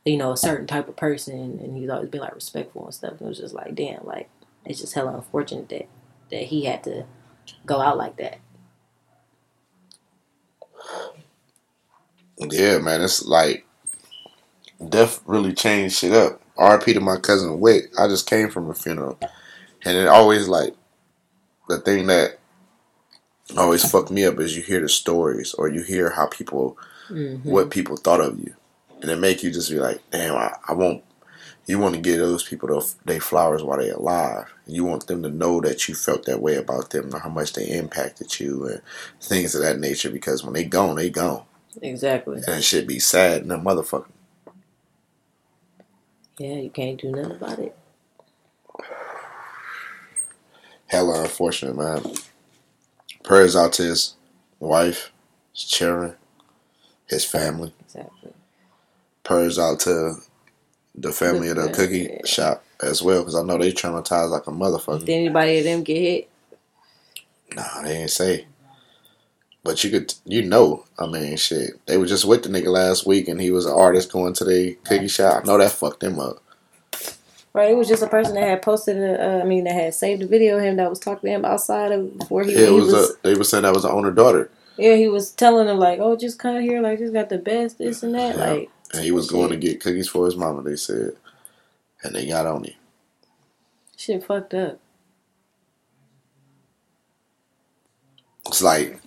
you 0.04 0.16
know 0.16 0.32
a 0.32 0.36
certain 0.36 0.66
type 0.66 0.88
of 0.88 0.96
person, 0.96 1.60
and 1.62 1.76
he's 1.76 1.90
always 1.90 2.08
been 2.08 2.20
like 2.20 2.34
respectful 2.34 2.84
and 2.84 2.94
stuff. 2.94 3.12
And 3.12 3.22
it 3.22 3.28
was 3.28 3.38
just 3.38 3.54
like 3.54 3.74
damn, 3.74 4.04
like 4.04 4.28
it's 4.64 4.80
just 4.80 4.94
hella 4.94 5.14
unfortunate 5.14 5.68
that 5.68 5.88
that 6.30 6.42
he 6.42 6.64
had 6.64 6.82
to 6.84 7.04
go 7.64 7.80
out 7.80 7.96
like 7.96 8.16
that. 8.16 8.38
Yeah, 12.38 12.78
man. 12.78 13.02
It's 13.02 13.24
like 13.24 13.66
death 14.88 15.20
really 15.26 15.54
changed 15.54 15.96
shit 15.96 16.12
up. 16.12 16.40
R.P. 16.58 16.94
to 16.94 17.00
my 17.00 17.16
cousin 17.18 17.60
Wick. 17.60 17.92
I 17.98 18.08
just 18.08 18.28
came 18.28 18.50
from 18.50 18.70
a 18.70 18.74
funeral, 18.74 19.18
and 19.84 19.96
it 19.96 20.08
always 20.08 20.48
like 20.48 20.74
the 21.68 21.78
thing 21.80 22.06
that 22.06 22.38
always 23.56 23.88
fucked 23.88 24.10
me 24.10 24.24
up 24.24 24.38
is 24.40 24.56
you 24.56 24.62
hear 24.62 24.80
the 24.80 24.88
stories 24.88 25.54
or 25.54 25.68
you 25.68 25.82
hear 25.82 26.10
how 26.10 26.26
people 26.26 26.78
Mm-hmm. 27.08 27.48
what 27.48 27.70
people 27.70 27.96
thought 27.96 28.20
of 28.20 28.36
you, 28.40 28.52
and 29.00 29.08
it 29.08 29.16
make 29.20 29.44
you 29.44 29.52
just 29.52 29.70
be 29.70 29.78
like, 29.78 30.00
damn, 30.10 30.34
I, 30.34 30.54
I 30.66 30.72
won't. 30.72 31.04
You 31.66 31.78
want 31.78 31.94
to 31.94 32.00
give 32.00 32.18
those 32.18 32.42
people 32.42 32.68
their 32.68 32.80
they 33.04 33.18
flowers 33.20 33.62
while 33.62 33.78
they're 33.78 33.94
alive. 33.94 34.52
You 34.66 34.84
want 34.84 35.06
them 35.06 35.22
to 35.22 35.28
know 35.28 35.60
that 35.60 35.86
you 35.86 35.94
felt 35.94 36.24
that 36.26 36.40
way 36.42 36.56
about 36.56 36.90
them, 36.90 37.12
how 37.12 37.28
much 37.28 37.52
they 37.52 37.68
impacted 37.68 38.40
you, 38.40 38.66
and 38.66 38.82
things 39.20 39.54
of 39.54 39.62
that 39.62 39.78
nature. 39.78 40.10
Because 40.10 40.42
when 40.42 40.54
they 40.54 40.64
gone, 40.64 40.96
they 40.96 41.08
gone, 41.08 41.44
Exactly. 41.82 42.40
and 42.46 42.62
should 42.64 42.86
be 42.86 42.98
sad 42.98 43.42
and 43.42 43.52
a 43.52 43.56
motherfucker. 43.56 44.06
Yeah, 46.38 46.56
you 46.56 46.70
can't 46.70 47.00
do 47.00 47.10
nothing 47.10 47.32
about 47.32 47.58
it. 47.58 47.76
Hella 50.86 51.22
unfortunate, 51.22 51.76
man. 51.76 52.14
Prayers 53.24 53.56
out 53.56 53.72
to 53.74 53.82
his 53.82 54.14
wife, 54.60 55.12
his 55.52 55.64
children, 55.64 56.14
his 57.06 57.24
family. 57.24 57.72
Exactly. 57.80 58.32
Prayers 59.24 59.58
out 59.58 59.80
to 59.80 60.14
the 60.94 61.12
family 61.12 61.48
of 61.48 61.56
the 61.56 61.66
Yeah. 61.66 61.72
cookie 61.72 62.20
shop 62.24 62.62
as 62.82 63.02
well, 63.02 63.20
because 63.20 63.34
I 63.34 63.42
know 63.42 63.58
they 63.58 63.72
traumatized 63.72 64.30
like 64.30 64.46
a 64.46 64.50
motherfucker. 64.50 65.00
Did 65.00 65.10
anybody 65.10 65.58
of 65.58 65.64
them 65.64 65.82
get 65.82 66.00
hit? 66.00 66.28
Nah, 67.54 67.82
they 67.82 67.96
ain't 68.02 68.10
say. 68.10 68.46
But 69.66 69.84
you 69.84 69.90
could, 69.90 70.14
you 70.24 70.42
know, 70.42 70.84
I 70.98 71.06
mean, 71.06 71.36
shit. 71.36 71.84
They 71.86 71.98
were 71.98 72.06
just 72.06 72.24
with 72.24 72.44
the 72.44 72.48
nigga 72.50 72.68
last 72.68 73.06
week, 73.06 73.28
and 73.28 73.40
he 73.40 73.50
was 73.50 73.66
an 73.66 73.74
artist 73.74 74.12
going 74.12 74.32
to 74.34 74.44
the 74.44 74.74
cookie 74.84 75.08
shop. 75.08 75.42
I 75.42 75.46
know 75.46 75.58
that 75.58 75.72
fucked 75.72 76.04
him 76.04 76.20
up. 76.20 76.38
Right, 77.52 77.70
it 77.70 77.76
was 77.76 77.88
just 77.88 78.02
a 78.02 78.06
person 78.06 78.34
that 78.34 78.48
had 78.48 78.62
posted, 78.62 78.98
a, 78.98 79.38
uh, 79.38 79.42
I 79.42 79.44
mean, 79.44 79.64
that 79.64 79.74
had 79.74 79.94
saved 79.94 80.22
a 80.22 80.26
video 80.26 80.58
of 80.58 80.62
him 80.62 80.76
that 80.76 80.90
was 80.90 81.00
talking 81.00 81.28
to 81.28 81.34
him 81.34 81.44
outside 81.44 81.90
of 81.90 82.18
before 82.18 82.44
he, 82.44 82.52
Yeah, 82.52 82.66
it 82.66 82.70
he 82.70 82.80
was. 82.80 82.92
A, 82.92 83.14
they 83.22 83.34
were 83.34 83.44
saying 83.44 83.64
that 83.64 83.74
was 83.74 83.82
the 83.82 83.90
owner 83.90 84.10
daughter, 84.12 84.50
yeah, 84.76 84.94
he 84.96 85.08
was 85.08 85.30
telling 85.30 85.68
him 85.68 85.78
like, 85.78 85.98
oh, 86.00 86.16
just 86.16 86.38
come 86.38 86.60
here, 86.60 86.82
like, 86.82 86.98
just 86.98 87.14
got 87.14 87.30
the 87.30 87.38
best, 87.38 87.78
this 87.78 88.02
and 88.02 88.14
that, 88.14 88.36
Yeah. 88.36 88.52
like, 88.52 88.70
and 88.92 89.04
he 89.04 89.10
was 89.10 89.30
going 89.30 89.50
to 89.50 89.56
get 89.56 89.80
cookies 89.80 90.08
for 90.08 90.26
his 90.26 90.36
mama. 90.36 90.62
They 90.62 90.76
said, 90.76 91.16
and 92.02 92.14
they 92.14 92.26
got 92.26 92.46
on 92.46 92.64
him. 92.64 92.74
shit 93.96 94.22
fucked 94.24 94.54
up. 94.54 94.78
It's 98.46 98.62
like, 98.62 99.00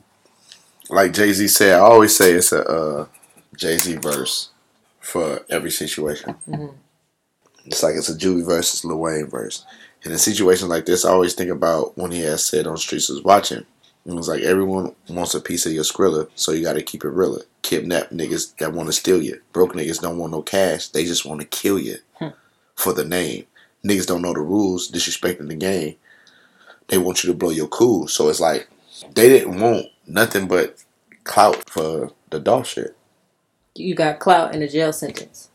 like 0.89 1.13
Jay 1.13 1.31
Z 1.33 1.47
said. 1.47 1.75
I 1.75 1.79
always 1.79 2.15
say 2.15 2.33
it's 2.33 2.51
a 2.51 2.63
uh, 2.67 3.05
Jay 3.55 3.77
Z 3.77 3.95
verse 3.97 4.49
for 4.99 5.41
every 5.49 5.71
situation. 5.71 6.35
Mhm. 6.47 6.73
It's 7.65 7.83
like 7.83 7.95
it's 7.95 8.09
a 8.09 8.17
Juvie 8.17 8.45
verse, 8.45 8.73
it's 8.73 8.85
Lil 8.85 8.97
Wayne 8.97 9.27
verse. 9.27 9.65
And 10.03 10.13
in 10.13 10.19
situations 10.19 10.69
like 10.69 10.85
this, 10.85 11.05
I 11.05 11.11
always 11.11 11.33
think 11.33 11.51
about 11.51 11.97
when 11.97 12.11
he 12.11 12.21
has 12.21 12.43
said 12.43 12.65
on 12.67 12.77
Streets 12.77 13.09
was 13.09 13.21
watching. 13.23 13.65
It 14.05 14.13
was 14.13 14.27
like 14.29 14.41
everyone 14.41 14.95
wants 15.09 15.35
a 15.35 15.41
piece 15.41 15.65
of 15.65 15.73
your 15.73 15.83
skrilla, 15.83 16.29
so 16.33 16.51
you 16.51 16.63
got 16.63 16.73
to 16.73 16.81
keep 16.81 17.03
it 17.03 17.09
realer. 17.09 17.43
Kidnap 17.61 18.09
niggas 18.09 18.55
that 18.57 18.73
want 18.73 18.87
to 18.87 18.93
steal 18.93 19.21
you. 19.21 19.39
Broke 19.51 19.73
niggas 19.73 20.01
don't 20.01 20.17
want 20.17 20.31
no 20.31 20.41
cash; 20.41 20.87
they 20.87 21.03
just 21.03 21.25
want 21.25 21.41
to 21.41 21.47
kill 21.47 21.77
you 21.77 21.97
for 22.75 22.93
the 22.93 23.05
name. 23.05 23.45
Niggas 23.85 24.07
don't 24.07 24.21
know 24.21 24.33
the 24.33 24.39
rules, 24.39 24.89
disrespecting 24.89 25.49
the 25.49 25.55
game. 25.55 25.95
They 26.87 26.97
want 26.97 27.23
you 27.23 27.31
to 27.31 27.37
blow 27.37 27.49
your 27.51 27.67
cool. 27.67 28.07
So 28.07 28.29
it's 28.29 28.39
like 28.39 28.67
they 29.13 29.29
didn't 29.29 29.59
want 29.59 29.85
nothing 30.09 30.47
but 30.47 30.83
clout 31.23 31.69
for 31.69 32.11
the 32.29 32.39
dog 32.39 32.65
shit. 32.65 32.97
You 33.75 33.95
got 33.95 34.19
clout 34.19 34.53
and 34.53 34.63
a 34.63 34.67
jail 34.67 34.91
sentence. 34.91 35.49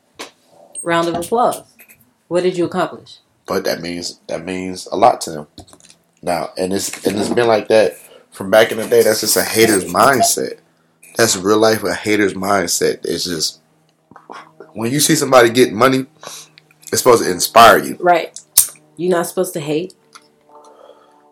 Round 0.83 1.09
of 1.09 1.15
applause. 1.15 1.65
What 2.29 2.43
did 2.43 2.57
you 2.57 2.65
accomplish? 2.65 3.19
but 3.47 3.65
that 3.65 3.81
means 3.81 4.21
that 4.29 4.45
means 4.45 4.87
a 4.91 4.97
lot 4.97 5.21
to 5.23 5.31
them. 5.31 5.47
Now, 6.23 6.51
and 6.57 6.73
it's 6.73 7.07
and 7.07 7.19
it's 7.19 7.29
been 7.29 7.47
like 7.47 7.69
that 7.69 7.97
from 8.31 8.51
back 8.51 8.73
in 8.73 8.79
the 8.79 8.87
day. 8.87 9.03
That's 9.03 9.21
just 9.21 9.37
a 9.37 9.43
hater's 9.43 9.85
mindset. 9.85 10.59
That's 11.17 11.37
real 11.37 11.59
life 11.59 11.85
a 11.85 11.95
hater's 11.95 12.35
mindset. 12.35 13.05
It's 13.05 13.25
just 13.25 13.61
when 14.73 14.91
you 14.91 15.01
see 15.01 15.15
somebody 15.15 15.51
getting 15.51 15.77
money, 15.77 16.07
it's 16.91 16.99
supposed 16.99 17.25
to 17.25 17.31
inspire 17.31 17.79
you. 17.79 17.97
Right. 18.01 18.39
You're 18.97 19.11
not 19.11 19.27
supposed 19.27 19.53
to 19.55 19.61
hate. 19.61 19.95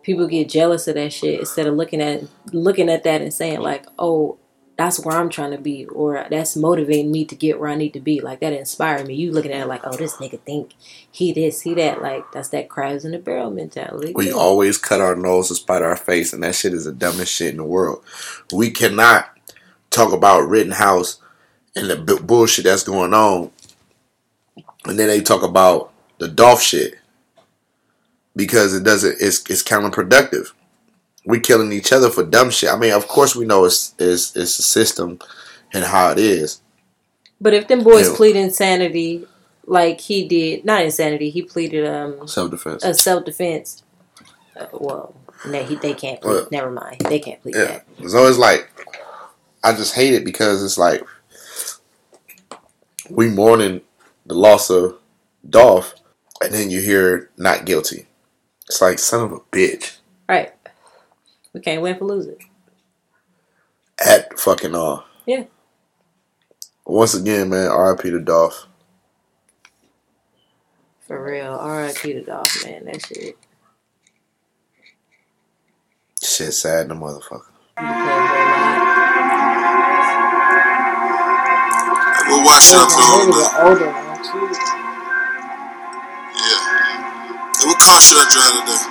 People 0.03 0.27
get 0.27 0.49
jealous 0.49 0.87
of 0.87 0.95
that 0.95 1.11
shit 1.11 1.39
instead 1.39 1.65
of 1.65 1.75
looking 1.75 2.01
at 2.01 2.23
looking 2.51 2.89
at 2.89 3.03
that 3.03 3.21
and 3.21 3.33
saying 3.33 3.61
like, 3.61 3.85
oh, 3.97 4.37
that's 4.77 4.99
where 4.99 5.17
I'm 5.17 5.29
trying 5.29 5.51
to 5.51 5.57
be, 5.57 5.85
or 5.85 6.25
that's 6.29 6.55
motivating 6.55 7.11
me 7.11 7.25
to 7.25 7.35
get 7.35 7.59
where 7.59 7.69
I 7.69 7.75
need 7.75 7.93
to 7.93 7.99
be. 7.99 8.21
Like 8.21 8.39
that 8.39 8.53
inspired 8.53 9.07
me. 9.07 9.15
You 9.15 9.31
looking 9.31 9.51
at 9.51 9.61
it 9.61 9.67
like, 9.67 9.81
oh, 9.83 9.95
this 9.95 10.15
nigga 10.15 10.39
think 10.41 10.73
he 11.11 11.31
this, 11.31 11.61
he 11.61 11.73
that. 11.75 12.01
Like 12.01 12.31
that's 12.31 12.49
that 12.49 12.69
crabs 12.69 13.05
in 13.05 13.11
the 13.11 13.19
barrel 13.19 13.51
mentality. 13.51 14.13
We 14.15 14.31
always 14.31 14.77
cut 14.77 15.01
our 15.01 15.15
nose 15.15 15.49
to 15.49 15.55
spite 15.55 15.81
our 15.81 15.95
face, 15.95 16.33
and 16.33 16.43
that 16.43 16.55
shit 16.55 16.73
is 16.73 16.85
the 16.85 16.91
dumbest 16.91 17.31
shit 17.31 17.51
in 17.51 17.57
the 17.57 17.63
world. 17.63 18.03
We 18.51 18.71
cannot 18.71 19.29
talk 19.89 20.11
about 20.11 20.49
Rittenhouse 20.49 21.19
and 21.75 21.89
the 21.89 21.95
bu- 21.95 22.21
bullshit 22.21 22.65
that's 22.65 22.83
going 22.83 23.13
on, 23.13 23.51
and 24.85 24.97
then 24.97 25.07
they 25.07 25.21
talk 25.21 25.43
about 25.43 25.91
the 26.17 26.27
Dolph 26.27 26.61
shit 26.61 26.95
because 28.35 28.73
it 28.73 28.83
doesn't. 28.83 29.17
It's 29.19 29.49
it's 29.49 29.63
counterproductive. 29.63 30.51
We 31.25 31.39
killing 31.39 31.71
each 31.71 31.93
other 31.93 32.09
for 32.09 32.23
dumb 32.23 32.49
shit. 32.51 32.69
I 32.69 32.77
mean, 32.77 32.91
of 32.93 33.07
course 33.07 33.35
we 33.35 33.45
know 33.45 33.65
it's 33.65 33.93
it's 33.99 34.35
it's 34.35 34.59
a 34.59 34.63
system 34.63 35.19
and 35.73 35.85
how 35.85 36.11
it 36.11 36.19
is. 36.19 36.61
But 37.39 37.53
if 37.53 37.67
them 37.67 37.83
boys 37.83 38.09
plead 38.11 38.35
insanity, 38.35 39.25
like 39.65 39.99
he 40.01 40.27
did, 40.27 40.65
not 40.65 40.83
insanity, 40.83 41.29
he 41.29 41.41
pleaded 41.41 41.85
um 41.87 42.27
Self 42.27 42.51
defense. 42.51 42.83
a 42.83 42.93
self 42.93 43.25
defense. 43.25 43.83
Uh, 44.55 44.67
well, 44.73 45.15
no, 45.47 45.63
he 45.63 45.75
they 45.75 45.93
can't 45.93 46.21
plead. 46.21 46.31
Well, 46.33 46.47
Never 46.51 46.71
mind, 46.71 47.01
they 47.01 47.19
can't 47.19 47.41
plead 47.41 47.55
Yeah. 47.55 47.79
that. 47.99 48.09
So 48.09 48.27
it's 48.27 48.37
like 48.37 48.69
I 49.63 49.73
just 49.73 49.95
hate 49.95 50.13
it 50.13 50.25
because 50.25 50.63
it's 50.63 50.77
like 50.77 51.01
we 53.09 53.29
mourning 53.29 53.81
the 54.25 54.33
loss 54.33 54.69
of 54.69 54.97
Dolph 55.49 55.95
and 56.41 56.53
then 56.53 56.69
you 56.69 56.81
hear 56.81 57.29
not 57.37 57.65
guilty. 57.65 58.07
It's 58.67 58.81
like 58.81 58.99
son 58.99 59.25
of 59.25 59.31
a 59.31 59.39
bitch. 59.39 59.97
Right. 60.27 60.53
We 61.53 61.61
can't 61.61 61.81
win 61.81 61.97
for 61.97 62.05
losing. 62.05 62.37
At 64.05 64.39
fucking 64.39 64.75
all. 64.75 65.05
Yeah. 65.25 65.45
Once 66.85 67.13
again, 67.13 67.49
man, 67.49 67.71
RIP 67.71 68.01
to 68.01 68.19
Dolph. 68.19 68.67
For 71.07 71.23
real. 71.23 71.53
R.I.P. 71.53 72.13
to 72.13 72.23
Dolph, 72.23 72.65
man. 72.65 72.85
That 72.85 73.05
shit. 73.05 73.37
Shit 76.23 76.53
sad 76.53 76.83
in 76.83 76.87
the 76.89 76.95
motherfucker. 76.95 77.43
You 77.77 77.83
can 82.39 82.87
play 82.89 84.79
a 84.79 84.82
should 87.99 88.17
I 88.17 88.25
drive 88.31 88.55
today? 88.63 88.81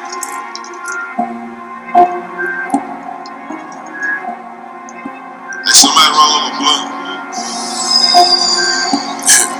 Hey, 5.64 5.72
somebody 5.72 6.10
roll 6.12 6.34
up 6.36 6.52
a 6.52 6.58
blunt. 6.60 6.84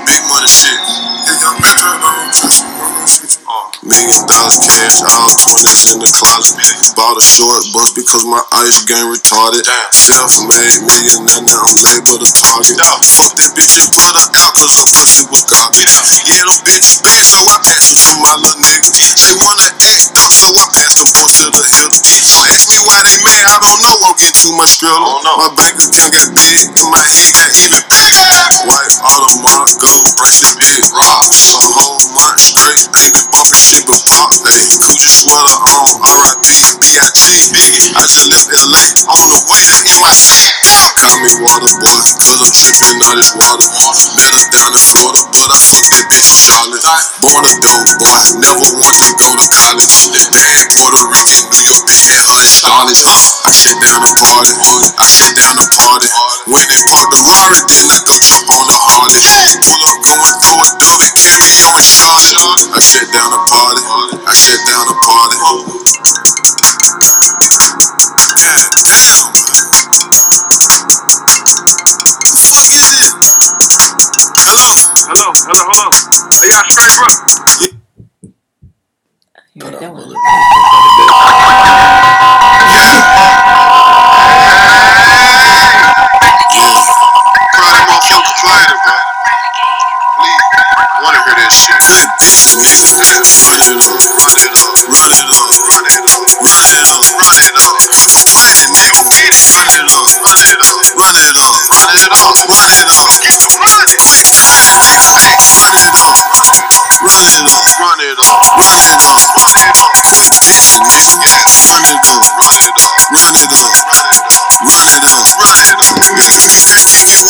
Big 0.05 0.21
money 0.29 0.47
shit. 0.47 0.79
Hey, 1.25 1.37
young 1.41 1.57
man, 1.61 2.22
turn 3.89 3.99
on 3.99 4.07
just 4.07 4.23
Million 4.23 4.27
dollars 4.27 4.59
cash, 4.63 4.97
all 5.03 5.35
20s 5.35 5.93
in 5.93 5.99
the 5.99 6.07
closet. 6.15 6.55
Bought 6.95 7.17
a 7.19 7.23
short 7.23 7.63
bus 7.73 7.91
because 7.91 8.23
my 8.23 8.39
ice 8.53 8.83
game 8.85 9.11
retarded. 9.11 9.65
Self-made 9.91 10.83
millionaire, 10.87 11.43
now 11.43 11.59
I'm 11.67 11.77
labeled 11.83 12.23
a 12.23 12.29
target. 12.31 12.79
Fuck 12.79 13.35
that 13.39 13.51
bitch 13.57 13.81
and 13.83 13.91
put 13.91 14.13
her 14.15 14.27
out 14.39 14.53
cause 14.55 14.79
her 14.79 14.87
pussy 14.87 15.25
was 15.27 15.43
garbage. 15.49 15.91
Yeah, 16.23 16.47
them 16.47 16.59
bitches 16.63 17.01
bad, 17.03 17.23
so 17.23 17.43
I 17.43 17.59
pass 17.63 17.91
them 17.91 17.99
to 17.99 18.13
my 18.23 18.35
little 18.39 18.61
nigga. 18.63 18.89
They 19.19 19.35
wanna 19.43 19.67
act 19.91 20.15
out, 20.15 20.31
so 20.31 20.53
I 20.55 20.65
pass 20.71 20.99
them 20.99 21.09
boys 21.11 21.43
to 21.43 21.51
the 21.51 21.63
hill. 21.63 21.91
Don't 21.91 22.47
ask 22.55 22.69
me 22.71 22.79
why 22.87 23.03
they 23.03 23.19
mad, 23.19 23.43
I 23.51 23.57
don't 23.59 23.79
know, 23.83 23.93
won't 23.99 24.19
get 24.19 24.35
too 24.37 24.53
much 24.55 24.79
skrill. 24.79 24.95
My 25.23 25.51
bank 25.59 25.79
account 25.83 26.13
got 26.15 26.31
big, 26.31 26.71
and 26.79 26.87
my 26.87 27.03
head 27.03 27.31
got 27.35 27.51
even 27.51 27.83
bigger. 27.91 28.23
White 28.63 28.95
Audemars, 29.03 29.75
gold 29.81 30.07
bracelet, 30.15 30.55
big 30.61 30.83
rock. 30.95 31.25
A 31.27 31.59
whole 31.59 31.99
month 32.15 32.39
straight, 32.39 32.79
ain't 32.95 33.11
been 33.11 33.27
bumping 33.33 33.59
shit 33.73 33.89
but 33.89 34.05
pop. 34.05 34.29
Ayy, 34.45 34.77
Gucci 34.77 35.09
sweater 35.09 35.57
on, 35.57 35.97
R.I.P. 35.97 36.77
B.I.G. 36.77 37.97
I 37.97 38.05
just 38.05 38.29
left 38.29 38.53
L.A. 38.53 38.85
on 39.09 39.25
the 39.33 39.41
way 39.49 39.65
to 39.65 39.81
NYC. 39.81 40.53
Call 41.01 41.17
me 41.25 41.33
water 41.41 41.73
boy, 41.81 41.99
cause 42.21 42.39
I'm 42.45 42.53
dripping 42.53 43.01
all 43.01 43.17
this 43.17 43.33
water. 43.33 43.65
Met 44.13 44.29
her 44.29 44.45
down 44.53 44.77
in 44.77 44.83
Florida, 44.93 45.25
but 45.33 45.49
I 45.49 45.57
fucked 45.57 45.89
that 45.89 46.05
bitch 46.05 46.29
in 46.29 46.37
Charlotte. 46.37 46.85
Born 47.17 47.43
a 47.49 47.53
dope 47.57 47.89
boy, 47.97 48.23
never 48.37 48.69
wanted 48.77 49.03
to 49.09 49.13
go 49.17 49.33
to 49.33 49.47
college. 49.49 50.13
Dad 50.29 50.69
Puerto 50.69 51.01
Rican, 51.09 51.49
New 51.49 51.65
York, 51.65 51.89
they 51.89 51.97
had 51.97 52.23
her 52.29 52.39
in 52.45 52.51
Charlotte. 52.53 53.01
I 53.43 53.51
shut 53.51 53.81
down 53.81 54.05
the 54.05 54.13
party, 54.21 54.53
I 55.01 55.07
shut 55.09 55.33
down 55.33 55.57
the 55.57 55.67
party. 55.73 56.07
When 56.45 56.63
they 56.69 56.79
parked 56.87 57.11
the 57.11 57.19
Rari, 57.25 57.59
then 57.67 57.89
I 57.89 57.97
go 58.05 58.15
jump 58.21 58.47
on 58.53 58.69
the 58.69 58.77
Harley. 58.77 59.19
Pull 59.65 59.81
up 59.89 59.97
going 60.05 60.31
through 60.39 60.61
a 60.63 60.71
double 60.71 60.71
cameo 60.79 60.87
in 60.87 60.87
Charlotte. 60.87 60.92
I 61.25 62.79
shut 62.79 63.07
down 63.13 63.31
the 63.31 63.39
party, 63.47 63.81
I 64.27 64.33
shut 64.35 64.59
down 64.67 64.85
the 64.87 64.97
party. 65.07 65.37
God 68.17 68.31
damn. 68.35 68.69
Fuck 72.35 72.67
is 72.75 72.91
it? 72.91 73.15
Hello. 74.35 74.67
Hello, 75.07 75.31
hello, 75.47 75.63
hello. 75.71 75.87
Are 76.41 76.47
y'all 76.47 76.65
straight, 76.67 76.95
bro? 76.99 77.07
You 79.53 79.65
heard 79.65 79.79
that 79.79 79.93
one. 79.93 81.82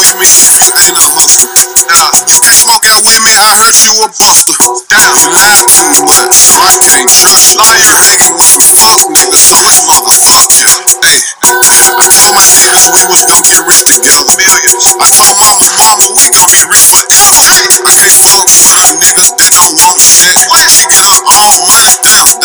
With 0.04 0.20
me 0.20 0.40
ain't 0.80 0.90
a 0.90 1.12
hustler. 1.14 1.50
Nah, 1.88 2.10
you 2.32 2.40
can 2.40 2.54
smoke 2.54 2.86
out 2.86 3.04
I 3.34 3.50
heard 3.50 3.82
you 3.82 3.98
a 4.06 4.10
buster. 4.14 4.54
Damn, 4.94 5.18
you 5.18 5.34
lie 5.34 5.66
too 5.66 5.90
much, 6.06 6.54
I 6.62 6.70
can't 6.86 7.10
trust 7.10 7.58
you. 7.58 7.66
You 7.66 7.90
hanging 7.98 8.30
with 8.38 8.46
some 8.46 8.62
fuck 8.62 9.02
niggas, 9.10 9.42
so 9.50 9.58
let's 9.58 9.82
motherfuck 9.90 10.46
you. 10.62 10.70
Hey, 11.02 11.98
I 11.98 12.06
told 12.14 12.30
my 12.38 12.46
niggas 12.62 12.86
we 12.86 13.02
was 13.10 13.18
gonna 13.26 13.42
get 13.42 13.58
rich 13.66 13.90
together. 13.90 14.38
millions. 14.38 14.86
I 15.02 15.10
told 15.18 15.34
mama, 15.42 15.74
mama, 15.74 16.14
we 16.14 16.30
gon' 16.30 16.52
be 16.54 16.62
rich 16.70 16.86
forever. 16.94 17.10
Hey, 17.50 17.74
I 17.74 17.82
can't 17.90 18.14
fuck 18.14 18.54
with 18.54 18.54
certain 18.54 19.02
niggas 19.02 19.34
that 19.42 19.50
don't 19.58 19.74
want 19.82 19.98
shit. 19.98 20.38
She 20.38 20.86
got 20.94 21.10
her 21.10 21.26
own 21.50 21.66
money 21.66 21.90
stamps, 21.90 22.38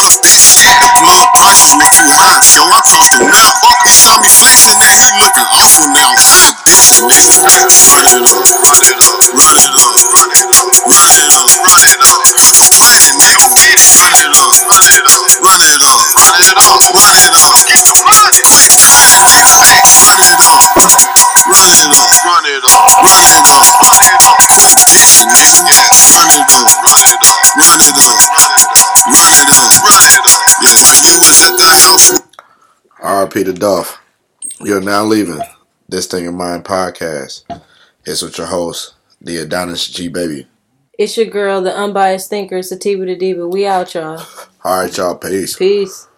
that's 0.00 0.16
my 0.24 0.32
shit. 0.40 0.80
The 0.80 0.88
blood 1.04 1.19
you 1.50 2.06
high, 2.14 2.38
show 2.46 2.66
I 2.70 2.78
trust 2.86 3.18
the 3.18 3.26
mouth. 3.26 3.58
He 3.82 3.90
saw 3.90 4.20
me 4.22 4.28
flexing, 4.30 4.78
now 4.78 4.94
he 5.02 5.10
looking 5.18 5.48
awful 5.50 5.88
now. 5.90 6.14
Quit 6.38 6.54
dissing, 6.62 7.10
nigga. 7.10 7.42
Run 7.82 8.06
it 8.06 8.22
up, 8.22 8.46
run 8.62 8.82
it 8.86 8.98
up, 9.02 9.18
run 9.34 9.56
it 9.58 9.74
up, 9.74 9.98
run 10.14 10.30
it 10.30 10.46
up, 10.46 10.70
run 10.86 11.18
it 11.18 11.30
up, 11.34 11.50
run 11.66 11.82
it 11.82 12.02
up. 12.06 12.22
Quit 12.30 13.34
complaining, 13.34 13.50
nigga. 13.50 13.78
Run 13.98 14.14
it 14.14 14.30
up, 14.30 14.54
run 14.70 14.86
it 14.94 15.06
up, 15.10 15.26
run 15.42 15.62
it 15.64 15.82
up, 15.82 16.06
run 16.14 16.40
it 16.40 16.58
up, 16.60 16.78
run 16.94 17.18
it 17.18 17.34
up. 17.34 17.98
Time, 18.06 18.38
nigga. 18.46 19.42
Hey, 19.58 19.82
run 19.98 20.22
it 20.22 20.38
up, 20.38 20.62
run 20.78 20.94
it 20.94 21.10
up, 21.18 21.32
run 21.50 21.66
it 21.74 21.90
up, 21.90 22.10
run 22.22 22.46
it 22.46 22.62
up, 22.62 23.66
run 23.82 24.06
it 24.06 24.22
up. 24.22 24.38
Quit 24.54 24.78
dissing, 24.86 25.30
nigga. 25.34 25.58
Run 26.14 26.30
it 26.30 26.50
up, 26.50 26.68
run 26.84 27.02
it 27.02 27.22
up, 27.24 27.40
run 27.58 27.80
it 27.80 27.98
up, 27.98 28.20
run 28.36 29.32
it 29.32 29.48
up, 29.50 29.70
run 29.82 30.06
it 30.06 30.26
up. 30.26 30.42
Yeah, 30.60 30.76
man, 30.76 31.02
you 31.04 31.09
was 31.30 31.50
at 31.50 31.56
the 31.56 31.64
house. 31.64 32.20
To 33.30 33.52
Dolph. 33.52 33.98
You're 34.60 34.80
now 34.80 35.04
leaving 35.04 35.40
this 35.88 36.06
thing 36.06 36.26
of 36.26 36.34
mine 36.34 36.62
podcast. 36.62 37.44
It's 38.04 38.22
with 38.22 38.36
your 38.36 38.48
host, 38.48 38.94
the 39.20 39.38
Adonis 39.38 39.86
G 39.88 40.08
Baby. 40.08 40.46
It's 40.98 41.16
your 41.16 41.26
girl, 41.26 41.62
the 41.62 41.74
unbiased 41.74 42.28
thinker, 42.28 42.62
Sativa 42.62 43.06
the 43.06 43.16
Diva. 43.16 43.48
We 43.48 43.66
out, 43.66 43.94
y'all. 43.94 44.22
All 44.64 44.82
right, 44.82 44.96
y'all. 44.96 45.14
Peace. 45.14 45.56
Peace. 45.56 46.08